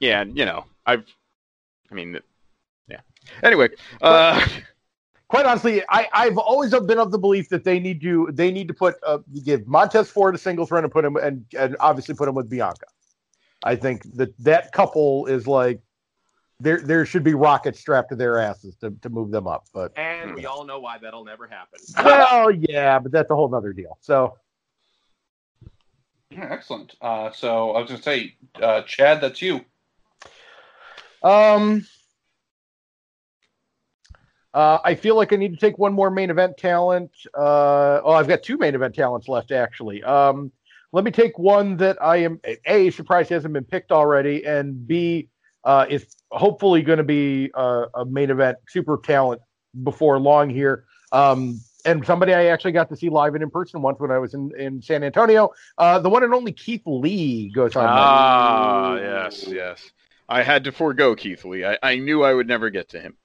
Yeah, 0.00 0.24
you 0.24 0.44
know, 0.44 0.66
I've, 0.84 1.06
I 1.90 1.94
mean, 1.94 2.18
yeah. 2.88 3.00
Anyway, 3.42 3.70
uh, 4.02 4.46
Quite 5.28 5.44
honestly, 5.44 5.82
I, 5.88 6.06
I've 6.12 6.38
always 6.38 6.70
been 6.70 6.98
of 6.98 7.10
the 7.10 7.18
belief 7.18 7.48
that 7.48 7.64
they 7.64 7.80
need 7.80 8.00
to 8.02 8.28
they 8.32 8.52
need 8.52 8.68
to 8.68 8.74
put 8.74 8.94
uh, 9.04 9.18
give 9.44 9.66
Montez 9.66 10.08
Ford 10.08 10.34
a 10.36 10.38
singles 10.38 10.70
run 10.70 10.84
and 10.84 10.92
put 10.92 11.04
him 11.04 11.16
and, 11.16 11.44
and 11.58 11.76
obviously 11.80 12.14
put 12.14 12.28
him 12.28 12.34
with 12.36 12.48
Bianca. 12.48 12.86
I 13.62 13.76
think 13.76 14.02
that 14.16 14.36
that 14.38 14.72
couple 14.72 15.26
is 15.26 15.46
like 15.46 15.80
there 16.60 16.80
there 16.80 17.04
should 17.04 17.24
be 17.24 17.34
rockets 17.34 17.80
strapped 17.80 18.10
to 18.10 18.16
their 18.16 18.38
asses 18.38 18.76
to, 18.76 18.90
to 19.02 19.08
move 19.08 19.30
them 19.30 19.46
up. 19.46 19.66
But 19.72 19.96
And 19.98 20.34
we 20.34 20.46
all 20.46 20.64
know 20.64 20.78
why 20.78 20.98
that'll 20.98 21.24
never 21.24 21.46
happen. 21.46 21.80
well, 22.04 22.50
yeah, 22.50 22.98
but 22.98 23.12
that's 23.12 23.30
a 23.30 23.34
whole 23.34 23.48
nother 23.48 23.72
deal. 23.72 23.98
So 24.00 24.38
Yeah, 26.30 26.48
excellent. 26.50 26.94
Uh, 27.00 27.30
so 27.32 27.72
I 27.72 27.80
was 27.80 27.90
gonna 27.90 28.02
say, 28.02 28.36
uh, 28.60 28.82
Chad, 28.82 29.20
that's 29.20 29.42
you. 29.42 29.64
Um, 31.22 31.84
uh, 34.54 34.78
I 34.84 34.94
feel 34.94 35.16
like 35.16 35.32
I 35.32 35.36
need 35.36 35.52
to 35.52 35.58
take 35.58 35.76
one 35.76 35.92
more 35.92 36.10
main 36.10 36.30
event 36.30 36.56
talent. 36.56 37.10
Uh, 37.34 38.00
oh, 38.02 38.12
I've 38.12 38.28
got 38.28 38.42
two 38.42 38.56
main 38.56 38.74
event 38.74 38.94
talents 38.94 39.28
left 39.28 39.52
actually. 39.52 40.02
Um, 40.02 40.52
let 40.92 41.04
me 41.04 41.10
take 41.10 41.38
one 41.38 41.76
that 41.78 42.02
I 42.02 42.16
am 42.18 42.40
a 42.64 42.90
surprised 42.90 43.30
hasn't 43.30 43.52
been 43.54 43.64
picked 43.64 43.92
already, 43.92 44.44
and 44.46 44.86
b 44.86 45.28
uh, 45.64 45.86
is 45.88 46.06
hopefully 46.30 46.82
going 46.82 46.98
to 46.98 47.04
be 47.04 47.50
uh, 47.54 47.86
a 47.94 48.04
main 48.04 48.30
event 48.30 48.58
super 48.68 48.98
talent 49.02 49.40
before 49.82 50.18
long 50.18 50.48
here. 50.48 50.84
Um, 51.12 51.60
and 51.84 52.04
somebody 52.04 52.34
I 52.34 52.46
actually 52.46 52.72
got 52.72 52.88
to 52.90 52.96
see 52.96 53.08
live 53.08 53.34
and 53.34 53.42
in 53.42 53.50
person 53.50 53.80
once 53.82 54.00
when 54.00 54.10
I 54.10 54.18
was 54.18 54.34
in, 54.34 54.50
in 54.58 54.82
San 54.82 55.04
Antonio. 55.04 55.50
Uh, 55.78 55.98
the 56.00 56.08
one 56.08 56.24
and 56.24 56.34
only 56.34 56.52
Keith 56.52 56.82
Lee 56.84 57.50
goes 57.54 57.76
on. 57.76 57.84
ah, 57.88 58.96
yes, 58.96 59.46
yes. 59.46 59.90
I 60.28 60.42
had 60.42 60.64
to 60.64 60.72
forego 60.72 61.14
Keith 61.14 61.44
Lee. 61.44 61.64
I, 61.64 61.78
I 61.82 61.96
knew 61.96 62.24
I 62.24 62.34
would 62.34 62.48
never 62.48 62.70
get 62.70 62.88
to 62.90 63.00
him. 63.00 63.16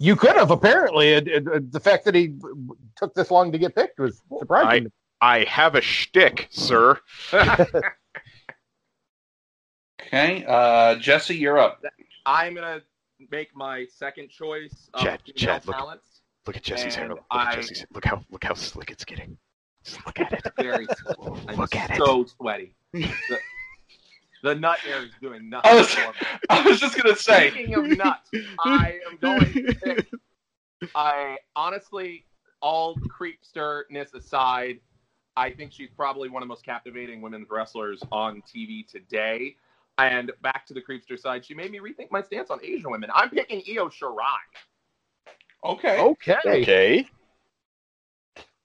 You 0.00 0.14
could 0.16 0.36
have 0.36 0.50
apparently. 0.50 1.08
It, 1.08 1.26
it, 1.28 1.46
it- 1.46 1.72
the 1.72 1.80
fact 1.80 2.04
that 2.04 2.14
he 2.14 2.34
took 2.96 3.14
this 3.14 3.30
long 3.30 3.52
to 3.52 3.58
get 3.58 3.74
picked 3.74 3.98
was 3.98 4.20
surprising. 4.38 4.92
I 5.20 5.44
have 5.44 5.74
a 5.74 5.80
shtick, 5.80 6.48
sir. 6.50 7.00
Okay, 10.00 10.44
uh, 10.48 10.94
Jesse, 10.96 11.36
you're 11.36 11.58
up. 11.58 11.82
I'm 12.24 12.54
gonna 12.54 12.80
make 13.30 13.54
my 13.54 13.84
second 13.94 14.30
choice 14.30 14.88
of 14.94 15.02
Chad, 15.02 15.20
Chad, 15.36 15.66
look. 15.66 15.76
talents. 15.76 16.22
Look 16.46 16.56
at 16.56 16.62
Jesse's 16.62 16.94
hair. 16.94 17.04
And 17.06 17.14
Look 17.14 17.24
at 17.30 17.54
Jesse's. 17.56 17.84
Look 17.92 18.04
how 18.04 18.24
look 18.30 18.42
how 18.44 18.54
slick 18.54 18.90
it's 18.90 19.04
getting. 19.04 19.36
Just 19.84 20.04
look 20.06 20.18
at 20.20 20.32
it. 20.32 20.42
Very 20.56 20.86
I'm 21.48 21.56
Look 21.56 21.74
at 21.76 21.90
it. 21.90 21.96
so 21.98 22.24
sweaty. 22.24 22.74
The, 22.92 23.38
the 24.50 24.54
nut 24.54 24.78
hair 24.78 25.02
is 25.02 25.10
doing 25.20 25.50
nothing 25.50 25.70
I 25.72 25.74
was- 25.74 25.92
for 25.92 26.12
me. 26.12 26.28
I 26.48 26.62
was 26.62 26.78
just 26.80 26.96
gonna 26.96 27.16
say, 27.16 27.50
Speaking 27.50 27.74
of 27.74 27.86
nuts, 27.98 28.30
I 28.60 29.00
am 29.10 29.18
going 29.20 29.52
to 29.52 29.74
pick. 29.74 30.08
I 30.94 31.38
honestly, 31.56 32.24
all 32.62 32.96
creepsterness 32.96 34.14
aside, 34.14 34.78
I 35.38 35.52
think 35.52 35.70
she's 35.72 35.88
probably 35.96 36.28
one 36.28 36.42
of 36.42 36.48
the 36.48 36.50
most 36.50 36.64
captivating 36.64 37.20
women's 37.22 37.48
wrestlers 37.48 38.02
on 38.10 38.42
TV 38.42 38.84
today. 38.90 39.54
And 39.98 40.32
back 40.42 40.66
to 40.66 40.74
the 40.74 40.82
creepster 40.82 41.18
side, 41.18 41.44
she 41.44 41.54
made 41.54 41.70
me 41.70 41.78
rethink 41.78 42.10
my 42.10 42.22
stance 42.22 42.50
on 42.50 42.58
Asian 42.64 42.90
women. 42.90 43.08
I'm 43.14 43.30
picking 43.30 43.62
Io 43.68 43.88
Shirai. 43.88 44.36
okay. 45.64 45.98
okay. 46.00 46.36
Okay. 46.44 47.08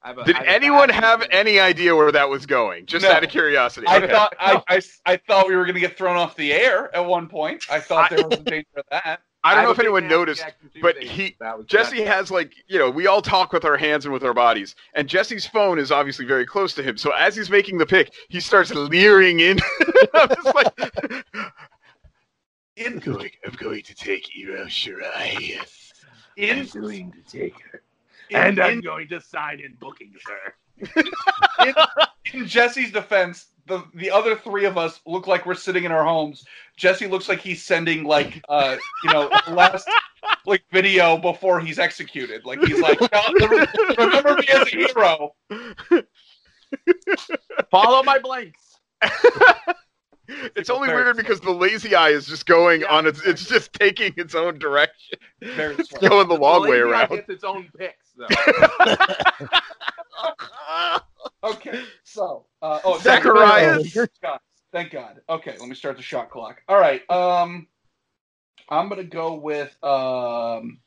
A- 0.05 0.13
Did 0.26 0.36
I 0.36 0.39
have 0.39 0.47
a 0.47 0.49
anyone 0.49 0.89
have 0.89 1.19
reason. 1.19 1.32
any 1.34 1.59
idea 1.59 1.95
where 1.95 2.11
that 2.11 2.28
was 2.28 2.45
going? 2.45 2.86
Just 2.88 3.03
No. 3.05 3.11
out 3.11 3.24
of 3.24 3.30
curiosity. 3.30 3.88
I 3.88 3.97
Okay. 3.97 4.07
thought 4.11 4.36
I, 4.39 4.61
I, 4.67 4.82
I 5.05 5.17
thought 5.17 5.47
we 5.47 5.55
were 5.55 5.65
gonna 5.65 5.80
get 5.80 5.95
thrown 5.97 6.17
off 6.17 6.36
the 6.36 6.51
air 6.53 6.93
at 6.95 7.05
one 7.05 7.28
point. 7.30 7.65
I 7.71 7.80
thought 7.80 8.09
there 8.09 8.28
was 8.28 8.39
a 8.39 8.43
danger 8.43 8.67
of 8.78 8.84
that. 8.91 9.21
I 9.44 9.56
don't 9.56 9.66
know 9.66 9.72
if 9.72 9.80
anyone 9.80 10.08
noticed, 10.08 10.46
but 10.82 10.98
he- 10.98 11.36
Jesse 11.66 11.98
that's- 11.98 12.08
has 12.08 12.32
like 12.32 12.54
you 12.68 12.80
know 12.80 12.89
we 12.89 13.08
all 13.08 13.22
talk 13.22 13.52
with 13.52 13.66
our 13.66 13.76
hands 13.78 14.06
and 14.06 14.14
with 14.14 14.24
our 14.24 14.34
bodies, 14.34 14.76
and 14.94 15.08
Jesse's 15.08 15.46
phone 15.46 15.80
is 15.80 15.91
obviously 15.91 16.26
very 16.26 16.46
close 16.46 16.74
to 16.76 16.84
him. 16.84 16.98
So 16.98 17.12
as 17.12 17.36
he's 17.36 17.50
making 17.50 17.78
the 17.78 17.86
pick, 17.86 18.14
he 18.30 18.39
starts 18.39 18.74
leering 18.74 19.41
in. 19.41 19.60
I'm 20.14 20.30
just 20.30 20.56
like, 20.56 21.26
I'm 22.86 23.00
going, 23.00 23.32
I'm 23.46 23.54
going 23.54 23.84
to 23.84 23.96
take 23.96 24.30
Io 24.38 24.66
Shirai. 24.66 25.39
Yes, 25.39 25.94
in, 26.38 26.66
going 26.82 27.12
to 27.12 27.22
take 27.38 27.60
her. 27.72 27.82
in, 28.30 28.36
and 28.38 28.60
I'm 28.60 28.74
in, 28.74 28.82
going 28.82 29.08
to 29.10 29.22
sign 29.22 29.60
in 29.60 29.74
bookings 29.80 30.22
her. 30.26 30.56
in 32.34 32.48
Jesse's 32.48 32.91
defense, 32.91 33.48
the 33.68 33.84
the 33.95 34.11
other 34.11 34.36
three 34.36 34.66
of 34.66 34.78
us 34.78 34.99
look 35.05 35.28
like 35.28 35.45
we're 35.45 35.53
sitting 35.53 35.84
in 35.84 35.91
our 35.91 36.03
homes. 36.03 36.45
Jesse 36.78 37.07
looks 37.07 37.30
like 37.30 37.39
he's 37.39 37.64
sending 37.64 38.03
like 38.03 38.43
uh 38.49 38.78
you 39.03 39.14
know 39.14 39.30
last 39.49 39.88
like 40.45 40.64
video 40.72 41.18
before 41.18 41.59
he's 41.59 41.80
executed. 41.80 42.45
Like 42.45 42.61
he's 42.64 42.80
like, 42.80 42.99
remember 43.97 44.36
me 44.36 44.47
as 44.47 44.68
a 44.68 44.70
hero. 44.70 45.36
Follow 47.72 48.03
my 48.03 48.20
blanks. 48.20 48.80
It's 50.28 50.69
only 50.69 50.88
weird 50.88 51.17
because 51.17 51.41
the 51.41 51.51
lazy 51.51 51.95
eye 51.95 52.09
is 52.09 52.26
just 52.26 52.45
going 52.45 52.82
Yeah, 52.82 52.88
on 52.95 53.05
its. 53.05 53.21
It's 53.26 53.45
just 53.45 53.74
taking 53.74 54.13
its 54.17 54.36
own 54.36 54.57
direction, 54.57 55.19
Very 55.41 55.76
It's 55.76 55.91
going 55.91 56.28
the 56.30 56.36
long 56.36 56.61
Lazy 56.61 56.71
way 56.71 56.80
around. 56.80 57.09
Gets 57.09 57.30
its 57.30 57.43
own 57.43 57.69
picks 57.78 58.13
though. 58.15 58.28
Okay, 61.43 61.82
so 62.05 62.45
uh, 62.61 62.80
oh 62.86 62.99
Zacharias. 62.99 63.93
You're- 63.93 64.07
Thank 64.71 64.91
God. 64.91 65.21
Okay, 65.30 65.55
let 65.59 65.67
me 65.69 65.76
start 65.76 65.97
the 65.97 66.01
shot 66.03 66.32
clock. 66.32 66.61
All 66.67 66.80
right. 66.80 67.07
Um, 67.11 67.67
I'm 68.69 68.89
gonna 68.89 69.03
go 69.03 69.36
with 69.36 69.67
um, 69.84 70.80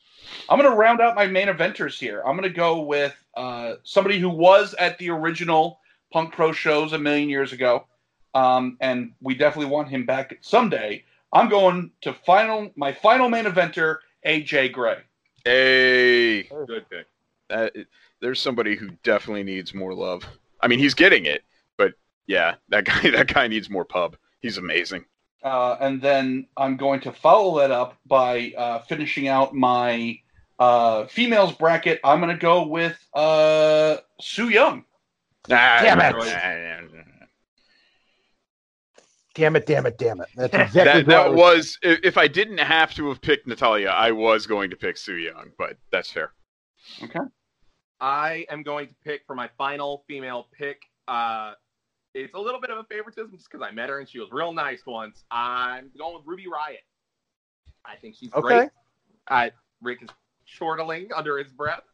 I'm 0.49 0.59
gonna 0.59 0.74
round 0.74 1.01
out 1.01 1.14
my 1.14 1.26
main 1.26 1.47
eventers 1.49 1.99
here. 1.99 2.22
I'm 2.26 2.34
gonna 2.37 2.49
go 2.49 2.80
with 2.80 3.14
uh 3.37 3.74
somebody 3.84 4.18
who 4.18 4.30
was 4.30 4.74
at 4.74 4.99
the 4.99 5.11
original 5.11 5.78
Punk 6.12 6.32
Pro 6.32 6.51
shows 6.53 6.95
a 6.95 6.99
million 6.99 7.28
years 7.28 7.53
ago, 7.53 7.87
um, 8.37 8.76
and 8.80 9.12
we 9.22 9.34
definitely 9.34 9.70
want 9.70 9.89
him 9.89 10.05
back 10.05 10.37
someday. 10.43 11.03
I'm 11.32 11.49
going 11.49 11.91
to 12.03 12.12
final 12.12 12.70
my 12.76 12.93
final 12.93 13.28
main 13.30 13.47
eventer, 13.47 13.99
AJ 14.26 14.72
Gray. 14.72 14.99
Hey, 15.45 16.43
Good 16.43 16.84
pick. 16.91 17.07
that, 17.49 17.72
there's 18.20 18.41
somebody 18.41 18.76
who 18.76 18.91
definitely 19.03 19.43
needs 19.43 19.72
more 19.72 19.95
love. 19.95 20.26
I 20.61 20.68
mean, 20.68 20.78
he's 20.78 20.95
getting 20.95 21.24
it, 21.24 21.45
but 21.78 21.95
yeah, 22.26 22.57
that 22.68 22.84
guy. 22.84 23.11
That 23.11 23.32
guy 23.32 23.49
needs 23.49 23.70
more 23.70 23.84
pub. 23.84 24.16
He's 24.41 24.59
amazing. 24.59 25.07
Uh, 25.43 25.76
and 25.80 26.03
then 26.03 26.47
I'm 26.57 26.76
going 26.76 27.01
to 27.01 27.12
follow 27.12 27.59
that 27.61 27.70
up 27.70 27.97
by 28.05 28.53
uh, 28.57 28.80
finishing 28.80 29.28
out 29.28 29.55
my 29.55 30.18
uh, 30.59 31.07
females 31.07 31.53
bracket. 31.53 32.01
I'm 32.05 32.20
going 32.20 32.34
to 32.34 32.41
go 32.41 32.66
with 32.66 32.99
uh, 33.14 33.99
Su 34.20 34.49
Yung. 34.51 34.84
Damn 35.49 36.01
it. 36.01 37.06
That, 39.37 39.41
Damn 39.41 39.57
it! 39.57 39.66
Damn 39.66 39.87
it! 39.87 39.99
Damn 39.99 40.20
it! 40.20 40.28
That's 40.34 40.55
exactly 40.76 41.05
what 41.05 41.14
I 41.14 41.28
that 41.28 41.34
was 41.34 41.78
if 41.82 42.01
if 42.03 42.16
I 42.18 42.26
didn't 42.26 42.59
have 42.59 42.95
to 42.95 43.09
have 43.09 43.20
picked 43.20 43.47
Natalia, 43.47 43.89
I 43.89 44.11
was 44.12 44.47
going 44.47 44.70
to 44.70 44.76
pick 44.76 44.97
Su 44.97 45.14
Yung, 45.16 45.53
but 45.59 45.76
that's 45.93 46.11
fair. 46.11 46.32
Okay. 47.03 47.20
I 48.01 48.47
am 48.51 48.62
going 48.62 48.89
to 48.89 48.95
pick 49.05 49.22
for 49.26 49.34
my 49.34 49.49
final 49.57 50.05
female 50.07 50.49
pick. 50.57 50.82
Uh, 51.09 51.53
it's 52.14 52.34
a 52.34 52.39
little 52.39 52.61
bit 52.61 52.70
of 52.70 52.78
a 52.78 52.84
favoritism 52.84 53.32
just 53.37 53.51
because 53.51 53.66
I 53.66 53.70
met 53.72 53.89
her 53.89 54.01
and 54.01 54.09
she 54.09 54.18
was 54.18 54.28
real 54.32 54.53
nice 54.53 54.82
once. 54.87 55.24
I'm 55.30 55.91
going 55.99 56.14
with 56.14 56.22
Ruby 56.26 56.45
Riott. 56.45 56.84
I 57.84 57.97
think 57.97 58.16
she's 58.16 58.32
Okay. 58.32 58.43
great. 58.43 58.70
I 59.28 59.53
Rick 59.82 60.03
is 60.03 60.09
chortling 60.47 61.11
under 61.14 61.39
his 61.39 61.53
breath, 61.53 61.84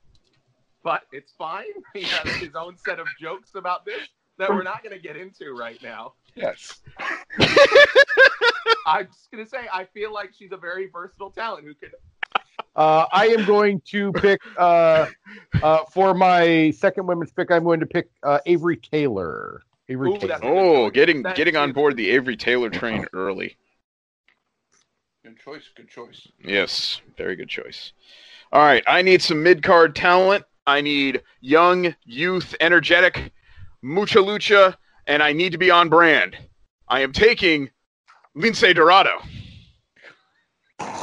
but 0.83 1.03
it's 1.13 1.33
fine. 1.37 1.65
He 1.95 2.03
has 2.03 2.37
his 2.37 2.55
own 2.55 2.77
set 2.79 2.99
of 3.01 3.07
jokes 3.21 3.51
about 3.55 3.85
this 3.85 4.09
that 4.39 4.49
we're 4.49 4.63
not 4.63 4.83
going 4.83 4.95
to 4.97 5.03
get 5.03 5.17
into 5.17 5.57
right 5.57 5.81
now. 5.83 6.15
Yes. 6.35 6.81
I'm 8.87 9.07
just 9.07 9.31
going 9.31 9.45
to 9.45 9.49
say 9.49 9.69
I 9.73 9.85
feel 9.85 10.13
like 10.13 10.33
she's 10.37 10.53
a 10.53 10.57
very 10.57 10.89
versatile 10.89 11.31
talent 11.31 11.65
who 11.65 11.75
could. 11.75 11.93
Uh, 12.75 13.07
I 13.13 13.27
am 13.29 13.45
going 13.45 13.83
to 13.87 14.13
pick 14.13 14.41
uh, 14.57 15.07
uh, 15.63 15.85
for 15.91 16.15
my 16.15 16.71
second 16.71 17.07
women's 17.07 17.33
pick. 17.33 17.51
I'm 17.51 17.65
going 17.65 17.81
to 17.81 17.87
pick 17.87 18.09
uh, 18.23 18.39
Avery 18.47 18.79
Taylor. 18.79 19.63
Avery 19.89 20.11
Ooh, 20.11 20.19
Taylor. 20.19 20.39
Oh, 20.43 20.91
getting 20.91 21.23
That 21.23 21.37
getting 21.37 21.57
on 21.57 21.73
board 21.73 21.97
the 21.97 22.11
Avery 22.11 22.37
Taylor 22.37 22.71
train 22.71 23.07
early. 23.13 23.57
Good 25.23 25.39
choice. 25.39 25.71
Good 25.77 25.89
choice. 25.89 26.27
Yes, 26.43 27.01
very 27.17 27.37
good 27.37 27.49
choice. 27.49 27.93
All 28.53 28.63
right, 28.63 28.83
I 28.87 29.03
need 29.03 29.23
some 29.23 29.43
mid 29.43 29.63
card 29.63 29.95
talent. 29.95 30.45
I 30.67 30.81
need 30.81 31.23
young, 31.41 31.95
youth, 32.05 32.55
energetic, 32.61 33.33
mucha 33.83 34.19
lucha, 34.19 34.77
and 35.07 35.23
I 35.23 35.33
need 35.33 35.53
to 35.53 35.59
be 35.59 35.71
on 35.71 35.89
brand. 35.89 36.37
I 36.89 37.01
am 37.01 37.13
taking 37.13 37.71
Lince 38.37 38.75
Dorado. 38.75 39.21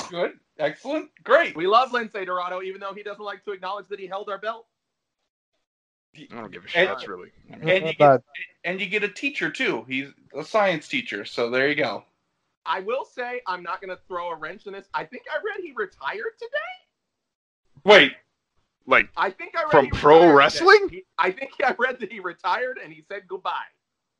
Good. 0.09 0.33
Excellent. 0.57 1.09
Great. 1.23 1.55
We 1.55 1.67
love 1.67 1.91
Lince 1.91 2.11
Dorado, 2.25 2.61
even 2.61 2.81
though 2.81 2.93
he 2.93 3.03
doesn't 3.03 3.23
like 3.23 3.43
to 3.45 3.51
acknowledge 3.51 3.87
that 3.89 3.99
he 3.99 4.07
held 4.07 4.29
our 4.29 4.37
belt. 4.37 4.65
I 6.17 6.25
don't 6.35 6.51
give 6.51 6.65
a 6.65 6.67
shit. 6.67 6.81
And- 6.81 6.89
That's 6.89 7.07
really. 7.07 7.29
And 7.49 7.87
you 7.87 7.93
get 7.93 8.23
and 8.63 8.81
you 8.81 8.87
get 8.87 9.03
a 9.03 9.09
teacher 9.09 9.49
too. 9.49 9.85
He's 9.87 10.07
a 10.37 10.43
science 10.43 10.87
teacher, 10.87 11.23
so 11.23 11.49
there 11.49 11.69
you 11.69 11.75
go. 11.75 12.03
I 12.65 12.81
will 12.81 13.05
say 13.05 13.41
I'm 13.47 13.63
not 13.63 13.81
going 13.81 13.89
to 13.95 13.99
throw 14.07 14.29
a 14.31 14.35
wrench 14.35 14.67
in 14.67 14.73
this. 14.73 14.87
I 14.93 15.05
think 15.05 15.23
I 15.31 15.37
read 15.37 15.63
he 15.63 15.71
retired 15.71 16.33
today. 16.37 17.83
Wait, 17.85 18.11
Like, 18.85 19.09
I 19.15 19.29
think 19.31 19.55
I 19.55 19.63
read 19.63 19.71
From 19.71 19.89
pro 19.89 20.33
wrestling? 20.33 20.89
He- 20.91 21.05
I 21.17 21.31
think 21.31 21.51
I 21.63 21.73
read 21.79 21.99
that 22.01 22.11
he 22.11 22.19
retired 22.19 22.77
and 22.83 22.91
he 22.91 23.03
said 23.07 23.27
goodbye. 23.27 23.53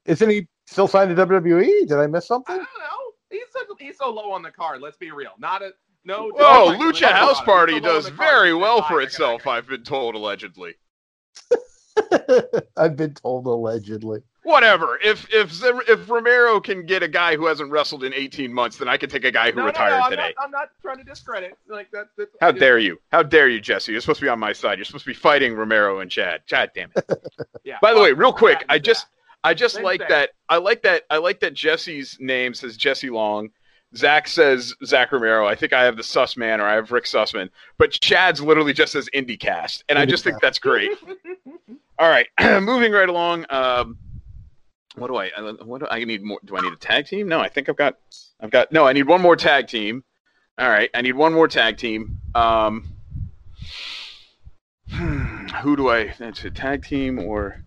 Isn't 0.06 0.30
he 0.30 0.48
still 0.68 0.88
signed 0.88 1.16
to 1.16 1.26
WWE? 1.26 1.88
Did 1.88 1.94
I 1.94 2.08
miss 2.08 2.28
something? 2.28 2.56
I 2.56 2.58
something? 2.58 2.74
don't 2.74 2.84
know. 2.84 2.96
He's 3.32 3.46
so, 3.54 3.76
he's 3.80 3.98
so 3.98 4.10
low 4.10 4.32
on 4.32 4.42
the 4.42 4.52
card. 4.52 4.82
Let's 4.82 4.98
be 4.98 5.12
real. 5.12 5.32
Not 5.38 5.62
a 5.62 5.72
no. 6.06 6.32
whoa, 6.36 6.72
disrespect 6.72 6.82
Lucha 6.82 6.84
Lindsay 6.84 7.06
House 7.06 7.42
Party 7.42 7.74
so 7.74 7.80
does 7.80 8.10
very 8.10 8.54
well 8.54 8.82
for 8.84 9.02
itself. 9.02 9.46
I've 9.46 9.68
been 9.68 9.84
told, 9.84 10.16
allegedly. 10.16 10.76
I've 12.78 12.96
been 12.96 13.14
told 13.14 13.46
allegedly. 13.46 14.22
Whatever. 14.44 14.98
If 15.04 15.28
if 15.34 15.52
if 15.64 16.10
Romero 16.10 16.60
can 16.62 16.86
get 16.86 17.04
a 17.04 17.08
guy 17.08 17.36
who 17.36 17.46
hasn't 17.46 17.70
wrestled 17.72 18.04
in 18.06 18.14
18 18.14 18.54
months, 18.54 18.78
then 18.78 18.88
I 18.88 18.96
can 18.96 19.10
take 19.10 19.26
a 19.26 19.32
guy 19.32 19.52
who 19.52 19.58
No, 19.58 19.64
no, 19.64 19.68
retired 19.68 19.90
no, 19.92 20.04
I'm 20.06 20.10
today. 20.12 20.34
Not, 20.38 20.46
I'm 20.46 20.52
not 20.52 20.70
trying 20.82 20.98
to 20.98 21.04
discredit. 21.04 21.58
Like 21.68 21.92
that. 21.92 22.08
That's, 22.18 22.32
How 22.40 22.48
I 22.48 22.52
just- 22.52 22.62
dare 22.62 22.80
you? 22.80 22.98
How 23.12 23.22
dare 23.22 23.50
you, 23.50 23.60
Jesse? 23.60 23.92
You're 23.92 24.02
supposed 24.02 24.20
to 24.22 24.26
be 24.26 24.30
on 24.30 24.40
my 24.40 24.54
side. 24.54 24.78
You're 24.78 24.86
supposed 24.86 25.04
to 25.04 25.10
be 25.10 25.14
fighting 25.16 25.54
Romero 25.54 26.00
and 26.00 26.10
Chad. 26.10 26.42
Chad, 26.48 26.72
damn 26.74 26.92
it. 26.96 27.06
Yeah. 27.66 27.78
By 27.82 27.92
the 27.92 27.98
well, 28.00 28.06
way, 28.06 28.14
real 28.14 28.34
quick, 28.34 28.66
I 28.70 28.78
is 28.78 28.82
just 28.82 29.06
I 29.44 29.54
just 29.54 29.76
Same 29.76 29.84
like 29.84 30.02
thing. 30.02 30.10
that. 30.10 30.32
I 30.50 30.58
like 30.58 30.82
that. 30.84 31.04
I 31.10 31.18
like 31.18 31.40
that 31.42 31.54
Jesse's 31.54 32.18
name 32.20 32.54
says 32.54 32.76
Jesse 32.78 33.10
Long. 33.10 33.50
Zach 33.96 34.28
says 34.28 34.76
Zach 34.86 35.12
Romero. 35.12 35.48
I 35.48 35.56
think 35.56 35.74
I 35.74 35.84
have 35.84 35.96
the 35.98 36.04
Sussman 36.04 36.60
or 36.60 36.64
I 36.64 36.76
have 36.76 36.92
Rick 36.92 37.06
Sussman. 37.06 37.50
But 37.80 37.92
Chad's 37.92 38.40
literally 38.42 38.74
just 38.74 38.92
says 38.92 39.10
IndyCast, 39.16 39.84
and 39.90 39.98
I 39.98 40.06
just 40.06 40.24
think 40.24 40.40
that's 40.42 40.60
great. 40.60 40.92
All 42.00 42.08
right, 42.10 42.28
moving 42.62 42.92
right 42.92 43.10
along. 43.10 43.46
Um, 43.50 43.98
what 44.96 45.08
do 45.08 45.16
I? 45.16 45.32
I- 45.36 45.42
What 45.64 45.80
do 45.80 45.88
I 45.90 46.04
need 46.04 46.22
more? 46.24 46.40
Do 46.46 46.56
I 46.58 46.62
need 46.62 46.74
a 46.74 46.76
tag 46.78 47.06
team? 47.08 47.28
No, 47.28 47.40
I 47.40 47.50
think 47.50 47.68
I've 47.70 47.76
got. 47.78 47.98
I've 48.40 48.52
got. 48.52 48.72
No, 48.72 48.86
I 48.86 48.94
need 48.94 49.08
one 49.08 49.22
more 49.22 49.36
tag 49.36 49.68
team. 49.68 50.04
All 50.60 50.70
right, 50.70 50.90
I 50.94 51.02
need 51.02 51.14
one 51.16 51.34
more 51.34 51.48
tag 51.48 51.78
team. 51.78 52.20
Um, 52.36 52.90
who 54.92 55.76
do 55.76 55.90
I? 55.90 56.14
That's 56.20 56.44
a 56.44 56.52
tag 56.52 56.84
team 56.84 57.20
or? 57.20 57.64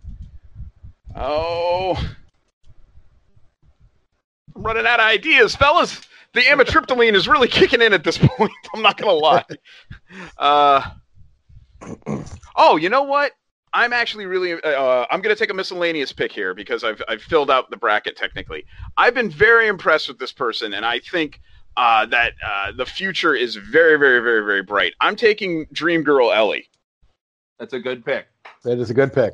Oh, 1.16 1.96
I'm 4.56 4.62
running 4.62 4.86
out 4.86 5.00
of 5.00 5.06
ideas, 5.06 5.54
fellas. 5.54 6.00
The 6.34 6.40
amitriptyline 6.40 7.14
is 7.14 7.28
really 7.28 7.48
kicking 7.48 7.82
in 7.82 7.92
at 7.92 8.04
this 8.04 8.18
point. 8.38 8.52
I'm 8.74 8.82
not 8.82 8.96
gonna 8.96 9.12
lie. 9.12 9.44
Uh, 10.36 10.90
oh, 12.56 12.76
you 12.76 12.90
know 12.90 13.02
what? 13.02 13.32
I'm 13.72 13.92
actually 13.94 14.26
really. 14.26 14.52
Uh, 14.62 15.06
I'm 15.10 15.22
going 15.22 15.34
to 15.34 15.38
take 15.38 15.50
a 15.50 15.54
miscellaneous 15.54 16.12
pick 16.12 16.30
here 16.30 16.54
because 16.54 16.84
I've 16.84 17.02
I've 17.08 17.22
filled 17.22 17.50
out 17.50 17.70
the 17.70 17.78
bracket 17.78 18.16
technically. 18.16 18.64
I've 18.98 19.14
been 19.14 19.30
very 19.30 19.68
impressed 19.68 20.08
with 20.08 20.18
this 20.18 20.32
person, 20.32 20.74
and 20.74 20.84
I 20.84 20.98
think 20.98 21.40
uh, 21.76 22.06
that 22.06 22.34
uh, 22.44 22.72
the 22.76 22.84
future 22.84 23.34
is 23.34 23.56
very, 23.56 23.98
very, 23.98 24.20
very, 24.20 24.44
very 24.44 24.62
bright. 24.62 24.94
I'm 25.00 25.16
taking 25.16 25.66
Dream 25.72 26.02
Girl 26.02 26.30
Ellie. 26.32 26.68
That's 27.58 27.72
a 27.72 27.80
good 27.80 28.04
pick. 28.04 28.26
That 28.64 28.78
is 28.78 28.90
a 28.90 28.94
good 28.94 29.12
pick. 29.12 29.32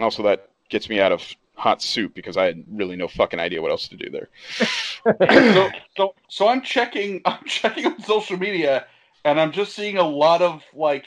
Also, 0.00 0.22
that 0.24 0.48
gets 0.70 0.88
me 0.88 1.00
out 1.00 1.12
of 1.12 1.22
hot 1.56 1.80
soup 1.82 2.14
because 2.14 2.36
I 2.36 2.44
had 2.46 2.64
really 2.68 2.96
no 2.96 3.06
fucking 3.06 3.38
idea 3.38 3.62
what 3.62 3.70
else 3.70 3.86
to 3.88 3.96
do 3.96 4.10
there. 4.10 4.28
so 5.28 5.70
so 5.96 6.14
so 6.28 6.48
I'm 6.48 6.62
checking 6.62 7.20
I'm 7.26 7.44
checking 7.46 7.86
on 7.86 8.00
social 8.02 8.36
media 8.36 8.86
and 9.24 9.40
I'm 9.40 9.52
just 9.52 9.74
seeing 9.74 9.96
a 9.98 10.02
lot 10.02 10.42
of 10.42 10.62
like 10.74 11.04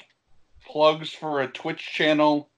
plugs 0.65 1.09
for 1.11 1.41
a 1.41 1.47
Twitch 1.47 1.85
channel. 1.93 2.49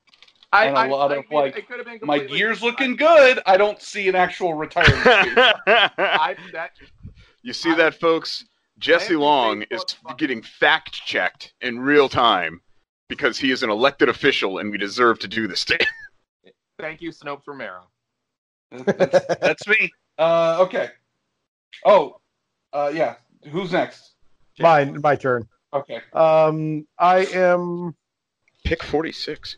I, 0.51 0.65
And 0.65 0.77
a 0.77 0.79
I- 0.79 0.87
lot 0.87 1.11
I 1.11 1.17
of, 1.17 1.29
mean, 1.29 1.39
like, 1.41 1.57
it 1.57 1.67
could 1.67 1.77
have 1.77 1.85
been 1.85 1.99
My 2.03 2.17
completely- 2.19 2.37
gear's 2.39 2.63
looking 2.63 2.95
good. 2.95 3.39
I 3.45 3.55
don't 3.57 3.79
see 3.81 4.07
an 4.09 4.15
actual 4.15 4.55
retirement. 4.55 4.97
I, 5.05 6.35
that, 6.53 6.71
you 7.43 7.53
see 7.53 7.73
that, 7.75 7.93
folks? 7.99 8.45
Jesse 8.79 9.15
Long 9.15 9.63
is 9.69 9.83
getting 10.17 10.41
fact 10.41 10.93
checked 11.05 11.53
in 11.61 11.79
real 11.79 12.09
time 12.09 12.61
because 13.09 13.37
he 13.37 13.51
is 13.51 13.61
an 13.61 13.69
elected 13.69 14.09
official 14.09 14.57
and 14.57 14.71
we 14.71 14.77
deserve 14.79 15.19
to 15.19 15.27
do 15.27 15.47
this 15.47 15.63
to 15.65 15.73
him. 15.75 15.81
thank 16.79 17.01
you, 17.01 17.11
Snopes 17.11 17.47
Romero. 17.47 17.81
that's, 18.71 19.25
that's 19.41 19.67
me. 19.67 19.91
Uh, 20.17 20.57
okay. 20.61 20.89
Oh, 21.85 22.19
uh, 22.73 22.91
yeah. 22.93 23.15
Who's 23.51 23.71
next? 23.71 24.13
Mine, 24.59 24.99
my 25.01 25.15
turn. 25.15 25.47
Okay. 25.73 26.01
Um, 26.13 26.87
I 26.97 27.25
am. 27.25 27.95
Pick 28.65 28.83
46. 28.83 29.57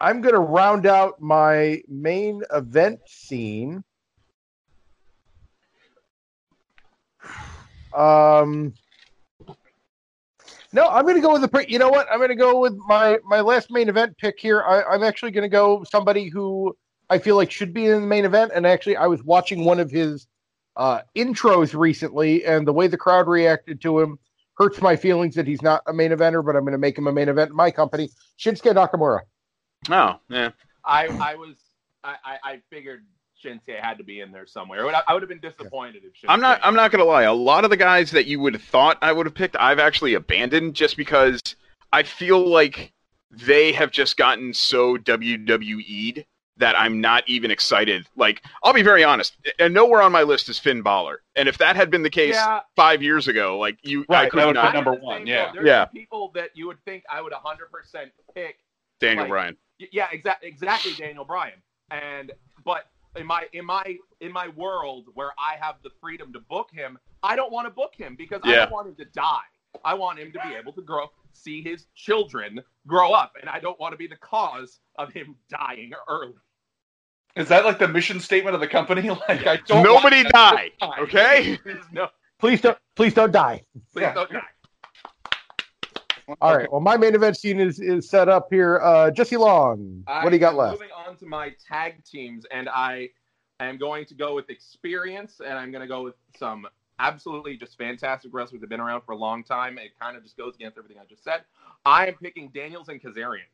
I'm 0.00 0.20
going 0.20 0.34
to 0.34 0.40
round 0.40 0.86
out 0.86 1.20
my 1.20 1.82
main 1.88 2.42
event 2.52 3.00
scene. 3.06 3.84
Um, 7.94 8.74
no, 10.76 10.88
I'm 10.88 11.04
going 11.04 11.16
to 11.16 11.22
go 11.22 11.32
with 11.32 11.40
the. 11.40 11.48
pre- 11.48 11.66
You 11.68 11.78
know 11.78 11.88
what? 11.88 12.06
I'm 12.12 12.18
going 12.18 12.28
to 12.28 12.34
go 12.36 12.60
with 12.60 12.76
my 12.86 13.18
my 13.24 13.40
last 13.40 13.70
main 13.70 13.88
event 13.88 14.18
pick 14.18 14.38
here. 14.38 14.62
I, 14.62 14.82
I'm 14.82 15.02
actually 15.02 15.30
going 15.30 15.42
to 15.42 15.48
go 15.48 15.84
somebody 15.90 16.28
who 16.28 16.76
I 17.08 17.18
feel 17.18 17.36
like 17.36 17.50
should 17.50 17.72
be 17.72 17.86
in 17.86 18.02
the 18.02 18.06
main 18.06 18.26
event. 18.26 18.52
And 18.54 18.66
actually, 18.66 18.96
I 18.96 19.06
was 19.06 19.24
watching 19.24 19.64
one 19.64 19.80
of 19.80 19.90
his 19.90 20.26
uh, 20.76 21.00
intros 21.16 21.74
recently, 21.74 22.44
and 22.44 22.68
the 22.68 22.74
way 22.74 22.88
the 22.88 22.98
crowd 22.98 23.26
reacted 23.26 23.80
to 23.80 24.00
him 24.00 24.18
hurts 24.58 24.82
my 24.82 24.96
feelings 24.96 25.34
that 25.36 25.46
he's 25.46 25.62
not 25.62 25.80
a 25.86 25.94
main 25.94 26.10
eventer. 26.10 26.44
But 26.44 26.56
I'm 26.56 26.62
going 26.62 26.72
to 26.72 26.78
make 26.78 26.98
him 26.98 27.06
a 27.06 27.12
main 27.12 27.30
event 27.30 27.50
in 27.50 27.56
my 27.56 27.70
company, 27.70 28.10
Shinsuke 28.38 28.74
Nakamura. 28.74 29.20
Oh, 29.88 30.20
yeah. 30.28 30.50
I, 30.84 31.06
I 31.06 31.36
was, 31.36 31.56
I, 32.04 32.16
I, 32.22 32.38
I 32.44 32.60
figured 32.68 33.06
Shinsuke 33.44 33.80
had 33.80 33.98
to 33.98 34.04
be 34.04 34.20
in 34.20 34.32
there 34.32 34.46
somewhere. 34.46 34.80
I 34.80 34.84
would, 34.84 34.94
I 35.08 35.12
would 35.12 35.22
have 35.22 35.28
been 35.28 35.40
disappointed 35.40 36.02
if 36.04 36.12
Shinsuke. 36.14 36.26
I'm 36.28 36.40
not. 36.40 36.60
I'm 36.62 36.74
not 36.74 36.90
gonna 36.90 37.04
lie. 37.04 37.24
A 37.24 37.32
lot 37.32 37.64
of 37.64 37.70
the 37.70 37.76
guys 37.76 38.10
that 38.12 38.26
you 38.26 38.40
would 38.40 38.54
have 38.54 38.62
thought 38.62 38.98
I 39.02 39.12
would 39.12 39.26
have 39.26 39.34
picked, 39.34 39.56
I've 39.58 39.78
actually 39.78 40.14
abandoned 40.14 40.74
just 40.74 40.96
because 40.96 41.40
I 41.92 42.02
feel 42.02 42.46
like 42.46 42.92
they 43.30 43.72
have 43.72 43.90
just 43.90 44.16
gotten 44.16 44.54
so 44.54 44.96
WWE'd 44.96 46.24
that 46.58 46.78
I'm 46.78 47.02
not 47.02 47.22
even 47.26 47.50
excited. 47.50 48.06
Like, 48.16 48.42
I'll 48.62 48.72
be 48.72 48.82
very 48.82 49.04
honest, 49.04 49.36
and 49.58 49.74
nowhere 49.74 50.00
on 50.00 50.10
my 50.10 50.22
list 50.22 50.48
is 50.48 50.58
Finn 50.58 50.80
Balor. 50.80 51.20
And 51.34 51.48
if 51.50 51.58
that 51.58 51.76
had 51.76 51.90
been 51.90 52.02
the 52.02 52.08
case 52.08 52.34
Yeah, 52.34 52.60
five 52.76 53.02
years 53.02 53.28
ago, 53.28 53.58
like 53.58 53.76
you, 53.82 54.06
I 54.08 54.22
Right, 54.22 54.30
could 54.30 54.40
that 54.40 54.46
would 54.46 54.54
not. 54.54 54.72
number 54.74 54.92
I'm 54.92 54.96
in 54.96 55.00
the 55.00 55.06
one, 55.06 55.26
yeah. 55.26 55.44
boat. 55.46 55.54
There's 55.54 55.66
Yeah. 55.66 55.84
people 55.84 56.30
that 56.34 56.50
you 56.54 56.66
would 56.66 56.82
think 56.86 57.04
I 57.10 57.20
would 57.20 57.34
100% 57.34 58.10
pick. 58.34 58.58
Daniel 59.00 59.24
like- 59.24 59.28
Bryan. 59.30 59.56
Yeah, 59.78 60.06
exactly, 60.10 60.48
exactly, 60.48 60.92
Daniel 60.94 61.26
Bryan. 61.26 61.60
And 61.90 62.32
but 62.64 62.86
in 63.16 63.26
my 63.26 63.44
in 63.52 63.64
my 63.64 63.96
in 64.20 64.32
my 64.32 64.48
world 64.48 65.06
where 65.14 65.32
I 65.38 65.56
have 65.60 65.76
the 65.82 65.90
freedom 66.00 66.32
to 66.32 66.40
book 66.40 66.70
him, 66.72 66.98
I 67.22 67.36
don't 67.36 67.52
want 67.52 67.66
to 67.66 67.70
book 67.70 67.94
him 67.96 68.14
because 68.16 68.40
I 68.44 68.54
don't 68.56 68.70
want 68.70 68.88
him 68.88 68.94
to 68.96 69.04
die. 69.06 69.40
I 69.84 69.94
want 69.94 70.18
him 70.18 70.32
to 70.32 70.38
be 70.48 70.54
able 70.54 70.72
to 70.72 70.82
grow, 70.82 71.08
see 71.32 71.62
his 71.62 71.86
children 71.94 72.60
grow 72.86 73.12
up, 73.12 73.32
and 73.40 73.50
I 73.50 73.60
don't 73.60 73.78
want 73.78 73.92
to 73.92 73.98
be 73.98 74.06
the 74.06 74.16
cause 74.16 74.80
of 74.96 75.12
him 75.12 75.36
dying 75.50 75.92
early. 76.08 76.34
Is 77.36 77.48
that 77.48 77.66
like 77.66 77.78
the 77.78 77.88
mission 77.88 78.18
statement 78.20 78.54
of 78.54 78.60
the 78.60 78.68
company? 78.68 79.10
Like, 79.28 79.46
I 79.46 79.56
don't. 79.66 79.82
Nobody 79.82 80.22
want 80.22 80.32
die. 80.32 80.68
to 80.80 80.86
die. 80.86 80.98
Okay. 81.00 81.58
no, 81.92 82.08
Please 82.38 82.60
don't, 82.60 82.76
please 82.94 83.14
don't 83.14 83.32
die. 83.32 83.62
please 83.92 84.02
Yeah. 84.02 84.14
don't 84.14 84.30
die. 84.30 84.42
All 86.40 86.56
right. 86.56 86.70
Well, 86.70 86.80
my 86.80 86.96
main 86.96 87.14
event 87.14 87.36
scene 87.36 87.60
is, 87.60 87.78
is 87.78 88.08
set 88.08 88.28
up 88.28 88.48
here. 88.50 88.80
Uh, 88.82 89.10
Jesse 89.10 89.36
Long, 89.36 90.02
what 90.06 90.30
do 90.30 90.34
you 90.34 90.40
got 90.40 90.56
left? 90.56 90.72
Moving 90.72 90.90
on 91.06 91.16
to 91.16 91.26
my 91.26 91.52
tag 91.68 92.04
teams, 92.04 92.44
and 92.50 92.68
I 92.68 93.10
am 93.60 93.78
going 93.78 94.06
to 94.06 94.14
go 94.14 94.34
with 94.34 94.50
experience, 94.50 95.40
and 95.40 95.54
I'm 95.54 95.70
going 95.70 95.82
to 95.82 95.88
go 95.88 96.02
with 96.02 96.14
some 96.36 96.66
absolutely 96.98 97.56
just 97.56 97.78
fantastic 97.78 98.32
wrestlers 98.34 98.60
that 98.60 98.64
have 98.64 98.70
been 98.70 98.80
around 98.80 99.02
for 99.02 99.12
a 99.12 99.16
long 99.16 99.44
time. 99.44 99.78
It 99.78 99.92
kind 100.00 100.16
of 100.16 100.22
just 100.22 100.36
goes 100.36 100.54
against 100.56 100.78
everything 100.78 100.98
I 101.00 101.04
just 101.08 101.22
said. 101.22 101.42
I 101.84 102.08
am 102.08 102.14
picking 102.14 102.50
Daniels 102.52 102.88
and 102.88 103.00
Kazarian. 103.00 103.46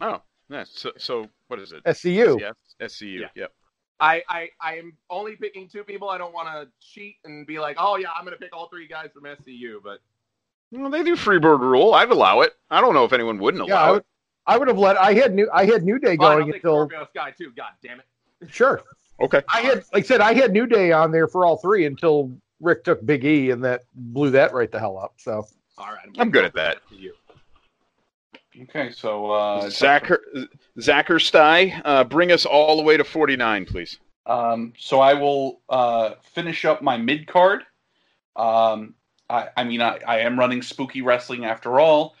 Oh, 0.00 0.22
yeah. 0.48 0.64
So, 0.66 0.92
so 0.96 1.28
what 1.48 1.60
is 1.60 1.72
it? 1.72 1.84
SCU. 1.84 2.40
Yes, 2.40 2.54
SCU. 2.80 3.20
Yeah. 3.20 3.26
Yep. 3.34 3.52
I, 4.00 4.22
I 4.28 4.48
I 4.60 4.76
am 4.78 4.96
only 5.08 5.36
picking 5.36 5.68
two 5.68 5.84
people. 5.84 6.08
I 6.08 6.18
don't 6.18 6.34
want 6.34 6.48
to 6.48 6.68
cheat 6.80 7.16
and 7.24 7.46
be 7.46 7.60
like, 7.60 7.76
oh 7.78 7.96
yeah, 7.96 8.08
I'm 8.16 8.24
going 8.24 8.36
to 8.36 8.42
pick 8.42 8.54
all 8.54 8.68
three 8.68 8.88
guys 8.88 9.10
from 9.14 9.22
SCU, 9.22 9.76
but 9.84 10.00
Well, 10.70 10.90
they 10.90 11.02
do 11.02 11.16
Freebird 11.16 11.60
rule. 11.60 11.94
I'd 11.94 12.10
allow 12.10 12.40
it. 12.40 12.52
I 12.70 12.80
don't 12.80 12.94
know 12.94 13.04
if 13.04 13.12
anyone 13.12 13.38
wouldn't 13.38 13.66
Yeah, 13.68 13.76
I 13.76 13.82
allow 13.84 13.92
would, 13.94 14.04
I 14.46 14.58
would 14.58 14.68
have 14.68 14.78
let. 14.78 14.96
I 14.96 15.14
had 15.14 15.34
new. 15.34 15.48
I 15.52 15.64
had 15.64 15.84
New 15.84 15.98
Day 15.98 16.16
fine, 16.16 16.26
I'll 16.26 16.38
going 16.38 16.52
take 16.52 16.64
until 16.64 16.88
Sky 17.10 17.32
too. 17.36 17.52
God 17.56 17.70
damn 17.82 18.00
it. 18.00 18.06
sure. 18.50 18.82
Okay. 19.20 19.42
I 19.48 19.60
had, 19.60 19.84
like 19.92 20.04
I 20.04 20.06
said, 20.06 20.20
I 20.20 20.34
had 20.34 20.52
New 20.52 20.66
Day 20.66 20.90
on 20.90 21.12
there 21.12 21.28
for 21.28 21.46
all 21.46 21.56
three 21.56 21.86
until 21.86 22.36
Rick 22.60 22.84
took 22.84 23.04
Big 23.06 23.24
E, 23.24 23.50
and 23.50 23.64
that 23.64 23.82
blew 23.94 24.30
that 24.30 24.52
right 24.52 24.70
the 24.70 24.78
hell 24.80 24.98
up. 24.98 25.14
So 25.18 25.46
All 25.78 25.86
right, 25.86 26.08
I'm 26.18 26.30
good 26.30 26.44
at 26.44 26.54
that. 26.54 26.78
To 26.88 26.96
you. 26.96 27.14
Okay, 28.62 28.92
so 28.92 29.32
uh, 29.32 29.64
Zacher, 29.66 30.18
Zacher 30.78 31.20
Sty, 31.20 31.80
uh, 31.84 32.04
bring 32.04 32.30
us 32.30 32.46
all 32.46 32.76
the 32.76 32.82
way 32.82 32.96
to 32.96 33.02
49, 33.02 33.66
please. 33.66 33.98
Um, 34.26 34.72
so 34.78 35.00
I 35.00 35.14
will 35.14 35.60
uh, 35.68 36.12
finish 36.34 36.64
up 36.64 36.80
my 36.80 36.96
mid 36.96 37.26
card. 37.26 37.62
Um, 38.36 38.94
I, 39.34 39.48
I 39.56 39.64
mean, 39.64 39.82
I, 39.82 39.98
I 40.06 40.18
am 40.20 40.38
running 40.38 40.62
spooky 40.62 41.02
wrestling 41.02 41.44
after 41.44 41.80
all. 41.80 42.14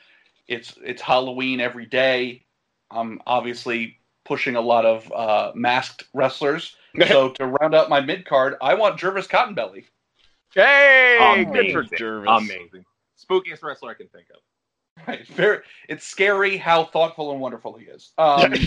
It's 0.48 0.74
it's 0.84 1.00
Halloween 1.00 1.60
every 1.60 1.86
day. 1.86 2.44
I'm 2.90 3.20
obviously 3.26 3.98
pushing 4.24 4.56
a 4.56 4.60
lot 4.60 4.84
of 4.84 5.10
uh, 5.12 5.52
masked 5.54 6.04
wrestlers. 6.12 6.76
so 7.08 7.30
to 7.30 7.46
round 7.46 7.74
out 7.74 7.88
my 7.88 8.00
mid 8.00 8.26
card, 8.26 8.56
I 8.60 8.74
want 8.74 8.98
Jervis 8.98 9.26
Cottonbelly. 9.26 9.84
Hey, 10.54 11.16
good 11.44 11.48
Amazing. 11.48 11.72
for 11.72 11.96
Jervis. 11.96 12.30
Amazing. 12.30 12.84
Spookiest 13.18 13.62
wrestler 13.62 13.90
I 13.90 13.94
can 13.94 14.08
think 14.08 14.26
of. 14.30 15.06
Right, 15.08 15.20
it's 15.20 15.30
very. 15.30 15.60
It's 15.88 16.06
scary 16.06 16.56
how 16.56 16.84
thoughtful 16.84 17.32
and 17.32 17.40
wonderful 17.40 17.76
he 17.76 17.86
is. 17.86 18.12
Um, 18.18 18.52
What 18.52 18.52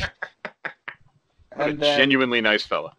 a 1.56 1.64
and 1.70 1.80
then, 1.80 1.98
genuinely 1.98 2.42
nice 2.42 2.64
fella. 2.64 2.94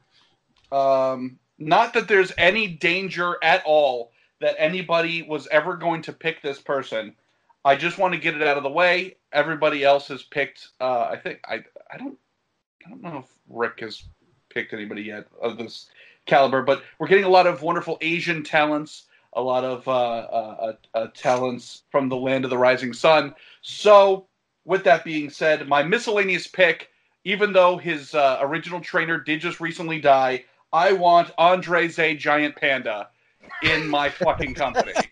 Um, 0.72 1.38
not 1.58 1.94
that 1.94 2.08
there's 2.08 2.32
any 2.38 2.66
danger 2.66 3.36
at 3.42 3.62
all 3.64 4.12
that 4.40 4.56
anybody 4.58 5.22
was 5.22 5.46
ever 5.48 5.76
going 5.76 6.02
to 6.02 6.12
pick 6.12 6.42
this 6.42 6.60
person. 6.60 7.14
I 7.64 7.76
just 7.76 7.98
want 7.98 8.14
to 8.14 8.20
get 8.20 8.34
it 8.34 8.42
out 8.42 8.56
of 8.56 8.62
the 8.62 8.70
way. 8.70 9.16
Everybody 9.32 9.84
else 9.84 10.08
has 10.08 10.22
picked. 10.22 10.68
Uh, 10.80 11.08
I 11.10 11.16
think 11.16 11.40
I. 11.46 11.64
I 11.92 11.98
don't. 11.98 12.18
I 12.86 12.90
don't 12.90 13.02
know 13.02 13.18
if 13.18 13.30
Rick 13.48 13.80
has 13.80 14.04
picked 14.48 14.72
anybody 14.72 15.02
yet 15.02 15.26
of 15.42 15.58
this 15.58 15.90
caliber, 16.26 16.62
but 16.62 16.82
we're 16.98 17.08
getting 17.08 17.24
a 17.24 17.28
lot 17.28 17.46
of 17.46 17.62
wonderful 17.62 17.98
Asian 18.00 18.42
talents, 18.42 19.06
a 19.32 19.42
lot 19.42 19.64
of 19.64 19.86
uh, 19.88 19.90
uh, 19.92 20.56
uh, 20.94 20.98
uh, 20.98 21.06
talents 21.14 21.82
from 21.90 22.08
the 22.08 22.16
land 22.16 22.44
of 22.44 22.50
the 22.50 22.58
rising 22.58 22.92
sun. 22.92 23.34
So, 23.62 24.26
with 24.64 24.84
that 24.84 25.04
being 25.04 25.30
said, 25.30 25.68
my 25.68 25.82
miscellaneous 25.82 26.46
pick, 26.46 26.88
even 27.24 27.52
though 27.52 27.76
his 27.76 28.14
uh, 28.14 28.38
original 28.40 28.80
trainer 28.80 29.18
did 29.18 29.40
just 29.40 29.60
recently 29.60 30.00
die, 30.00 30.44
I 30.72 30.92
want 30.92 31.32
Andre 31.38 31.88
the 31.88 32.14
Giant 32.14 32.56
Panda 32.56 33.08
in 33.62 33.88
my 33.88 34.08
fucking 34.08 34.54
company. 34.54 34.92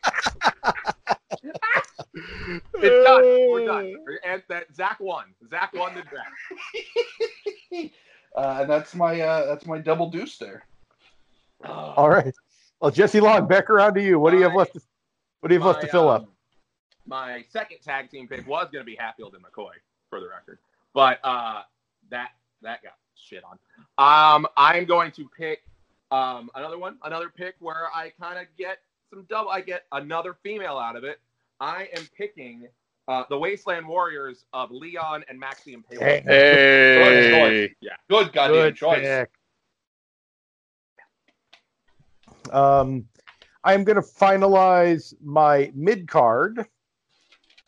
It's 2.74 3.06
done. 3.06 3.22
We're 3.50 3.66
done. 3.66 3.94
And 4.24 4.42
that 4.48 4.74
Zach 4.74 5.00
won. 5.00 5.26
Zach 5.50 5.72
won 5.74 5.94
the 5.94 6.02
draft. 6.02 6.30
uh, 8.36 8.58
and 8.60 8.70
that's 8.70 8.94
my 8.94 9.20
uh, 9.20 9.46
that's 9.46 9.66
my 9.66 9.78
double 9.78 10.10
deuce 10.10 10.38
there. 10.38 10.64
all 11.64 12.08
right. 12.08 12.32
Well, 12.80 12.90
Jesse 12.90 13.20
Long, 13.20 13.46
back 13.46 13.70
around 13.70 13.94
to 13.94 14.02
you. 14.02 14.18
What 14.18 14.30
do 14.30 14.38
you 14.38 14.44
have 14.44 14.54
left? 14.54 14.74
To, 14.74 14.80
what 15.40 15.48
do 15.48 15.54
you 15.54 15.60
have 15.60 15.66
left 15.66 15.80
to 15.82 15.88
fill 15.88 16.08
um, 16.08 16.22
up? 16.22 16.28
My 17.06 17.44
second 17.48 17.78
tag 17.82 18.10
team 18.10 18.28
pick 18.28 18.46
was 18.46 18.68
going 18.72 18.82
to 18.82 18.86
be 18.86 18.96
Hatfield 18.96 19.34
and 19.34 19.42
McCoy, 19.42 19.72
for 20.10 20.20
the 20.20 20.28
record, 20.28 20.58
but 20.92 21.18
uh, 21.24 21.62
that 22.10 22.30
that 22.62 22.82
got 22.82 22.94
shit 23.14 23.42
on. 23.44 23.58
Um, 23.98 24.46
I'm 24.56 24.84
going 24.84 25.12
to 25.12 25.28
pick 25.36 25.62
um, 26.10 26.50
another 26.54 26.78
one, 26.78 26.98
another 27.04 27.28
pick 27.28 27.56
where 27.58 27.88
I 27.94 28.12
kind 28.20 28.38
of 28.38 28.46
get 28.56 28.78
some 29.10 29.26
double. 29.28 29.50
I 29.50 29.60
get 29.60 29.84
another 29.92 30.36
female 30.42 30.78
out 30.78 30.96
of 30.96 31.04
it. 31.04 31.20
I 31.60 31.88
am 31.96 32.06
picking 32.16 32.68
uh, 33.08 33.24
the 33.28 33.38
Wasteland 33.38 33.86
Warriors 33.86 34.44
of 34.52 34.70
Leon 34.70 35.24
and 35.28 35.40
Maxium 35.40 35.82
Palin. 35.88 36.04
Hey. 36.04 36.22
Hey. 36.26 37.74
Good 38.08 38.32
goddamn 38.32 38.56
Good 38.56 38.76
choice. 38.76 39.00
pick. 39.02 39.30
Um, 42.52 43.06
I'm 43.64 43.82
going 43.84 43.96
to 43.96 44.02
finalize 44.02 45.14
my 45.22 45.72
mid 45.74 46.06
card. 46.06 46.66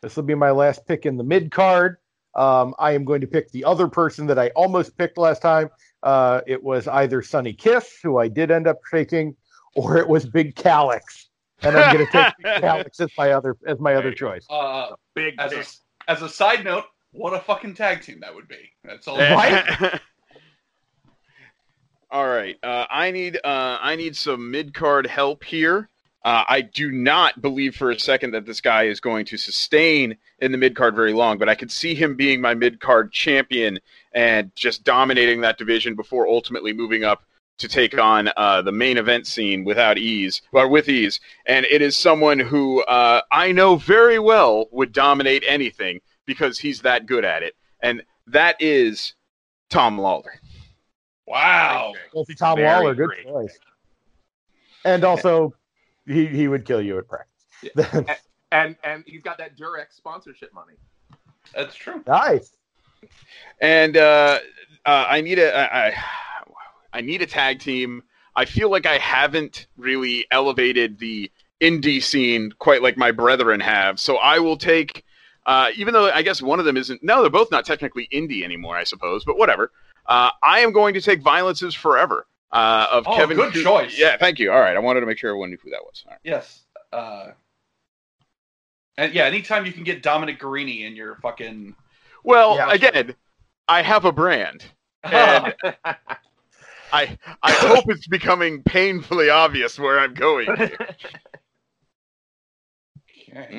This 0.01 0.15
will 0.15 0.23
be 0.23 0.37
my 0.37 0.53
last 0.53 0.87
pick 0.87 1.07
in 1.07 1.17
the 1.17 1.25
mid 1.25 1.51
card. 1.51 1.97
Um, 2.35 2.75
I 2.79 2.93
am 2.93 3.05
going 3.05 3.21
to 3.21 3.27
pick 3.27 3.51
the 3.51 3.65
other 3.65 3.89
person 3.89 4.27
that 4.29 4.39
I 4.39 4.51
almost 4.51 4.97
picked 4.97 5.19
last 5.19 5.43
time. 5.43 5.71
Uh, 6.03 6.41
it 6.47 6.63
was 6.63 6.87
either 6.89 7.23
Sonny 7.23 7.53
Kiss, 7.53 7.99
who 8.03 8.19
I 8.19 8.29
did 8.29 8.51
end 8.51 8.67
up 8.67 8.79
taking, 8.91 9.35
or 9.75 9.97
it 9.97 10.09
was 10.09 10.27
Big 10.27 10.55
Calix, 10.55 11.29
and 11.63 11.77
I'm 11.77 11.95
going 11.95 12.07
to 12.07 12.13
take 12.13 12.35
Big 12.43 12.47
Calix 12.61 13.01
as 13.01 13.11
my 13.19 13.33
other 13.33 13.57
as 13.67 13.79
my 13.81 13.95
other 13.95 14.13
choice. 14.13 14.47
Uh, 14.49 14.91
Big 15.15 15.35
as 15.39 15.53
a 15.53 16.11
as 16.11 16.23
a 16.23 16.29
side 16.29 16.65
note, 16.65 16.85
what 17.13 17.35
a 17.35 17.41
fucking 17.41 17.75
tag 17.75 18.03
team 18.03 18.21
that 18.21 18.35
would 18.35 18.49
be. 18.49 18.71
That's 18.85 19.09
all. 19.09 19.19
Right? 19.19 20.01
All 22.11 22.27
right. 22.27 22.57
Uh, 22.63 22.87
I 22.89 23.11
need 23.11 23.37
uh, 23.37 23.79
I 23.81 23.95
need 23.97 24.17
some 24.17 24.51
mid 24.51 24.73
card 24.73 25.07
help 25.07 25.45
here. 25.45 25.91
Uh, 26.29 26.45
I 26.47 26.61
do 26.61 26.91
not 26.93 27.41
believe 27.41 27.75
for 27.75 27.91
a 27.91 27.99
second 27.99 28.33
that 28.33 28.45
this 28.45 28.61
guy 28.61 28.83
is 28.83 29.01
going 29.01 29.25
to 29.25 29.39
sustain 29.39 30.15
in 30.41 30.53
the 30.53 30.59
mid 30.59 30.77
card 30.77 30.95
very 30.95 31.15
long, 31.15 31.39
but 31.39 31.49
I 31.49 31.55
could 31.55 31.71
see 31.71 31.95
him 31.95 32.17
being 32.17 32.39
my 32.39 32.53
mid 32.53 32.81
card 32.81 33.13
champion 33.13 33.79
and 34.13 34.55
just 34.55 34.85
dominating 34.85 35.41
that 35.41 35.57
division 35.57 35.95
before 35.95 36.29
ultimately 36.29 36.75
moving 36.75 37.03
up 37.03 37.23
to 37.57 37.67
take 37.67 37.99
on 37.99 38.29
uh, 38.37 38.61
the 38.61 38.73
main 38.73 38.99
event 38.99 39.27
scene 39.27 39.65
without 39.65 39.97
ease, 39.97 40.43
or 40.53 40.69
with 40.69 40.91
ease. 40.91 41.19
And 41.47 41.65
it 41.65 41.81
is 41.81 41.97
someone 41.97 42.39
who 42.39 42.83
uh, 42.83 43.23
I 43.33 43.51
know 43.53 43.77
very 43.77 44.19
well 44.19 44.67
would 44.71 44.93
dominate 44.93 45.45
anything 45.49 45.99
because 46.27 46.59
he's 46.59 46.83
that 46.83 47.07
good 47.07 47.25
at 47.25 47.43
it, 47.43 47.57
and 47.81 48.03
that 48.27 48.57
is 48.61 49.15
Tom 49.71 49.97
Lawlor. 49.99 50.33
Wow. 51.27 51.95
Well, 52.13 52.27
Tom 52.39 52.59
Very 52.59 52.69
Waller, 52.69 52.95
good 52.95 53.09
great. 53.09 53.25
choice. 53.25 53.59
And 54.85 55.05
also, 55.05 55.55
he, 56.09 56.27
he 56.27 56.49
would 56.49 56.65
kill 56.65 56.81
you 56.81 56.99
at 56.99 57.05
practice. 57.07 58.17
and 58.53 58.77
and 58.83 59.05
he's 59.07 59.23
got 59.23 59.39
that 59.39 59.57
Durex 59.57 59.97
sponsorship 59.97 60.53
money. 60.55 60.75
That's 61.55 61.75
true. 61.75 62.03
nice. 62.07 62.53
and 63.61 63.97
uh, 63.97 64.39
uh, 64.87 65.07
I 65.09 65.21
need 65.21 65.39
a 65.39 65.55
I, 65.55 65.89
I, 65.89 65.95
I 66.95 67.01
need 67.01 67.23
a 67.23 67.27
tag 67.27 67.61
team. 67.61 68.03
I 68.35 68.45
feel 68.45 68.71
like 68.71 68.87
I 68.87 68.99
haven't 68.99 69.67
really 69.77 70.27
elevated 70.31 70.99
the 70.99 71.31
indie 71.61 72.03
scene 72.03 72.53
quite 72.59 72.83
like 72.83 72.97
my 72.97 73.11
brethren 73.11 73.61
have, 73.61 74.01
so 74.01 74.17
I 74.17 74.39
will 74.39 74.57
take. 74.57 75.05
Uh, 75.47 75.71
even 75.77 75.95
though 75.95 76.11
I 76.11 76.21
guess 76.21 76.43
one 76.43 76.59
of 76.59 76.67
them 76.67 76.77
isn't. 76.77 77.03
No, 77.03 77.23
they're 77.23 77.31
both 77.31 77.51
not 77.51 77.65
technically 77.65 78.07
indie 78.13 78.45
anymore, 78.45 78.77
I 78.77 78.85
suppose. 78.85 79.25
But 79.25 79.39
whatever. 79.39 79.73
Uh, 80.07 80.31
I 80.43 80.61
am 80.61 80.73
going 80.73 80.95
to 80.95 81.01
take 81.01 81.23
"Violence 81.23 81.63
Is 81.63 81.75
Forever" 81.75 82.27
uh, 82.53 82.87
of 82.91 83.07
Oh, 83.07 83.17
Kevin. 83.17 83.37
good 83.37 83.53
Ku- 83.53 83.63
choice. 83.63 83.99
Yeah, 83.99 84.17
thank 84.17 84.39
you. 84.39 84.51
All 84.53 84.61
right, 84.61 84.77
I 84.77 84.79
wanted 84.79 85.01
to 85.01 85.07
make 85.07 85.19
sure 85.19 85.31
everyone 85.31 85.51
knew 85.51 85.59
who 85.63 85.71
that 85.71 85.83
was. 85.85 86.03
All 86.07 86.13
right. 86.13 86.21
Yes. 86.25 86.63
Uh, 86.93 87.33
and 88.97 89.13
yeah, 89.13 89.25
anytime 89.25 89.67
you 89.67 89.73
can 89.73 89.85
get 89.85 90.03
Dominic 90.03 90.41
Garrini 90.41 90.87
in 90.87 90.97
your 90.97 91.17
fucking. 91.17 91.75
Well, 92.25 92.57
Yeah. 92.57 92.71
again, 92.73 93.15
I 93.69 93.83
have 93.83 94.05
a 94.05 94.13
brand. 94.13 94.65
And 95.05 95.55
I 96.93 97.19
I 97.43 97.53
hope 97.53 97.85
it's 97.89 98.07
becoming 98.09 98.63
painfully 98.63 99.29
obvious 99.31 99.79
where 99.79 100.01
I'm 100.01 100.15
going. 100.15 100.49
Okay. 100.51 100.75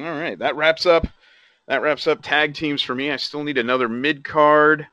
All 0.04 0.20
right, 0.20 0.38
that 0.40 0.56
wraps 0.56 0.86
up. 0.86 1.06
That 1.68 1.82
wraps 1.84 2.08
up 2.08 2.22
tag 2.24 2.56
teams 2.56 2.82
for 2.82 2.96
me. 2.96 3.12
I 3.12 3.18
still 3.18 3.44
need 3.44 3.60
another 3.60 3.88
mid 3.88 4.24
card, 4.24 4.88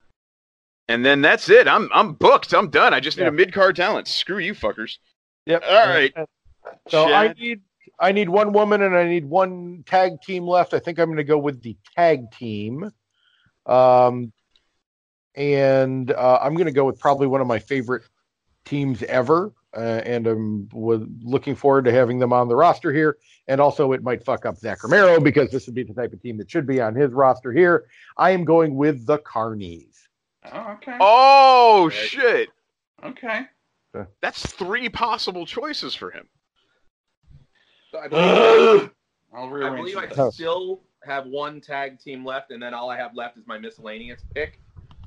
and 0.88 1.04
then 1.04 1.20
that's 1.22 1.48
it. 1.48 1.66
I'm 1.68 1.88
I'm 1.94 2.12
booked. 2.14 2.52
I'm 2.54 2.70
done. 2.70 2.94
I 2.94 3.00
just 3.00 3.16
need 3.16 3.24
Yeah. 3.24 3.28
a 3.28 3.32
mid 3.32 3.52
card 3.52 3.76
talent. 3.76 4.08
Screw 4.08 4.38
you, 4.38 4.54
fuckers. 4.54 4.98
Yep. 5.46 5.62
All 5.68 5.86
right. 5.88 6.12
So 6.88 7.12
I 7.12 7.32
need 7.34 7.60
I 7.98 8.12
need 8.12 8.28
one 8.28 8.52
woman 8.52 8.82
and 8.82 8.94
I 8.96 9.04
need 9.06 9.24
one 9.24 9.82
tag 9.86 10.20
team 10.22 10.44
left. 10.46 10.74
I 10.74 10.78
think 10.78 10.98
I'm 10.98 11.06
going 11.06 11.16
to 11.18 11.24
go 11.24 11.38
with 11.38 11.62
the 11.62 11.76
tag 11.96 12.30
team. 12.32 12.90
Um, 13.66 14.32
and 15.34 16.10
uh, 16.12 16.38
I'm 16.42 16.54
going 16.54 16.66
to 16.66 16.72
go 16.72 16.84
with 16.84 16.98
probably 16.98 17.26
one 17.26 17.40
of 17.40 17.46
my 17.46 17.58
favorite 17.58 18.04
teams 18.64 19.02
ever. 19.04 19.52
uh, 19.76 20.00
and 20.06 20.26
I'm 20.26 20.66
w- 20.68 21.06
looking 21.22 21.54
forward 21.54 21.84
to 21.84 21.92
having 21.92 22.18
them 22.18 22.32
on 22.32 22.48
the 22.48 22.56
roster 22.56 22.92
here. 22.92 23.18
And 23.48 23.60
also, 23.60 23.92
it 23.92 24.02
might 24.02 24.24
fuck 24.24 24.46
up 24.46 24.56
Zach 24.56 24.82
Romero 24.82 25.20
because 25.20 25.50
this 25.50 25.66
would 25.66 25.74
be 25.74 25.82
the 25.84 25.92
type 25.94 26.12
of 26.12 26.22
team 26.22 26.36
that 26.38 26.50
should 26.50 26.66
be 26.66 26.80
on 26.80 26.94
his 26.94 27.12
roster 27.12 27.52
here. 27.52 27.86
I 28.16 28.30
am 28.30 28.44
going 28.44 28.74
with 28.74 29.06
the 29.06 29.18
Carnies. 29.18 29.95
Oh, 30.52 30.72
okay. 30.72 30.96
Oh 31.00 31.84
Right. 31.84 31.92
shit! 31.92 32.48
Okay. 33.04 33.46
That's 34.20 34.52
three 34.52 34.88
possible 34.88 35.46
choices 35.46 35.94
for 35.94 36.10
him. 36.10 36.28
So 37.90 37.98
I 37.98 38.08
believe, 38.08 38.90
I'll 39.34 39.64
I 39.64 39.76
believe 39.76 39.96
I 39.96 40.30
still 40.30 40.82
have 41.04 41.26
one 41.26 41.60
tag 41.60 41.98
team 42.00 42.24
left, 42.24 42.50
and 42.50 42.62
then 42.62 42.74
all 42.74 42.90
I 42.90 42.96
have 42.96 43.14
left 43.14 43.38
is 43.38 43.46
my 43.46 43.58
miscellaneous 43.58 44.22
pick. 44.34 44.60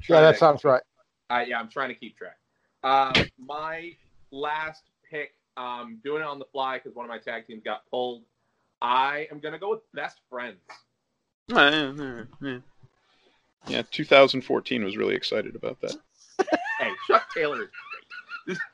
Yeah, 0.08 0.22
that 0.22 0.34
to- 0.34 0.38
sounds 0.38 0.64
right. 0.64 0.82
I, 1.30 1.46
yeah, 1.46 1.60
I'm 1.60 1.70
trying 1.70 1.90
to 1.90 1.96
keep 1.96 2.18
track. 2.18 2.38
Um, 2.84 3.30
my 3.38 3.96
last 4.32 4.84
pick, 5.10 5.36
um, 5.58 6.00
doing 6.04 6.22
it 6.22 6.26
on 6.26 6.40
the 6.40 6.46
fly 6.46 6.78
because 6.78 6.96
one 6.96 7.06
of 7.06 7.10
my 7.10 7.20
tag 7.20 7.46
teams 7.46 7.62
got 7.64 7.86
pulled. 7.92 8.24
I 8.82 9.28
am 9.32 9.40
gonna 9.40 9.60
go 9.60 9.70
with 9.72 9.82
best 9.94 10.22
friends. 10.30 10.58
Yeah, 13.68 13.84
2014 13.91 14.84
was 14.84 14.97
really 14.97 15.16
excited 15.16 15.55
about 15.55 15.80
that. 15.82 15.95
Hey, 16.80 16.91
Chuck 17.07 17.28
Taylor. 17.36 17.70
is 18.47 18.57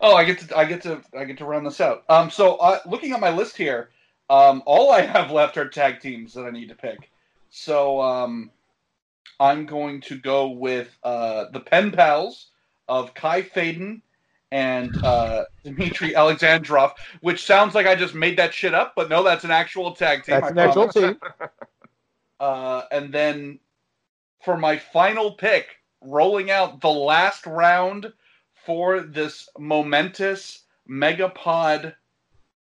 Oh, 0.00 0.14
I 0.14 0.24
get 0.24 0.38
to 0.38 0.56
I 0.56 0.64
get 0.64 0.82
to 0.82 1.02
I 1.18 1.24
get 1.24 1.38
to 1.38 1.44
run 1.44 1.64
this 1.64 1.80
out. 1.80 2.04
Um, 2.08 2.30
so 2.30 2.56
uh, 2.56 2.78
looking 2.86 3.10
at 3.12 3.18
my 3.18 3.30
list 3.30 3.56
here, 3.56 3.90
um, 4.30 4.62
all 4.66 4.92
I 4.92 5.00
have 5.00 5.32
left 5.32 5.56
are 5.56 5.68
tag 5.68 6.00
teams 6.00 6.32
that 6.34 6.44
I 6.44 6.50
need 6.50 6.68
to 6.68 6.76
pick. 6.76 7.10
So 7.50 8.00
um, 8.00 8.50
I'm 9.40 9.66
going 9.66 10.00
to 10.02 10.16
go 10.16 10.48
with 10.50 10.96
uh, 11.02 11.46
the 11.52 11.60
Pen 11.60 11.90
Pals 11.90 12.50
of 12.88 13.14
Kai 13.14 13.42
Faden 13.42 14.00
and 14.52 14.96
uh, 15.04 15.44
Dmitry 15.64 16.10
Alexandrov, 16.10 16.92
which 17.22 17.44
sounds 17.44 17.74
like 17.74 17.86
I 17.86 17.94
just 17.94 18.14
made 18.14 18.38
that 18.38 18.54
shit 18.54 18.74
up, 18.74 18.92
but 18.94 19.08
no, 19.08 19.22
that's 19.22 19.44
an 19.44 19.50
actual 19.50 19.92
tag 19.92 20.22
team. 20.22 20.34
That's 20.40 20.46
I 20.46 20.50
an 20.50 20.58
actual 20.58 20.88
team. 20.88 21.16
Uh, 22.40 22.82
and 22.90 23.12
then 23.12 23.58
for 24.44 24.56
my 24.56 24.76
final 24.76 25.32
pick, 25.32 25.76
rolling 26.00 26.50
out 26.50 26.80
the 26.80 26.88
last 26.90 27.46
round 27.46 28.12
for 28.64 29.00
this 29.00 29.48
momentous 29.58 30.64
Megapod 30.88 31.94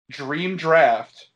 Dream 0.09 0.57
Draft. 0.57 1.29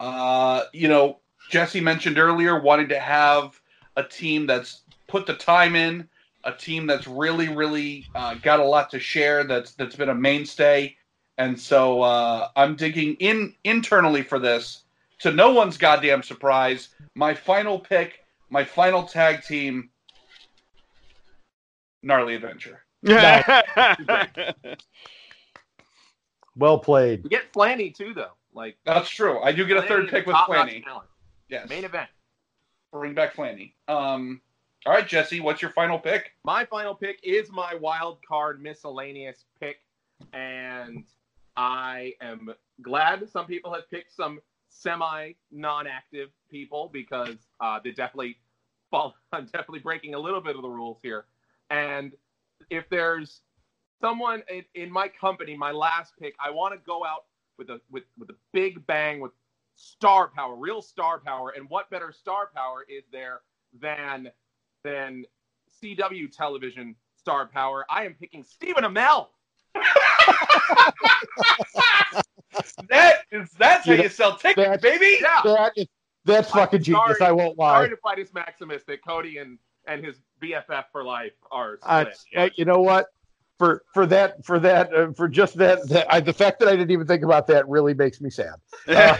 Uh, 0.00 0.64
you 0.72 0.88
know, 0.88 1.18
Jesse 1.50 1.80
mentioned 1.80 2.18
earlier 2.18 2.60
wanting 2.60 2.88
to 2.88 3.00
have 3.00 3.60
a 3.96 4.04
team 4.04 4.46
that's 4.46 4.82
put 5.08 5.26
the 5.26 5.34
time 5.34 5.74
in, 5.74 6.08
a 6.44 6.52
team 6.52 6.86
that's 6.86 7.08
really, 7.08 7.48
really 7.48 8.06
uh, 8.14 8.34
got 8.34 8.60
a 8.60 8.64
lot 8.64 8.90
to 8.90 9.00
share. 9.00 9.44
That's 9.44 9.72
that's 9.74 9.96
been 9.96 10.10
a 10.10 10.14
mainstay, 10.14 10.96
and 11.38 11.58
so 11.58 12.02
uh, 12.02 12.48
I'm 12.54 12.76
digging 12.76 13.14
in 13.14 13.54
internally 13.64 14.22
for 14.22 14.38
this. 14.38 14.84
To 15.20 15.32
no 15.32 15.52
one's 15.52 15.76
goddamn 15.76 16.22
surprise, 16.22 16.90
my 17.14 17.34
final 17.34 17.78
pick, 17.78 18.20
my 18.50 18.64
final 18.64 19.02
tag 19.02 19.42
team, 19.42 19.90
Gnarly 22.02 22.34
Adventure. 22.36 22.84
Well 26.58 26.78
played. 26.80 27.22
We 27.22 27.30
get 27.30 27.52
Flanny 27.52 27.94
too, 27.94 28.12
though. 28.12 28.32
Like 28.52 28.76
That's 28.84 29.08
true. 29.08 29.40
I 29.40 29.52
do 29.52 29.64
get 29.64 29.76
a 29.76 29.82
third 29.82 30.08
pick 30.08 30.26
with 30.26 30.34
Flanny. 30.34 30.82
talent. 30.82 31.08
Yes. 31.48 31.68
Main 31.68 31.84
event. 31.84 32.08
Bring 32.92 33.14
back 33.14 33.34
Flanny. 33.34 33.74
Um, 33.86 34.40
all 34.84 34.92
right, 34.92 35.06
Jesse, 35.06 35.40
what's 35.40 35.62
your 35.62 35.70
final 35.70 35.98
pick? 35.98 36.32
My 36.44 36.64
final 36.64 36.94
pick 36.94 37.20
is 37.22 37.50
my 37.52 37.74
wild 37.74 38.18
card 38.26 38.60
miscellaneous 38.60 39.44
pick, 39.60 39.82
and 40.32 41.04
I 41.56 42.14
am 42.20 42.52
glad 42.82 43.28
some 43.30 43.46
people 43.46 43.72
have 43.72 43.88
picked 43.90 44.12
some 44.14 44.40
semi 44.68 45.32
non-active 45.50 46.28
people 46.50 46.90
because 46.92 47.36
uh, 47.60 47.80
they 47.82 47.90
definitely 47.90 48.38
fall. 48.90 49.14
I'm 49.32 49.46
definitely 49.46 49.80
breaking 49.80 50.14
a 50.14 50.18
little 50.18 50.40
bit 50.40 50.56
of 50.56 50.62
the 50.62 50.68
rules 50.68 50.98
here, 51.02 51.26
and 51.70 52.12
if 52.70 52.88
there's 52.90 53.40
someone 54.00 54.42
in, 54.48 54.64
in 54.74 54.90
my 54.90 55.08
company, 55.08 55.56
my 55.56 55.72
last 55.72 56.14
pick, 56.18 56.34
I 56.44 56.50
want 56.50 56.74
to 56.74 56.80
go 56.86 57.04
out 57.04 57.24
with 57.58 57.70
a 57.70 57.80
with 57.90 58.04
with 58.18 58.30
a 58.30 58.36
big 58.52 58.86
bang 58.86 59.20
with 59.20 59.32
star 59.74 60.28
power, 60.28 60.56
real 60.56 60.82
star 60.82 61.20
power, 61.20 61.52
and 61.56 61.68
what 61.68 61.90
better 61.90 62.12
star 62.12 62.50
power 62.54 62.84
is 62.88 63.04
there 63.12 63.40
than 63.80 64.30
than 64.84 65.24
CW 65.82 66.34
television 66.34 66.94
star 67.16 67.46
power? 67.46 67.84
I 67.90 68.04
am 68.04 68.14
picking 68.14 68.44
Stephen 68.44 68.84
Amell. 68.84 69.28
That 72.88 73.18
is 73.30 73.50
that's 73.58 73.84
how 73.86 73.92
You 73.92 73.98
know, 73.98 74.02
you 74.04 74.08
sell 74.08 74.36
tickets, 74.36 74.66
that- 74.68 74.82
baby. 74.82 75.18
Yeah. 75.20 75.40
That 75.44 75.72
is, 75.76 75.86
that's 76.24 76.50
I'm 76.54 76.60
fucking 76.60 76.82
genius. 76.82 77.20
I 77.20 77.32
won't 77.32 77.58
lie. 77.58 77.76
Sorry 77.78 77.90
to 77.90 77.96
fight 77.96 78.18
his 78.18 78.32
Maximus 78.34 78.82
that 78.84 79.04
Cody 79.06 79.38
and 79.38 79.58
and 79.86 80.04
his 80.04 80.16
BFF 80.42 80.84
for 80.92 81.02
life 81.04 81.32
are 81.50 81.78
Uh, 81.82 82.04
split. 82.12 82.52
uh, 82.52 82.54
you 82.56 82.64
know 82.64 82.80
what? 82.80 83.06
For 83.58 83.82
for 83.92 84.06
that 84.06 84.44
for 84.44 84.58
that 84.60 84.92
uh, 84.94 85.12
for 85.12 85.28
just 85.28 85.56
that, 85.58 85.88
that 85.88 86.06
I, 86.12 86.20
the 86.20 86.32
fact 86.32 86.60
that 86.60 86.68
I 86.68 86.72
didn't 86.76 86.90
even 86.90 87.06
think 87.06 87.22
about 87.24 87.46
that 87.48 87.68
really 87.68 87.94
makes 87.94 88.20
me 88.20 88.30
sad. 88.30 88.54
Uh, 88.88 89.16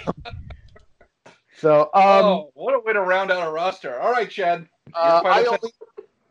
so 1.56 1.82
um, 1.94 2.24
oh, 2.24 2.50
what 2.54 2.74
a 2.74 2.78
way 2.80 2.92
to 2.92 3.00
round 3.00 3.32
out 3.32 3.46
a 3.46 3.50
roster. 3.50 3.98
All 3.98 4.12
right, 4.12 4.30
Chad. 4.30 4.68
uh, 4.94 5.22
I 5.24 5.44
only 5.44 5.58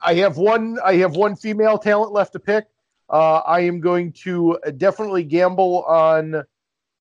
I 0.02 0.14
have 0.16 0.38
one 0.38 0.80
I 0.86 0.96
have 0.96 1.16
one 1.16 1.36
female 1.36 1.78
talent 1.78 2.14
left 2.14 2.34
to 2.34 2.40
pick. 2.40 2.66
Uh, 3.10 3.38
I 3.46 3.62
am 3.62 3.80
going 3.82 4.12
to 4.24 4.58
definitely 4.78 5.24
gamble 5.24 5.84
on 5.84 6.44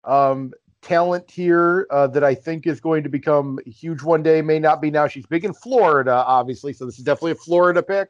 um, 0.07 0.53
talent 0.83 1.31
here 1.31 1.87
uh, 1.91 2.07
that 2.09 2.23
I 2.25 2.35
think 2.35 2.67
is 2.67 2.81
going 2.81 3.03
to 3.03 3.09
become 3.09 3.59
huge 3.67 4.03
one 4.03 4.23
day. 4.23 4.41
May 4.43 4.59
not 4.59 4.81
be 4.81 4.91
now. 4.91 5.07
She's 5.09 5.27
big 5.27 5.45
in 5.45 5.53
Florida, 5.53 6.13
obviously, 6.27 6.73
so 6.73 6.87
this 6.87 6.99
is 6.99 7.05
definitely 7.05 7.33
a 7.33 7.37
Florida 7.37 7.83
pick. 7.83 8.09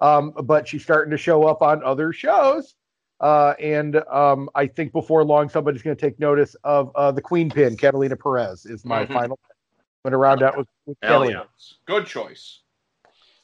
Um, 0.00 0.32
but 0.44 0.68
she's 0.68 0.82
starting 0.82 1.10
to 1.12 1.16
show 1.16 1.44
up 1.44 1.62
on 1.62 1.82
other 1.82 2.12
shows. 2.12 2.74
Uh, 3.18 3.54
and 3.58 3.96
um, 4.10 4.50
I 4.54 4.66
think 4.66 4.92
before 4.92 5.24
long, 5.24 5.48
somebody's 5.48 5.80
going 5.80 5.96
to 5.96 6.00
take 6.00 6.20
notice 6.20 6.54
of 6.64 6.90
uh, 6.96 7.10
the 7.12 7.22
Queen 7.22 7.48
Pin. 7.48 7.74
Catalina 7.76 8.14
Perez 8.16 8.66
is 8.66 8.84
my 8.84 9.06
Mhm. 9.06 9.12
final. 9.14 9.38
I'm 9.48 10.10
going 10.10 10.12
to 10.12 10.18
round 10.18 10.42
out 10.42 10.58
with, 10.58 10.66
with 10.84 10.98
Hell 11.02 11.20
Catalina. 11.22 11.46
Good 11.86 12.06
choice. 12.06 12.60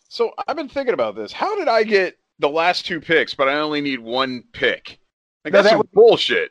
So 0.09 0.32
I've 0.46 0.57
been 0.57 0.68
thinking 0.68 0.92
about 0.92 1.14
this. 1.16 1.32
How 1.32 1.57
did 1.57 1.68
I 1.68 1.84
get 1.84 2.18
the 2.38 2.50
last 2.50 2.84
two 2.84 3.00
picks, 3.00 3.34
but 3.34 3.48
I 3.48 3.55
only 3.55 3.80
need 3.80 4.00
one 4.00 4.44
pick? 4.53 4.98
Like 5.44 5.55
No, 5.55 5.59
that's 5.62 5.68
that 5.68 5.70
some 5.70 5.78
was- 5.78 5.88
bullshit. 5.94 6.50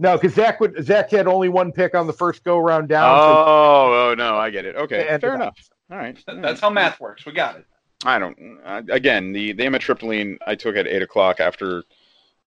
No, 0.00 0.16
because 0.16 0.34
Zach 0.34 0.60
would 0.60 0.82
Zach 0.84 1.10
had 1.10 1.26
only 1.26 1.48
one 1.50 1.72
pick 1.72 1.94
on 1.94 2.06
the 2.06 2.12
first 2.12 2.42
go 2.42 2.58
round 2.58 2.88
down. 2.88 3.18
so 3.18 3.22
Oh, 3.46 4.08
oh 4.10 4.14
no, 4.16 4.36
I 4.36 4.48
get 4.50 4.64
it. 4.64 4.74
Okay, 4.76 5.16
fair 5.20 5.34
enough. 5.34 5.56
All 5.90 5.98
right, 5.98 6.16
all 6.16 6.34
Th- 6.34 6.36
right. 6.36 6.42
That's 6.42 6.60
how 6.60 6.70
math 6.70 6.98
works. 7.00 7.26
We 7.26 7.32
got 7.32 7.56
it. 7.56 7.66
I 8.04 8.18
don't. 8.18 8.58
I, 8.64 8.78
again, 8.90 9.32
the 9.32 9.52
the 9.52 9.64
amitriptyline 9.64 10.38
I 10.46 10.54
took 10.54 10.74
at 10.76 10.86
eight 10.86 11.02
o'clock 11.02 11.38
after 11.38 11.82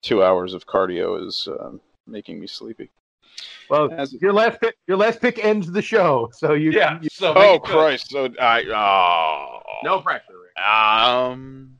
two 0.02 0.24
hours 0.24 0.54
of 0.54 0.66
cardio 0.66 1.26
is 1.28 1.48
um, 1.60 1.82
making 2.08 2.40
me 2.40 2.48
sleepy. 2.48 2.90
well, 3.70 3.92
As- 3.92 4.14
your 4.14 4.32
last 4.34 4.62
pick, 4.62 4.76
your 4.88 4.96
last 4.98 5.20
pick 5.20 5.44
ends 5.44 5.70
the 5.72 5.82
show. 5.82 6.30
So 6.34 6.54
you, 6.54 6.72
Yeah. 6.72 7.00
you- 7.02 7.10
So 7.12 7.34
oh. 7.36 7.60
Christ! 7.60 8.12
So 8.12 8.30
I 8.40 8.64
oh 8.64 9.60
No 9.84 10.00
pressure, 10.00 10.24
Rick. 10.42 10.66
Um, 10.66 11.78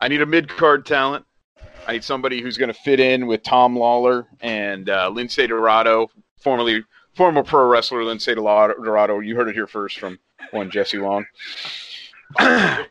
I 0.00 0.06
need 0.08 0.22
a 0.22 0.26
mid 0.26 0.48
card 0.48 0.86
talent. 0.86 1.24
I 1.86 1.92
need 1.92 2.04
somebody 2.04 2.40
who's 2.40 2.56
going 2.56 2.72
to 2.72 2.78
fit 2.80 3.00
in 3.00 3.26
with 3.26 3.42
Tom 3.42 3.76
Lawlor 3.76 4.26
and 4.40 4.88
uh, 4.88 5.10
Lince 5.10 5.48
Dorado, 5.48 6.08
formerly 6.38 6.84
former 7.14 7.42
pro 7.42 7.66
wrestler 7.68 8.02
Lince 8.02 8.34
Dorado. 8.34 9.18
You 9.20 9.36
heard 9.36 9.48
it 9.48 9.54
here 9.54 9.66
first 9.66 9.98
from 9.98 10.18
one 10.52 10.70
Jesse 10.70 10.98
Long. 10.98 11.26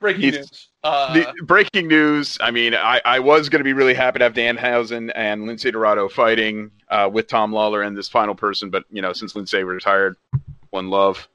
Breaking 0.00 0.22
He's- 0.22 0.36
news. 0.36 0.64
Uh, 0.84 1.12
the 1.12 1.34
breaking 1.42 1.88
news. 1.88 2.38
I 2.40 2.52
mean, 2.52 2.72
I, 2.72 3.00
I 3.04 3.18
was 3.18 3.48
going 3.48 3.58
to 3.58 3.64
be 3.64 3.72
really 3.72 3.94
happy 3.94 4.20
to 4.20 4.24
have 4.26 4.32
Danhausen 4.32 5.10
and 5.16 5.42
Lince 5.42 5.70
Dorado 5.72 6.08
fighting 6.08 6.70
uh, 6.88 7.10
with 7.12 7.26
Tom 7.26 7.50
Lawlor 7.52 7.84
and 7.84 7.96
this 7.96 8.08
final 8.08 8.36
person, 8.36 8.70
but 8.70 8.84
you 8.88 9.02
know, 9.02 9.12
since 9.12 9.32
Lince 9.32 9.66
retired, 9.66 10.16
one 10.70 10.88
love, 10.88 11.26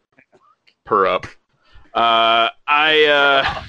per 0.86 1.06
up. 1.06 1.26
Uh, 1.94 2.50
I 2.66 3.04
uh, 3.06 3.64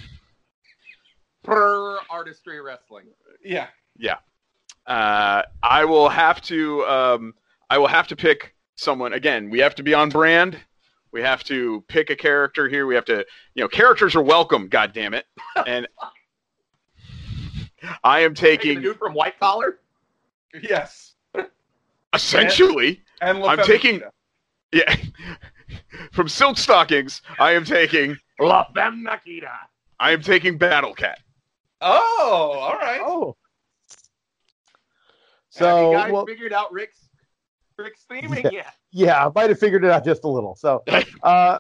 Per 1.45 1.99
artistry 2.11 2.61
wrestling. 2.61 3.07
yeah. 3.45 3.69
Yeah. 3.97 4.17
Uh, 4.87 5.43
I 5.63 5.85
will 5.85 6.09
have 6.09 6.41
to 6.43 6.85
um, 6.85 7.35
I 7.71 7.79
will 7.79 7.87
have 7.87 8.07
to 8.09 8.17
pick 8.17 8.55
someone 8.77 9.13
again. 9.13 9.49
We 9.51 9.61
have 9.61 9.75
to 9.77 9.83
be 9.83 9.95
on 9.95 10.09
brand. 10.11 10.59
We 11.13 11.23
have 11.23 11.45
to 11.45 11.85
pick 11.89 12.11
a 12.11 12.17
character 12.17 12.69
here. 12.69 12.87
We 12.87 12.95
have 12.97 13.05
to, 13.07 13.25
you 13.55 13.63
know, 13.63 13.69
characters 13.69 14.17
are 14.17 14.23
welcome. 14.23 14.67
God 14.69 14.93
damn 14.93 15.15
it! 15.15 15.27
And 15.67 15.87
I 18.03 18.21
am 18.21 18.35
Taking 18.35 18.71
the 18.71 18.75
taking 18.75 18.83
dude 18.83 18.99
from 18.99 19.15
White 19.15 19.39
Collar. 19.39 19.79
Yes. 20.61 21.15
essentially. 22.13 23.01
And 23.21 23.41
La 23.41 23.51
I'm 23.53 23.59
taking- 23.65 24.03
Yeah. 24.73 24.95
From 26.13 26.29
Silk 26.29 26.59
Stockings, 26.59 27.23
I 27.39 27.53
am 27.53 27.65
taking 27.65 28.17
La 28.41 28.65
Femme 28.73 29.03
Nikita. 29.03 29.51
I 29.99 30.11
am 30.13 30.21
taking 30.23 30.59
Battle 30.59 30.95
Cat. 30.95 31.19
Oh, 31.81 32.57
all 32.61 32.77
right. 32.79 33.01
Oh. 33.03 33.37
So 35.51 35.67
Have 35.67 35.87
you 35.87 35.93
guys 35.99 36.13
well, 36.13 36.27
figured 36.27 36.53
out 36.53 36.73
Rick's 36.73 37.09
Rick's 37.79 38.05
theming 38.11 38.45
Yeah. 38.45 38.51
yet? 38.51 38.75
yeah, 38.93 39.27
I 39.27 39.31
might 39.35 39.51
have 39.51 39.59
figured 39.59 39.85
it 39.85 39.91
out 39.91 40.05
just 40.05 40.25
a 40.25 40.29
little. 40.29 40.55
So, 40.57 40.83
uh, 41.23 41.59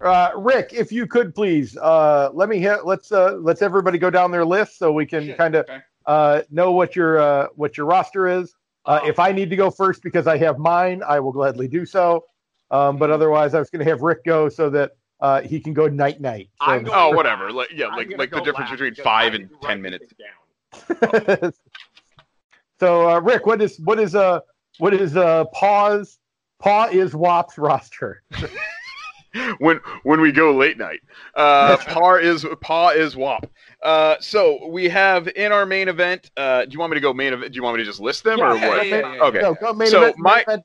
uh, 0.00 0.30
Rick, 0.36 0.70
if 0.72 0.90
you 0.92 1.06
could 1.06 1.34
please, 1.34 1.76
uh, 1.76 2.30
let 2.32 2.48
me 2.48 2.58
hit. 2.58 2.84
Let's 2.84 3.10
uh, 3.12 3.34
let's 3.40 3.62
everybody 3.62 3.98
go 3.98 4.10
down 4.10 4.30
their 4.30 4.44
list 4.44 4.78
so 4.78 4.92
we 4.92 5.06
can 5.06 5.34
kind 5.34 5.54
of 5.54 5.64
okay. 5.68 5.78
uh, 6.06 6.42
know 6.50 6.72
what 6.72 6.94
your 6.96 7.18
uh, 7.18 7.46
what 7.54 7.76
your 7.76 7.86
roster 7.86 8.28
is. 8.28 8.54
Uh, 8.84 8.98
Oh. 9.02 9.08
if 9.08 9.20
I 9.20 9.30
need 9.30 9.48
to 9.50 9.56
go 9.56 9.70
first 9.70 10.02
because 10.02 10.26
I 10.26 10.36
have 10.38 10.58
mine, 10.58 11.02
I 11.06 11.20
will 11.20 11.30
gladly 11.32 11.68
do 11.68 11.86
so. 11.86 12.24
Um, 12.72 12.96
but 12.96 13.10
otherwise, 13.10 13.54
I 13.54 13.60
was 13.60 13.70
going 13.70 13.84
to 13.84 13.88
have 13.90 14.02
Rick 14.02 14.24
go 14.24 14.48
so 14.48 14.68
that 14.70 14.92
uh, 15.22 15.40
he 15.40 15.58
can 15.60 15.72
go 15.72 15.86
night 15.86 16.20
night. 16.20 16.50
So 16.60 16.80
going 16.80 16.90
Oh, 16.92 17.10
whatever. 17.10 17.50
Like, 17.52 17.70
yeah, 17.72 17.86
like 17.86 18.12
like 18.18 18.30
the 18.30 18.40
difference 18.40 18.70
last 18.70 18.80
between 18.80 18.94
five 18.96 19.32
and 19.34 19.48
ten 19.62 19.80
minutes. 19.80 20.12
down. 20.18 21.52
so, 22.80 23.08
uh, 23.10 23.20
Rick, 23.20 23.46
what 23.46 23.62
is 23.62 23.78
what 23.80 23.98
is 23.98 24.14
uh 24.14 24.40
what 24.78 24.92
is 24.92 25.16
uh 25.16 25.44
pause? 25.46 26.18
Paw 26.58 26.88
is 26.92 27.14
WAP's 27.14 27.56
roster. 27.58 28.22
when 29.58 29.80
when 30.02 30.20
we 30.20 30.32
go 30.32 30.52
late 30.54 30.76
night. 30.78 31.00
Uh, 31.34 31.76
par 31.86 32.20
is 32.20 32.44
paw 32.60 32.90
is 32.90 33.16
wop. 33.16 33.46
Uh, 33.82 34.16
so 34.20 34.66
we 34.68 34.88
have 34.88 35.28
in 35.28 35.52
our 35.52 35.66
main 35.66 35.88
event. 35.88 36.30
Uh, 36.36 36.64
do 36.64 36.70
you 36.72 36.78
want 36.78 36.90
me 36.90 36.96
to 36.96 37.00
go 37.00 37.12
main 37.12 37.32
event? 37.32 37.52
Do 37.52 37.56
you 37.56 37.62
want 37.62 37.76
me 37.76 37.82
to 37.82 37.88
just 37.88 38.00
list 38.00 38.22
them 38.24 38.40
or 38.40 38.54
Yeah, 38.56 38.68
what? 38.68 38.86
yeah, 38.86 38.96
yeah, 38.98 39.14
yeah. 39.14 39.22
Okay. 39.22 39.40
No, 39.40 39.54
go 39.54 39.72
main 39.72 39.88
So 39.88 39.98
event, 40.02 40.16
main 40.18 40.22
my- 40.24 40.40
event. 40.42 40.62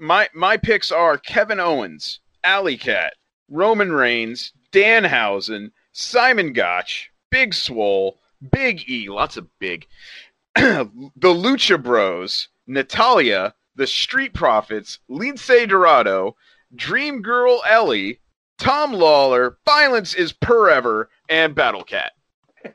My 0.00 0.28
my 0.32 0.56
picks 0.56 0.92
are 0.92 1.18
Kevin 1.18 1.58
Owens, 1.58 2.20
Alley 2.44 2.76
Cat, 2.76 3.14
Roman 3.48 3.92
Reigns, 3.92 4.52
Danhausen, 4.72 5.70
Simon 5.92 6.52
Gotch, 6.52 7.10
Big 7.30 7.54
Swole, 7.54 8.18
Big 8.52 8.88
E, 8.88 9.08
lots 9.08 9.36
of 9.36 9.46
big, 9.58 9.86
the 10.54 10.88
Lucha 11.22 11.82
Bros, 11.82 12.48
Natalia, 12.66 13.54
the 13.76 13.86
Street 13.86 14.34
Profits, 14.34 14.98
Lince 15.10 15.68
Dorado, 15.68 16.36
Dream 16.74 17.22
Girl 17.22 17.62
Ellie, 17.68 18.20
Tom 18.58 18.92
Lawlor, 18.92 19.56
Violence 19.64 20.14
is 20.14 20.34
Forever, 20.44 21.10
and 21.28 21.54
Battle 21.54 21.84
Cat. 21.84 22.12
There 22.64 22.74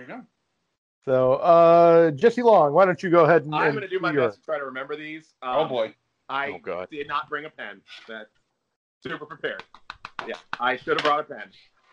you 0.00 0.06
go. 0.06 0.22
So, 1.04 1.34
uh, 1.34 2.10
Jesse 2.12 2.42
Long, 2.42 2.72
why 2.72 2.84
don't 2.84 3.02
you 3.02 3.10
go 3.10 3.24
ahead 3.24 3.42
and, 3.44 3.54
I'm 3.54 3.72
going 3.72 3.82
to 3.82 3.88
do 3.88 3.98
my 3.98 4.12
your- 4.12 4.28
best 4.28 4.38
to 4.38 4.44
try 4.44 4.58
to 4.58 4.64
remember 4.64 4.96
these. 4.96 5.34
Um, 5.42 5.56
Oh 5.56 5.64
boy. 5.66 5.94
I 6.28 6.48
Oh 6.52 6.58
God. 6.62 6.88
did 6.90 7.08
not 7.08 7.28
bring 7.28 7.44
a 7.44 7.50
pen. 7.50 7.80
That 8.08 8.28
super 9.02 9.26
prepared. 9.26 9.62
Yeah, 10.26 10.34
I 10.60 10.76
should 10.76 10.98
have 11.00 11.04
brought 11.04 11.20
a 11.20 11.24
pen. 11.24 11.42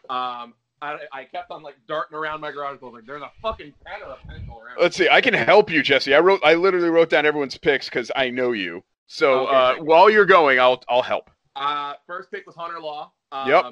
Um, 0.10 0.53
I, 0.82 0.97
I 1.12 1.24
kept 1.26 1.51
on 1.51 1.62
like 1.64 1.76
darting 1.88 2.18
around 2.18 2.41
my 2.41 2.51
garage. 2.51 2.78
I 2.82 2.86
was 2.86 2.93
like, 2.93 3.05
"There's 3.05 3.22
a 3.22 3.32
fucking 3.41 3.74
pen 3.86 3.99
or 4.07 4.14
a 4.14 4.28
pencil 4.28 4.60
around." 4.64 4.78
Let's 4.80 4.95
see. 4.95 5.10
I 5.10 5.20
can 5.22 5.34
help 5.34 5.70
you, 5.70 5.82
Jesse. 5.84 6.14
I 6.14 6.20
wrote. 6.20 6.39
I 6.43 6.53
literally 6.53 6.89
wrote 6.89 7.10
down 7.10 7.26
everyone's 7.26 7.57
picks 7.57 7.89
because 7.89 8.12
I 8.16 8.30
know 8.30 8.51
you. 8.53 8.84
So 9.07 9.47
Okay, 9.47 9.55
uh, 9.55 9.84
while 9.84 10.10
you're 10.10 10.26
going, 10.26 10.60
I'll 10.60 10.82
I'll 10.88 11.01
help. 11.01 11.30
Uh, 11.55 11.93
first 12.07 12.32
pick 12.32 12.45
was 12.45 12.55
Hunter 12.55 12.80
Law. 12.80 13.12
Um, 13.32 13.49
Yep. 13.49 13.66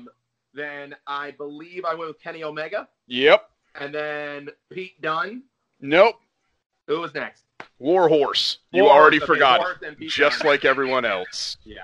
Then 0.53 0.95
I 1.05 1.31
believe 1.31 1.85
I 1.85 1.93
went 1.93 2.07
with 2.09 2.19
Kenny 2.21 2.43
Omega, 2.43 2.87
Yep. 3.07 3.47
and 3.79 3.93
then 3.93 4.49
Pete 4.71 4.99
Dunne. 5.01 5.43
Nope. 5.79 6.15
Who 6.87 6.99
was 7.01 7.13
next? 7.13 7.43
Warhorse. 7.79 8.57
You 8.71 8.83
Warhorse, 8.83 8.97
already 8.99 9.17
okay, 9.17 9.25
forgot. 9.27 9.59
Warhorse 9.59 9.95
Just 10.07 10.39
Dunne. 10.39 10.47
like 10.49 10.65
everyone 10.65 11.05
else. 11.05 11.57
yeah. 11.63 11.83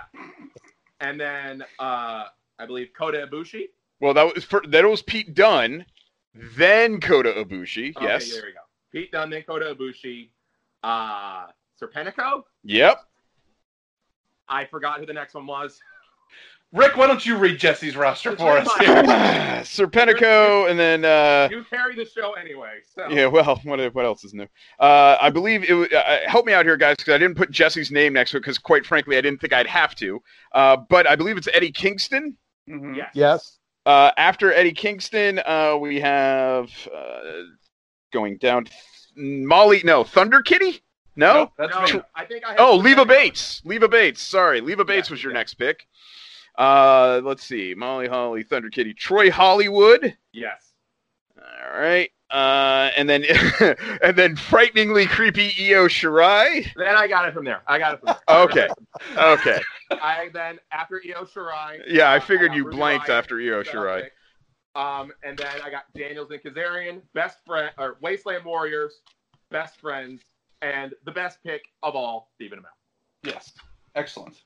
And 1.03 1.19
then 1.19 1.63
uh, 1.79 2.25
I 2.57 2.65
believe 2.65 2.91
Kota 2.97 3.27
Ibushi. 3.29 3.65
Well, 3.99 4.13
that 4.13 4.33
was 4.33 4.43
for, 4.45 4.63
that 4.69 4.85
was 4.85 5.01
Pete 5.01 5.33
Dunne, 5.33 5.85
then 6.33 7.01
Kota 7.01 7.33
Ibushi. 7.33 7.95
Okay, 7.95 8.05
yes. 8.05 8.31
there 8.31 8.43
we 8.45 8.53
go. 8.53 8.59
Pete 8.91 9.11
Dunne, 9.11 9.29
then 9.29 9.43
Kota 9.43 9.75
Ibushi. 9.75 10.29
Uh, 10.81 11.47
Serpentico. 11.81 12.43
Yep. 12.63 12.99
I 14.47 14.65
forgot 14.65 14.99
who 14.99 15.05
the 15.05 15.13
next 15.13 15.33
one 15.33 15.45
was. 15.45 15.79
Rick, 16.73 16.97
why 16.97 17.05
don't 17.07 17.23
you 17.25 17.37
read 17.37 17.59
Jesse's 17.59 17.95
roster 17.95 18.31
Just 18.31 18.41
for 18.41 18.57
us? 18.57 18.67
mine. 18.67 18.87
here? 18.87 19.03
Serpentico, 19.63 20.69
and 20.69 20.79
then 20.79 21.05
uh, 21.05 21.47
You 21.51 21.63
carry 21.69 21.95
the 21.95 22.05
show 22.05 22.33
anyway. 22.33 22.79
So 22.95 23.07
yeah. 23.09 23.27
Well, 23.27 23.61
what 23.63 23.93
what 23.93 24.05
else 24.05 24.23
is 24.23 24.33
new? 24.33 24.47
Uh, 24.79 25.17
I 25.21 25.29
believe 25.29 25.63
it. 25.69 25.73
wa- 25.73 25.85
Uh, 25.97 26.17
help 26.25 26.45
me 26.45 26.53
out 26.53 26.65
here, 26.65 26.75
guys, 26.77 26.97
because 26.97 27.13
I 27.13 27.17
didn't 27.19 27.37
put 27.37 27.51
Jesse's 27.51 27.91
name 27.91 28.13
next 28.13 28.31
to 28.31 28.37
it 28.37 28.39
because, 28.41 28.57
quite 28.57 28.85
frankly, 28.85 29.17
I 29.17 29.21
didn't 29.21 29.39
think 29.39 29.53
I'd 29.53 29.67
have 29.67 29.95
to. 29.95 30.21
Uh, 30.53 30.77
but 30.89 31.07
I 31.07 31.15
believe 31.15 31.37
it's 31.37 31.47
Eddie 31.53 31.71
Kingston. 31.71 32.35
Mhm. 32.69 32.95
yes. 32.97 33.09
Yes. 33.13 33.59
Uh, 33.85 34.11
after 34.17 34.51
Eddie 34.53 34.71
Kingston, 34.71 35.41
uh, 35.45 35.75
we 35.79 35.99
have 35.99 36.69
uh, 36.95 37.19
going 38.11 38.37
down 38.37 38.65
Molly. 39.15 39.81
No, 39.83 40.03
Thunder 40.03 40.41
Kitty. 40.41 40.81
No. 41.15 41.33
Nope, 41.33 41.51
that's 41.59 41.91
No, 41.91 41.97
me. 41.99 42.03
I 42.15 42.25
think 42.25 42.43
I 42.45 42.51
have 42.51 42.59
Oh, 42.59 42.75
Leva 42.77 43.05
Bates. 43.05 43.61
Leva 43.65 43.87
Bates. 43.87 44.21
Sorry, 44.23 44.61
Leva 44.61 44.83
Bates 44.83 45.09
Yeah, 45.09 45.13
was 45.13 45.23
your 45.23 45.31
yeah. 45.33 45.37
next 45.39 45.53
pick. 45.55 45.85
Uh, 46.57 47.21
let's 47.23 47.43
see. 47.43 47.73
Molly 47.75 48.07
Holly, 48.07 48.43
Thunder 48.43 48.69
Kitty, 48.69 48.93
Troy 48.93 49.31
Hollywood. 49.31 50.15
Yes. 50.31 50.73
All 51.37 51.79
right. 51.79 52.09
Uh, 52.29 52.89
and 52.97 53.07
then 53.07 53.23
and 54.01 54.15
then 54.15 54.35
frighteningly 54.35 55.05
creepy 55.05 55.53
Io 55.59 55.87
Shirai. 55.87 56.67
Then 56.75 56.95
I 56.95 57.07
got 57.07 57.27
it 57.27 57.33
from 57.33 57.45
there. 57.45 57.61
I 57.67 57.77
got 57.77 57.93
it 57.93 57.99
from 57.99 58.07
there. 58.07 58.39
Okay. 58.41 58.67
Okay. 59.15 59.61
I 59.91 60.29
then 60.33 60.59
after 60.71 61.01
Io 61.05 61.25
Shirai. 61.25 61.81
Yeah, 61.87 62.09
I 62.09 62.17
uh, 62.17 62.19
figured 62.19 62.49
got 62.49 62.57
you 62.57 62.65
Ruby 62.65 62.77
blanked 62.77 63.07
Riott, 63.07 63.17
after 63.17 63.39
Io 63.39 63.63
Shirai. 63.63 64.09
Um, 64.75 65.11
and 65.23 65.37
then 65.37 65.61
I 65.63 65.69
got 65.69 65.83
Daniels 65.95 66.31
and 66.31 66.41
Kazarian, 66.41 67.01
best 67.13 67.37
friend 67.45 67.69
or 67.77 67.97
Wasteland 68.01 68.43
Warriors, 68.43 69.01
best 69.51 69.79
friends, 69.79 70.21
and 70.63 70.95
the 71.05 71.11
best 71.11 71.37
pick 71.43 71.61
of 71.83 71.95
all, 71.95 72.31
Stephen 72.33 72.59
Amell. 72.59 73.31
Yes. 73.31 73.53
Excellent. 73.93 74.41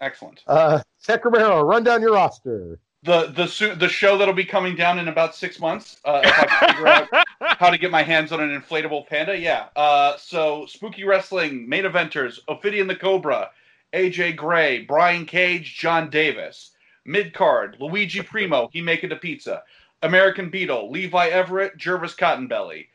Excellent. 0.00 0.42
Uh, 0.46 0.80
Sacramento, 0.98 1.60
run 1.62 1.84
down 1.84 2.00
your 2.00 2.14
roster. 2.14 2.78
The 3.02 3.28
the 3.28 3.46
su- 3.46 3.74
the 3.74 3.88
show 3.88 4.18
that'll 4.18 4.34
be 4.34 4.44
coming 4.44 4.76
down 4.76 4.98
in 4.98 5.08
about 5.08 5.34
six 5.34 5.58
months. 5.58 5.98
Uh, 6.04 6.20
if 6.22 6.38
I 6.38 6.46
can 6.46 6.68
figure 6.68 6.86
out 6.86 7.08
how 7.58 7.70
to 7.70 7.78
get 7.78 7.90
my 7.90 8.02
hands 8.02 8.30
on 8.30 8.40
an 8.40 8.60
inflatable 8.60 9.06
panda, 9.06 9.38
yeah. 9.38 9.66
Uh, 9.74 10.16
so 10.18 10.66
spooky 10.66 11.04
wrestling 11.04 11.66
main 11.66 11.84
eventers: 11.84 12.40
Ophidian 12.48 12.86
the 12.86 12.96
Cobra, 12.96 13.50
AJ 13.94 14.36
Gray, 14.36 14.82
Brian 14.82 15.24
Cage, 15.24 15.76
John 15.78 16.10
Davis. 16.10 16.72
Mid 17.06 17.32
card: 17.32 17.78
Luigi 17.80 18.22
Primo, 18.22 18.68
he 18.70 18.82
make 18.82 19.02
it 19.02 19.12
a 19.12 19.16
pizza. 19.16 19.62
American 20.02 20.50
Beetle, 20.50 20.90
Levi 20.90 21.28
Everett, 21.28 21.78
Jervis 21.78 22.14
Cottonbelly. 22.14 22.88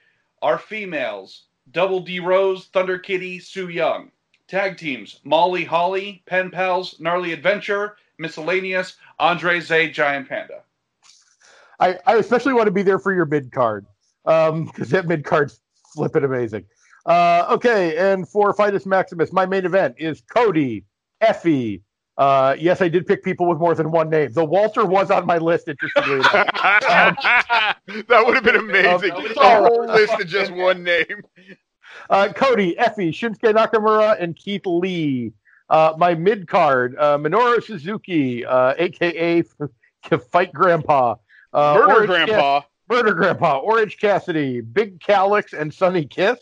Our 0.43 0.59
females: 0.59 1.45
Double 1.71 2.01
D 2.01 2.19
Rose, 2.19 2.65
Thunder 2.65 2.99
Kitty, 2.99 3.39
Su 3.39 3.69
Yung. 3.69 4.11
Tag 4.47 4.77
teams: 4.77 5.19
Molly 5.23 5.63
Holly, 5.63 6.23
Pen 6.25 6.51
Pals, 6.51 6.99
Gnarly 6.99 7.33
Adventure, 7.33 7.97
Miscellaneous, 8.17 8.95
Andre 9.19 9.59
the, 9.59 9.93
Giant 9.93 10.29
Panda. 10.29 10.61
I, 11.79 11.97
I 12.05 12.15
especially 12.15 12.53
want 12.53 12.67
to 12.67 12.71
be 12.71 12.83
there 12.83 12.99
for 12.99 13.13
your 13.13 13.25
mid 13.25 13.51
card 13.51 13.85
because 14.23 14.89
that 14.89 15.07
mid 15.07 15.23
card's 15.23 15.59
flipping 15.93 16.23
amazing. 16.23 16.65
Uh, 17.05 17.45
okay, 17.51 17.97
and 17.97 18.27
for 18.27 18.53
Fightus 18.53 18.85
Maximus, 18.85 19.31
my 19.31 19.45
main 19.45 19.65
event 19.65 19.95
is 19.97 20.21
Cody, 20.21 20.85
Effy. 21.21 21.81
Uh, 22.17 22.55
yes, 22.57 22.81
I 22.81 22.87
did 22.87 23.05
pick 23.05 23.23
people 23.23 23.47
with 23.47 23.59
more 23.59 23.75
than 23.75 23.91
one 23.91 24.09
name. 24.09 24.31
The 24.31 24.45
Walter 24.45 24.85
was 24.85 25.11
on 25.11 25.25
my 25.25 25.37
list, 25.37 25.67
interestingly 25.67 26.15
enough. 26.15 26.31
that 26.31 28.23
would 28.25 28.35
have 28.35 28.43
been 28.43 28.55
amazing. 28.55 29.11
Um, 29.11 29.25
a 29.37 29.57
whole 29.57 29.85
list 29.93 30.13
of 30.13 30.27
just 30.27 30.51
one 30.51 30.83
name. 30.83 31.23
Uh, 32.09 32.31
Cody, 32.33 32.75
Effy, 32.75 33.09
Shinsuke 33.09 33.53
Nakamura, 33.53 34.21
and 34.21 34.35
Keith 34.35 34.65
Lee. 34.65 35.33
Uh, 35.69 35.93
my 35.97 36.13
mid 36.13 36.47
card, 36.47 36.95
uh, 36.99 37.17
Minoru 37.17 37.63
Suzuki, 37.63 38.45
uh, 38.45 38.73
aka 38.77 39.43
Fight 40.31 40.53
Grandpa. 40.53 41.15
Uh, 41.51 41.75
Murder 41.79 41.91
Orange 41.93 42.07
Grandpa. 42.07 42.61
Murder 42.87 43.13
Grandpa, 43.15 43.57
Orange 43.59 43.97
Cassidy, 43.97 44.61
Big 44.61 44.99
Calix, 44.99 45.53
and 45.53 45.73
Sonny 45.73 46.05
Kiss. 46.05 46.37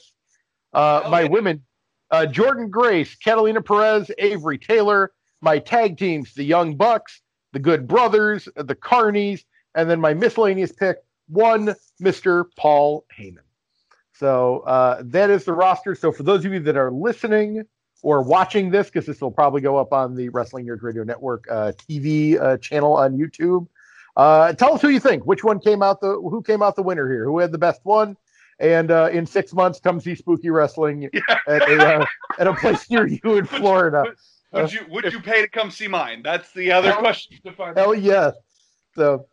Uh, 0.73 1.03
Oh, 1.05 1.09
my 1.09 1.21
yeah. 1.21 1.27
women, 1.29 1.63
uh, 2.11 2.25
Jordan 2.25 2.69
Grace, 2.69 3.15
Catalina 3.15 3.61
Perez, 3.61 4.11
Avery 4.17 4.57
Taylor. 4.57 5.11
My 5.39 5.59
tag 5.59 5.97
teams, 5.97 6.33
the 6.33 6.43
Young 6.43 6.75
Bucks, 6.75 7.21
the 7.53 7.59
Good 7.59 7.87
Brothers, 7.87 8.47
the 8.55 8.75
Carnies, 8.75 9.43
and 9.75 9.89
then 9.89 9.99
my 10.01 10.13
miscellaneous 10.13 10.71
pick, 10.73 10.97
one 11.27 11.75
Mr. 12.01 12.45
Paul 12.57 13.05
Heyman. 13.17 13.37
So 14.13 14.59
uh, 14.59 15.01
that 15.05 15.29
is 15.29 15.43
the 15.43 15.53
roster. 15.53 15.95
So 15.95 16.11
for 16.11 16.23
those 16.23 16.45
of 16.45 16.53
you 16.53 16.59
that 16.61 16.77
are 16.77 16.91
listening 16.91 17.63
or 18.03 18.21
watching 18.21 18.69
this, 18.69 18.87
because 18.87 19.05
this 19.05 19.21
will 19.21 19.31
probably 19.31 19.61
go 19.61 19.77
up 19.77 19.91
on 19.91 20.15
the 20.15 20.29
Wrestling 20.29 20.67
Nerds 20.67 20.83
Radio 20.83 21.03
Network 21.03 21.45
uh, 21.49 21.71
TV 21.71 22.39
uh, 22.39 22.57
channel 22.57 22.93
on 22.93 23.17
YouTube, 23.17 23.67
uh, 24.15 24.53
tell 24.53 24.75
us 24.75 24.81
who 24.81 24.89
you 24.89 24.99
think. 24.99 25.25
Which 25.25 25.43
one 25.43 25.59
came 25.59 25.81
out 25.81 25.99
the 25.99 26.13
who 26.13 26.43
came 26.43 26.61
out 26.61 26.75
the 26.75 26.83
winner 26.83 27.09
here? 27.09 27.25
Who 27.25 27.39
had 27.39 27.51
the 27.51 27.57
best 27.57 27.81
one? 27.83 28.15
And 28.59 28.91
uh, 28.91 29.09
in 29.11 29.25
six 29.25 29.51
months, 29.53 29.79
come 29.79 29.99
see 29.99 30.13
Spooky 30.13 30.51
Wrestling 30.51 31.09
at 31.47 31.61
a 31.67 32.01
uh, 32.01 32.05
at 32.37 32.47
a 32.47 32.53
place 32.53 32.87
near 32.89 33.07
you 33.07 33.37
in 33.37 33.45
Florida. 33.45 34.05
Would 34.51 34.71
you 34.71 34.85
would 34.89 35.11
you 35.11 35.19
pay 35.19 35.41
to 35.41 35.49
come 35.49 35.71
see 35.71 35.87
mine? 35.87 36.21
That's 36.21 36.51
the 36.53 36.71
other 36.71 36.91
Hell- 36.91 36.99
question 36.99 37.39
to 37.45 37.51
find. 37.53 37.75
Hell 37.75 37.95
yes. 37.95 38.35
So 38.95 39.25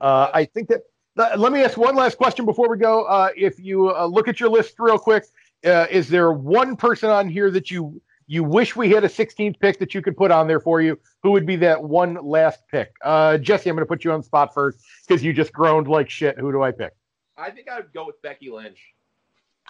uh, 0.00 0.30
I 0.34 0.44
think 0.46 0.68
that 0.68 0.80
Let 1.16 1.52
me 1.52 1.62
ask 1.62 1.76
one 1.78 1.94
last 1.94 2.16
question 2.18 2.44
before 2.44 2.68
we 2.68 2.76
go. 2.76 3.04
Uh, 3.04 3.28
if 3.36 3.58
you 3.60 3.94
uh, 3.94 4.04
look 4.06 4.26
at 4.26 4.40
your 4.40 4.48
list 4.48 4.74
real 4.78 4.98
quick, 4.98 5.24
uh, 5.64 5.86
is 5.90 6.08
there 6.08 6.32
one 6.32 6.76
person 6.76 7.08
on 7.08 7.28
here 7.28 7.50
that 7.52 7.70
you 7.70 8.00
you 8.26 8.42
wish 8.42 8.74
we 8.74 8.88
had 8.90 9.04
a 9.04 9.08
16th 9.08 9.60
pick 9.60 9.78
that 9.78 9.92
you 9.94 10.00
could 10.00 10.16
put 10.16 10.30
on 10.30 10.48
there 10.48 10.58
for 10.58 10.80
you? 10.80 10.98
Who 11.22 11.30
would 11.32 11.46
be 11.46 11.56
that 11.56 11.82
one 11.82 12.14
last 12.26 12.60
pick? 12.70 12.92
Uh, 13.02 13.38
Jesse, 13.38 13.68
I'm 13.70 13.76
going 13.76 13.84
to 13.84 13.88
put 13.88 14.02
you 14.02 14.12
on 14.12 14.20
the 14.20 14.24
spot 14.24 14.52
first 14.54 14.78
because 15.06 15.22
you 15.22 15.32
just 15.32 15.52
groaned 15.52 15.86
like 15.88 16.10
shit. 16.10 16.36
Who 16.38 16.50
do 16.50 16.62
I 16.62 16.72
pick? 16.72 16.92
I 17.36 17.50
think 17.50 17.68
I 17.68 17.76
would 17.76 17.92
go 17.92 18.06
with 18.06 18.20
Becky 18.22 18.50
Lynch. 18.50 18.80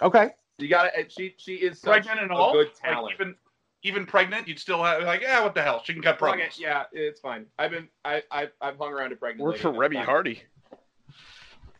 Okay. 0.01 0.29
You 0.57 0.67
got 0.69 0.89
to 0.93 1.09
She 1.09 1.35
she 1.37 1.55
is 1.55 1.79
such 1.79 2.05
pregnant 2.05 2.21
and 2.21 2.31
a 2.31 2.35
all. 2.35 2.53
good 2.53 2.67
Like, 2.67 2.93
talent. 2.93 3.13
even 3.19 3.35
even 3.83 4.05
pregnant, 4.07 4.47
you'd 4.47 4.57
still 4.57 4.83
have 4.83 5.03
like, 5.03 5.21
yeah, 5.21 5.43
what 5.43 5.53
the 5.53 5.61
hell? 5.61 5.81
She 5.83 5.93
can 5.93 6.01
cut 6.01 6.17
Pregnant, 6.17 6.53
promos. 6.53 6.59
yeah, 6.59 6.83
it's 6.91 7.19
fine. 7.19 7.45
I've 7.59 7.69
been 7.71 7.87
I 8.03 8.23
I 8.31 8.47
I've 8.61 8.77
hung 8.77 8.91
around 8.93 9.11
a 9.11 9.15
pregnant. 9.15 9.45
Work 9.45 9.57
for 9.57 9.67
and 9.69 9.77
Reby 9.77 9.97
it's. 9.97 10.05
Hardy. 10.05 10.41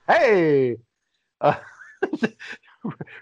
Hey, 0.07 0.77
uh, 1.41 1.55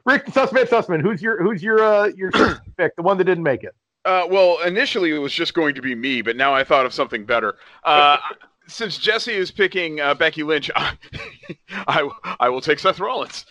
Rick 0.06 0.26
Sussman 0.28 0.66
Sussman. 0.66 1.02
Who's 1.02 1.22
your 1.22 1.42
who's 1.42 1.64
your 1.64 1.82
uh, 1.82 2.08
your 2.08 2.32
pick? 2.78 2.96
The 2.96 3.02
one 3.02 3.18
that 3.18 3.24
didn't 3.24 3.44
make 3.44 3.64
it. 3.64 3.74
Uh, 4.06 4.28
well, 4.30 4.60
initially 4.64 5.12
it 5.12 5.20
was 5.20 5.32
just 5.32 5.54
going 5.54 5.76
to 5.76 5.82
be 5.82 5.96
me, 5.96 6.22
but 6.22 6.36
now 6.36 6.54
I 6.54 6.66
thought 6.66 6.86
of 6.86 6.94
something 6.94 7.26
better. 7.26 7.56
Uh, 7.84 8.18
since 8.68 8.98
Jesse 8.98 9.34
is 9.34 9.50
picking 9.52 10.02
uh, 10.02 10.14
Becky 10.14 10.44
Lynch, 10.44 10.70
I, 10.76 10.98
I 11.88 12.10
I 12.40 12.50
will 12.50 12.62
take 12.62 12.80
Seth 12.80 13.00
Rollins. 13.00 13.46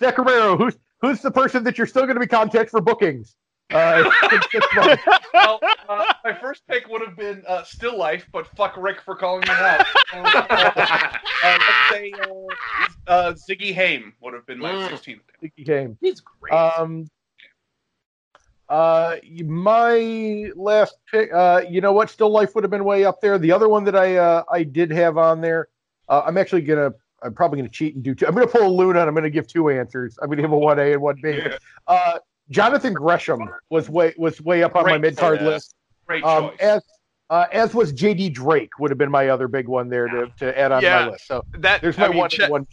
Zach. 0.00 0.16
Who's 0.16 0.76
who's 1.00 1.20
the 1.20 1.30
person 1.30 1.64
that 1.64 1.76
you're 1.78 1.86
still 1.86 2.02
going 2.02 2.14
to 2.14 2.20
be 2.20 2.26
contact 2.26 2.70
for 2.70 2.80
bookings? 2.80 3.34
Uh, 3.72 4.10
in 4.32 4.40
six 4.50 4.66
months? 4.74 5.02
well, 5.34 5.60
uh, 5.88 6.12
my 6.24 6.34
first 6.34 6.62
pick 6.68 6.88
would 6.88 7.00
have 7.00 7.16
been 7.16 7.42
uh, 7.48 7.62
Still 7.64 7.96
Life, 7.96 8.26
but 8.32 8.46
fuck 8.56 8.74
Rick 8.76 9.00
for 9.02 9.16
calling 9.16 9.40
me 9.42 9.50
out. 9.50 9.86
So, 10.12 10.18
uh, 10.18 10.46
uh, 10.50 10.72
let's 11.44 11.90
say 11.90 12.12
uh, 12.12 13.10
uh, 13.10 13.32
Ziggy 13.34 13.74
Haim 13.74 14.12
would 14.20 14.34
have 14.34 14.46
been 14.46 14.58
my 14.58 14.72
Mm. 14.72 14.88
16th 14.88 15.04
pick. 15.04 15.40
think 15.40 15.52
he 15.56 15.64
came. 15.64 15.96
He's 16.00 16.20
great. 16.20 16.52
Um, 16.52 17.08
uh, 18.68 19.16
my 19.44 20.50
last 20.54 20.96
pick. 21.10 21.32
Uh, 21.32 21.62
you 21.68 21.80
know 21.80 21.92
what? 21.92 22.10
Still, 22.10 22.30
life 22.30 22.54
would 22.54 22.64
have 22.64 22.70
been 22.70 22.84
way 22.84 23.04
up 23.04 23.20
there. 23.20 23.38
The 23.38 23.52
other 23.52 23.68
one 23.68 23.84
that 23.84 23.96
I 23.96 24.16
uh, 24.16 24.44
I 24.50 24.62
did 24.62 24.90
have 24.90 25.18
on 25.18 25.40
there. 25.40 25.68
Uh, 26.08 26.22
I'm 26.24 26.38
actually 26.38 26.62
gonna. 26.62 26.92
I'm 27.22 27.34
probably 27.34 27.58
gonna 27.58 27.68
cheat 27.68 27.94
and 27.94 28.02
do 28.02 28.14
two. 28.14 28.26
I'm 28.26 28.34
gonna 28.34 28.46
pull 28.46 28.66
a 28.66 28.68
Luna 28.68 29.00
and 29.00 29.08
I'm 29.08 29.14
gonna 29.14 29.30
give 29.30 29.46
two 29.46 29.68
answers. 29.68 30.18
I'm 30.22 30.28
gonna 30.28 30.42
give 30.42 30.52
a 30.52 30.58
one 30.58 30.78
A 30.78 30.92
and 30.92 31.02
one 31.02 31.16
B. 31.22 31.40
Uh, 31.86 32.18
Jonathan 32.52 32.92
Gresham 32.94 33.48
was 33.70 33.88
way 33.90 34.14
was 34.16 34.40
way 34.40 34.62
up 34.62 34.76
on 34.76 34.84
my 34.84 34.90
Great 34.92 35.00
mid 35.00 35.16
card 35.16 35.42
list. 35.42 35.74
Great 36.06 36.22
Um, 36.24 36.50
choice. 36.50 36.58
as 36.60 36.82
uh, 37.30 37.46
as 37.50 37.74
was 37.74 37.92
JD 37.92 38.32
Drake 38.34 38.78
would 38.78 38.90
have 38.90 38.98
been 38.98 39.10
my 39.10 39.28
other 39.28 39.48
big 39.48 39.66
one 39.66 39.88
there 39.88 40.06
to, 40.06 40.30
to 40.38 40.58
add 40.58 40.70
on 40.70 40.82
Yeah. 40.82 41.06
my 41.06 41.10
list. 41.12 41.26
So 41.26 41.42
That 41.58 41.80
there's 41.80 41.96
my 41.98 42.04
I 42.06 42.08
mean, 42.08 42.18
one, 42.18 42.30
Chad, 42.30 42.50
one. 42.50 42.66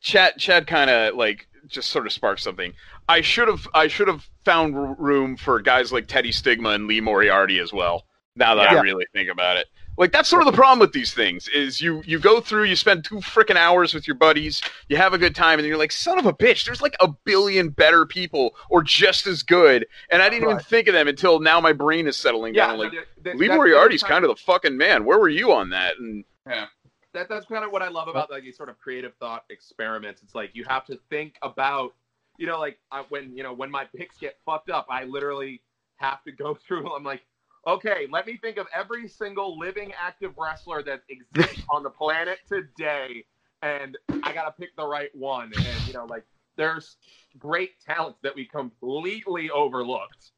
Chad, 0.00 0.34
Chad 0.38 0.66
kind 0.66 0.90
of 0.90 1.14
like 1.14 1.46
just 1.66 1.90
sort 1.90 2.06
of 2.06 2.12
sparked 2.12 2.42
something. 2.42 2.72
I 3.08 3.22
should 3.22 3.48
have 3.48 3.66
I 3.74 3.88
should 3.88 4.08
have 4.08 4.28
found 4.44 4.76
r- 4.76 4.94
room 4.98 5.36
for 5.36 5.60
guys 5.60 5.92
like 5.92 6.06
Teddy 6.06 6.32
Stigma 6.32 6.70
and 6.70 6.86
Lee 6.86 7.00
Moriarty 7.00 7.58
as 7.60 7.72
well. 7.72 8.04
Now 8.36 8.54
that 8.56 8.70
Yeah. 8.72 8.78
I 8.78 8.82
really 8.82 9.06
think 9.14 9.30
about 9.30 9.56
it, 9.56 9.66
like 9.96 10.12
that's 10.12 10.28
sort 10.28 10.42
of 10.42 10.46
the 10.46 10.56
problem 10.56 10.78
with 10.78 10.92
these 10.92 11.12
things 11.14 11.48
is 11.48 11.80
you 11.80 12.02
you 12.06 12.18
go 12.18 12.40
through 12.40 12.64
you 12.64 12.76
spend 12.76 13.04
two 13.04 13.16
freaking 13.16 13.56
hours 13.56 13.94
with 13.94 14.06
your 14.06 14.16
buddies, 14.16 14.62
you 14.88 14.96
have 14.96 15.14
a 15.14 15.18
good 15.18 15.34
time, 15.34 15.58
and 15.58 15.60
then 15.60 15.68
you're 15.68 15.78
like, 15.78 15.92
son 15.92 16.18
of 16.18 16.26
a 16.26 16.32
bitch, 16.32 16.64
there's 16.64 16.82
like 16.82 16.96
a 17.00 17.08
billion 17.08 17.68
better 17.68 18.06
people 18.06 18.54
or 18.70 18.82
just 18.82 19.26
as 19.26 19.42
good, 19.42 19.86
and 20.10 20.22
I 20.22 20.28
didn't 20.28 20.48
even 20.48 20.60
think 20.60 20.88
of 20.88 20.94
them 20.94 21.08
until 21.08 21.40
now. 21.40 21.60
My 21.60 21.72
brain 21.72 22.06
is 22.06 22.16
settling 22.16 22.54
yeah, 22.54 22.68
down. 22.68 22.78
Like 22.78 22.92
th- 22.92 23.04
th- 23.22 23.36
Lee 23.36 23.48
Moriarty's 23.48 24.02
kind 24.02 24.24
of 24.24 24.28
the 24.28 24.36
fucking 24.36 24.76
man. 24.76 25.04
Where 25.04 25.18
were 25.18 25.28
you 25.28 25.52
on 25.52 25.70
that? 25.70 25.98
And 25.98 26.24
yeah 26.46 26.66
that, 27.14 27.28
that's 27.28 27.46
kind 27.46 27.64
of 27.64 27.72
what 27.72 27.80
I 27.80 27.88
love 27.88 28.08
about 28.08 28.30
like 28.30 28.42
these 28.42 28.56
sort 28.56 28.68
of 28.68 28.78
creative 28.78 29.14
thought 29.14 29.44
experiments. 29.48 30.22
It's 30.22 30.34
like 30.34 30.50
you 30.52 30.64
have 30.68 30.84
to 30.86 30.98
think 31.08 31.36
about, 31.42 31.94
you 32.36 32.46
know, 32.46 32.58
like 32.58 32.78
I, 32.92 33.04
when 33.08 33.34
you 33.36 33.42
know 33.42 33.54
when 33.54 33.70
my 33.70 33.84
picks 33.96 34.18
get 34.18 34.36
fucked 34.44 34.68
up, 34.68 34.86
I 34.90 35.04
literally 35.04 35.62
have 35.96 36.22
to 36.24 36.32
go 36.32 36.54
through. 36.66 36.92
I'm 36.92 37.04
like, 37.04 37.22
okay, 37.66 38.06
let 38.10 38.26
me 38.26 38.36
think 38.36 38.56
of 38.56 38.66
every 38.74 39.08
single 39.08 39.58
living 39.58 39.92
active 40.00 40.32
wrestler 40.38 40.82
that 40.82 41.02
exists 41.08 41.62
on 41.70 41.82
the 41.82 41.90
planet 41.90 42.38
today, 42.48 43.24
and 43.62 43.96
I 44.22 44.32
gotta 44.32 44.52
pick 44.52 44.76
the 44.76 44.86
right 44.86 45.14
one. 45.14 45.52
And 45.56 45.86
you 45.86 45.92
know, 45.94 46.06
like 46.06 46.24
there's 46.56 46.96
great 47.38 47.80
talents 47.84 48.18
that 48.22 48.34
we 48.34 48.44
completely 48.46 49.50
overlooked. 49.50 50.32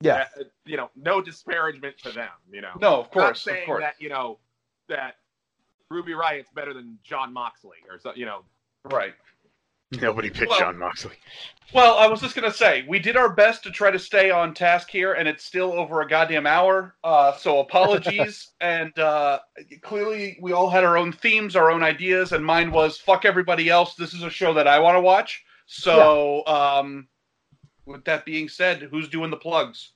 Yeah. 0.00 0.26
Uh, 0.38 0.44
you 0.64 0.76
know, 0.76 0.90
no 0.94 1.22
disparagement 1.22 1.96
to 2.02 2.10
them. 2.12 2.28
You 2.52 2.60
know, 2.60 2.72
no, 2.80 2.88
of 2.88 2.94
I'm 2.94 3.00
not 3.02 3.10
course, 3.12 3.42
saying 3.42 3.62
of 3.62 3.66
course. 3.66 3.82
that 3.82 3.94
you 3.98 4.08
know 4.08 4.38
that 4.88 5.16
Ruby 5.90 6.14
Riott's 6.14 6.50
better 6.54 6.74
than 6.74 6.98
Jon 7.02 7.32
Moxley 7.32 7.78
or 7.90 7.98
so. 7.98 8.12
You 8.14 8.26
know, 8.26 8.42
Right. 8.90 9.14
Nobody 9.92 10.30
picked 10.30 10.50
Well- 10.50 10.58
Jon 10.58 10.78
Moxley. 10.78 11.16
Well, 11.74 11.98
I 11.98 12.06
was 12.06 12.20
just 12.20 12.36
gonna 12.36 12.52
say 12.52 12.84
we 12.88 13.00
did 13.00 13.16
our 13.16 13.28
best 13.28 13.64
to 13.64 13.70
try 13.72 13.90
to 13.90 13.98
stay 13.98 14.30
on 14.30 14.54
task 14.54 14.88
here, 14.88 15.14
and 15.14 15.28
it's 15.28 15.44
still 15.44 15.72
over 15.72 16.00
a 16.00 16.08
goddamn 16.08 16.46
hour. 16.46 16.94
Uh, 17.02 17.36
so 17.36 17.58
apologies. 17.66 18.52
and 18.60 18.96
uh, 18.98 19.40
clearly, 19.82 20.38
we 20.40 20.52
all 20.52 20.70
had 20.70 20.84
our 20.84 20.96
own 20.96 21.10
themes, 21.12 21.56
our 21.56 21.70
own 21.72 21.82
ideas, 21.82 22.32
and 22.32 22.44
mine 22.44 22.70
was 22.70 22.98
fuck 22.98 23.24
everybody 23.24 23.68
else. 23.68 23.96
This 23.96 24.14
is 24.14 24.22
a 24.22 24.30
show 24.30 24.54
that 24.54 24.68
I 24.68 24.78
want 24.78 24.96
to 24.96 25.00
watch. 25.00 25.44
So, 25.66 26.46
um, 26.46 27.08
with 27.84 28.04
that 28.04 28.24
being 28.24 28.48
said, 28.48 28.82
who's 28.82 29.08
doing 29.08 29.30
the 29.30 29.36
plugs? 29.36 29.92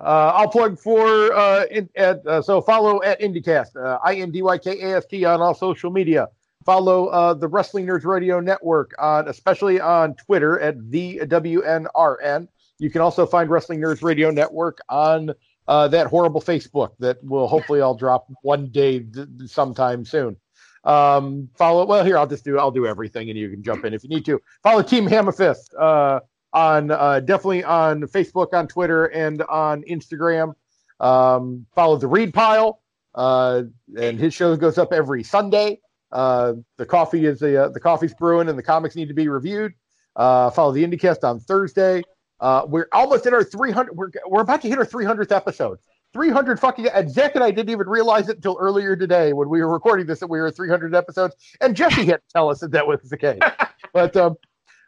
Uh, 0.00 0.32
I'll 0.34 0.48
plug 0.48 0.78
for 0.78 1.34
uh, 1.34 1.64
in, 1.70 1.88
at 1.94 2.26
uh, 2.26 2.40
so 2.40 2.62
follow 2.62 3.02
at 3.02 3.20
IndyKast, 3.20 3.76
uh, 3.76 3.98
I 4.02 4.14
N 4.14 4.30
D 4.30 4.40
Y 4.40 4.56
K 4.56 4.80
A 4.80 4.96
S 4.96 5.04
T 5.04 5.26
on 5.26 5.42
all 5.42 5.52
social 5.52 5.90
media. 5.90 6.28
Follow 6.64 7.06
uh, 7.06 7.34
the 7.34 7.48
Wrestling 7.48 7.86
Nerds 7.86 8.04
Radio 8.04 8.38
Network 8.40 8.94
on, 8.98 9.28
especially 9.28 9.80
on 9.80 10.14
Twitter 10.14 10.60
at 10.60 10.90
the 10.90 11.20
WNRN. 11.24 12.48
You 12.78 12.90
can 12.90 13.00
also 13.00 13.26
find 13.26 13.48
Wrestling 13.48 13.80
Nerds 13.80 14.02
Radio 14.02 14.30
Network 14.30 14.78
on 14.88 15.32
uh, 15.68 15.88
that 15.88 16.06
horrible 16.08 16.40
Facebook 16.40 16.90
that 16.98 17.22
will 17.24 17.46
hopefully 17.46 17.80
I'll 17.80 17.94
drop 17.94 18.26
one 18.42 18.68
day 18.68 19.00
th- 19.00 19.28
sometime 19.46 20.04
soon. 20.04 20.36
Um, 20.84 21.48
follow 21.56 21.86
well 21.86 22.04
here. 22.04 22.18
I'll 22.18 22.26
just 22.26 22.44
do 22.44 22.58
I'll 22.58 22.70
do 22.70 22.86
everything 22.86 23.28
and 23.28 23.38
you 23.38 23.50
can 23.50 23.62
jump 23.62 23.84
in 23.84 23.94
if 23.94 24.02
you 24.02 24.10
need 24.10 24.24
to. 24.26 24.40
Follow 24.62 24.82
Team 24.82 25.06
Hammerfist 25.06 25.74
uh, 25.78 26.20
on 26.52 26.90
uh, 26.90 27.20
definitely 27.20 27.64
on 27.64 28.02
Facebook, 28.02 28.52
on 28.52 28.66
Twitter, 28.66 29.06
and 29.06 29.42
on 29.42 29.82
Instagram. 29.82 30.54
Um, 30.98 31.66
follow 31.74 31.96
the 31.96 32.08
Read 32.08 32.34
Pile, 32.34 32.80
uh, 33.14 33.62
and 33.98 34.18
his 34.18 34.34
show 34.34 34.56
goes 34.56 34.78
up 34.78 34.92
every 34.92 35.22
Sunday. 35.22 35.80
Uh, 36.12 36.54
the 36.76 36.86
coffee 36.86 37.26
is 37.26 37.40
the 37.40 37.64
uh, 37.64 37.68
the 37.68 37.80
coffee's 37.80 38.14
brewing, 38.14 38.48
and 38.48 38.58
the 38.58 38.62
comics 38.62 38.96
need 38.96 39.08
to 39.08 39.14
be 39.14 39.28
reviewed. 39.28 39.72
Uh, 40.16 40.50
follow 40.50 40.72
the 40.72 40.84
IndyKast 40.84 41.22
on 41.24 41.40
Thursday. 41.40 42.02
Uh, 42.40 42.64
we're 42.66 42.88
almost 42.92 43.26
in 43.26 43.34
our 43.34 43.44
300. 43.44 43.96
We're 43.96 44.10
we're 44.26 44.42
about 44.42 44.62
to 44.62 44.68
hit 44.68 44.78
our 44.78 44.86
300th 44.86 45.34
episode. 45.34 45.78
300 46.12 46.58
fucking. 46.58 46.88
And 46.88 47.10
Zach 47.10 47.34
and 47.34 47.44
I 47.44 47.50
didn't 47.50 47.70
even 47.70 47.88
realize 47.88 48.28
it 48.28 48.36
until 48.36 48.56
earlier 48.58 48.96
today 48.96 49.32
when 49.32 49.48
we 49.48 49.60
were 49.60 49.68
recording 49.68 50.06
this 50.06 50.18
that 50.20 50.26
we 50.26 50.40
were 50.40 50.48
at 50.48 50.56
300 50.56 50.94
episodes, 50.94 51.36
and 51.60 51.76
Jesse 51.76 52.06
had 52.06 52.16
to 52.16 52.32
tell 52.32 52.50
us 52.50 52.60
that 52.60 52.72
that 52.72 52.86
was 52.86 53.00
the 53.02 53.16
case. 53.16 53.40
but 53.92 54.16
um, 54.16 54.36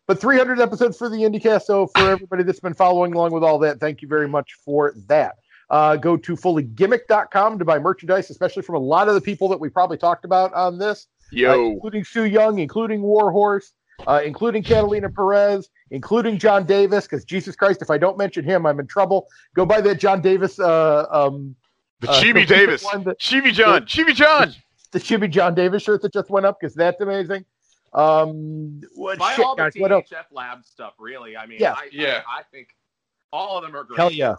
but 0.06 0.20
300 0.20 0.60
episodes 0.60 0.96
for 0.98 1.08
the 1.08 1.18
IndyKast. 1.18 1.62
So 1.62 1.86
for 1.86 2.10
everybody 2.10 2.42
that's 2.42 2.60
been 2.60 2.74
following 2.74 3.14
along 3.14 3.32
with 3.32 3.44
all 3.44 3.58
that, 3.60 3.78
thank 3.78 4.02
you 4.02 4.08
very 4.08 4.28
much 4.28 4.54
for 4.64 4.94
that. 5.06 5.36
Uh, 5.72 5.96
go 5.96 6.18
to 6.18 6.36
fullygimmick.com 6.36 7.58
to 7.58 7.64
buy 7.64 7.78
merchandise, 7.78 8.28
especially 8.28 8.62
from 8.62 8.74
a 8.74 8.78
lot 8.78 9.08
of 9.08 9.14
the 9.14 9.20
people 9.22 9.48
that 9.48 9.58
we 9.58 9.70
probably 9.70 9.96
talked 9.96 10.24
about 10.26 10.52
on 10.52 10.76
this, 10.78 11.06
uh, 11.32 11.58
including 11.72 12.04
Su 12.04 12.24
Yung, 12.24 12.58
including 12.58 13.00
Warhorse, 13.00 13.72
uh, 14.06 14.20
including 14.22 14.62
Catalina 14.62 15.08
Perez, 15.08 15.70
including 15.90 16.36
John 16.38 16.66
Davis. 16.66 17.04
Because 17.06 17.24
Jesus 17.24 17.56
Christ, 17.56 17.80
if 17.80 17.90
I 17.90 17.96
don't 17.96 18.18
mention 18.18 18.44
him, 18.44 18.66
I'm 18.66 18.78
in 18.80 18.86
trouble. 18.86 19.28
Go 19.56 19.64
buy 19.64 19.80
that 19.80 19.98
John 19.98 20.20
Davis, 20.20 20.58
uh, 20.60 21.06
um, 21.10 21.56
the 22.00 22.10
uh, 22.10 22.20
Chibi 22.22 22.46
the 22.46 22.54
Davis, 22.54 22.84
one 22.84 23.04
that- 23.04 23.18
Chibi 23.18 23.52
John, 23.54 23.82
Chibi 23.86 24.14
John. 24.14 24.54
the 24.90 24.98
Chibi 24.98 25.30
John 25.30 25.54
Davis 25.54 25.82
shirt 25.84 26.02
that 26.02 26.12
just 26.12 26.28
went 26.28 26.44
up 26.44 26.58
because 26.60 26.74
that's 26.74 27.00
amazing. 27.00 27.46
Um, 27.94 28.82
what 28.94 29.18
buy 29.18 29.34
shit, 29.36 29.44
all 29.46 29.56
the 29.56 29.62
guys? 29.62 29.72
What 29.76 29.90
else? 29.92 30.04
THF 30.12 30.24
Lab 30.32 30.64
stuff. 30.66 30.92
Really, 30.98 31.34
I 31.36 31.46
mean, 31.46 31.58
Yeah. 31.60 31.72
I, 31.72 31.88
Yeah. 31.92 32.22
I, 32.28 32.40
I 32.40 32.42
think 32.50 32.68
all 33.32 33.56
of 33.56 33.64
them 33.64 33.74
are 33.74 33.84
great. 33.84 33.98
Hell 33.98 34.10
yeah. 34.12 34.34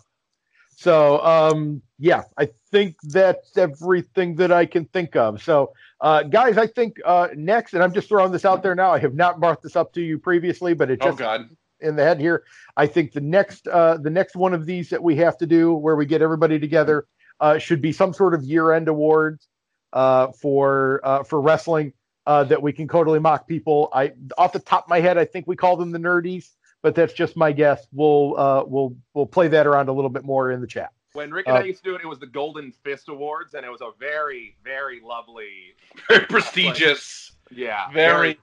So, 0.76 1.24
um, 1.24 1.82
yeah, 2.00 2.24
I 2.38 2.50
think 2.72 2.98
that's 3.04 3.58
everything 3.58 4.36
that 4.36 4.52
I 4.52 4.66
can 4.66 4.86
think 4.86 5.16
of. 5.16 5.42
So, 5.42 5.74
uh, 6.02 6.24
guys, 6.24 6.58
I 6.58 6.68
think 6.68 6.98
uh, 7.06 7.30
next, 7.36 7.74
and 7.74 7.84
I'm 7.84 7.94
just 7.94 8.10
throwing 8.10 8.32
this 8.32 8.46
out 8.46 8.64
there 8.64 8.76
now. 8.76 8.92
I 8.92 9.00
have 9.00 9.14
not 9.14 9.40
brought 9.40 9.62
this 9.62 9.76
up 9.76 9.94
to 9.94 10.02
you 10.02 10.20
previously, 10.20 10.74
but 10.74 10.90
it 10.90 11.00
Oh 11.02 11.08
just 11.08 11.20
God. 11.20 11.50
in 11.80 11.96
the 11.96 12.04
head 12.04 12.20
here. 12.20 12.44
I 12.76 12.88
think 12.88 13.14
the 13.14 13.22
next, 13.22 13.68
uh, 13.68 13.98
the 13.98 14.10
next 14.10 14.36
one 14.36 14.54
of 14.54 14.66
these 14.66 14.90
that 14.90 15.02
we 15.02 15.16
have 15.18 15.38
to 15.38 15.46
do, 15.46 15.74
where 15.74 15.96
we 15.96 16.06
get 16.06 16.22
everybody 16.22 16.60
together, 16.60 17.06
uh, 17.40 17.58
should 17.58 17.82
be 17.82 17.92
some 17.92 18.14
sort 18.14 18.34
of 18.34 18.44
year-end 18.44 18.88
awards 18.88 19.48
uh, 19.94 20.32
for 20.32 21.02
uh, 21.04 21.24
for 21.24 21.42
wrestling 21.42 21.94
uh, 22.26 22.44
that 22.46 22.62
we 22.62 22.74
can 22.74 22.88
totally 22.88 23.20
mock 23.20 23.48
people. 23.48 23.90
I, 23.94 24.14
off 24.38 24.54
the 24.54 24.60
top 24.60 24.86
of 24.86 24.90
my 24.90 25.00
head, 25.00 25.18
I 25.18 25.26
think 25.26 25.48
we 25.48 25.56
call 25.56 25.78
them 25.78 25.92
the 25.92 26.00
nerdies, 26.00 26.50
but 26.84 26.94
that's 26.94 27.14
just 27.14 27.36
my 27.36 27.52
guess. 27.52 27.88
We'll 27.92 28.38
uh, 28.38 28.64
we'll 28.68 28.96
we'll 29.16 29.26
play 29.26 29.48
that 29.48 29.66
around 29.66 29.90
a 29.90 29.94
little 29.94 30.12
bit 30.12 30.24
more 30.24 30.52
in 30.52 30.62
the 30.62 30.68
chat. 30.68 30.92
When 31.14 31.32
Rick 31.32 31.48
and 31.48 31.58
Uh, 31.58 31.62
I 31.62 31.64
used 31.64 31.84
to 31.84 31.90
do 31.90 31.96
it, 31.96 32.02
it 32.04 32.08
was 32.08 32.20
the 32.20 32.28
Golden 32.28 32.72
Fist 32.84 33.08
Awards, 33.10 33.54
and 33.56 33.66
it 33.66 33.70
was 33.70 33.82
a 33.82 33.92
very, 34.00 34.56
very 34.64 35.00
lovely. 35.00 35.76
Very 36.10 36.26
prestigious. 36.26 37.32
Yeah, 37.52 37.92
Very 37.92 38.40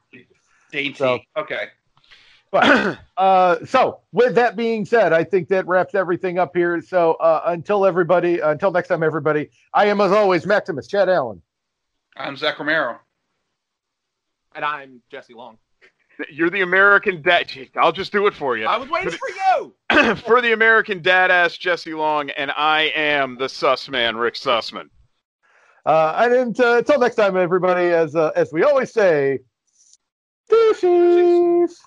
dainty. 0.72 0.94
So- 0.98 1.20
okay. 1.36 1.68
But 2.52 2.98
uh, 3.16 3.64
so 3.64 4.00
with 4.12 4.34
that 4.36 4.56
being 4.56 4.84
said, 4.84 5.12
I 5.12 5.22
think 5.24 5.48
that 5.48 5.66
wraps 5.66 5.94
everything 5.94 6.38
up 6.38 6.54
here. 6.54 6.80
So 6.80 7.14
uh, 7.14 7.42
until 7.46 7.86
everybody, 7.86 8.38
until 8.40 8.70
next 8.72 8.88
time, 8.88 9.02
everybody, 9.02 9.50
I 9.74 9.86
am 9.86 10.00
as 10.00 10.10
always 10.12 10.46
Maximus 10.46 10.86
Chad 10.88 11.08
Allen. 11.08 11.42
I'm 12.16 12.36
Zach 12.36 12.58
Romero. 12.58 12.98
And 14.54 14.64
I'm 14.64 15.00
Jesse 15.10 15.34
Long. 15.34 15.58
You're 16.30 16.50
the 16.50 16.62
American 16.62 17.22
dad. 17.22 17.50
I'll 17.76 17.92
just 17.92 18.12
do 18.12 18.26
it 18.26 18.34
for 18.34 18.56
you. 18.56 18.66
I 18.66 18.76
was 18.76 18.88
waiting 18.88 19.12
for 19.12 19.28
you. 19.28 20.14
for 20.26 20.40
the 20.40 20.52
American 20.52 21.02
dad 21.02 21.30
ass 21.30 21.56
Jesse 21.56 21.94
Long, 21.94 22.30
and 22.30 22.50
I 22.52 22.92
am 22.94 23.36
the 23.38 23.48
sus 23.48 23.88
man, 23.88 24.16
Rick 24.16 24.34
Sussman. 24.34 24.88
Uh, 25.86 26.28
and 26.30 26.60
uh, 26.60 26.78
until 26.78 26.98
next 26.98 27.14
time, 27.14 27.36
everybody, 27.36 27.86
as 27.86 28.14
uh, 28.14 28.30
as 28.36 28.52
we 28.52 28.62
always 28.62 28.92
say, 28.92 29.40
douches. 30.48 31.80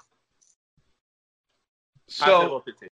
So 2.08 2.40
level 2.40 2.60
15. 2.62 2.90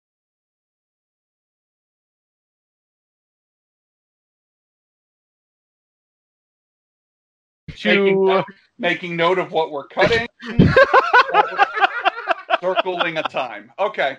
making, 7.85 8.27
To, 8.27 8.45
making 8.79 9.17
note 9.17 9.39
of 9.39 9.53
what 9.53 9.71
we're 9.71 9.87
cutting. 9.89 10.27
circling 12.61 13.19
a 13.19 13.23
time. 13.25 13.71
Okay. 13.79 14.17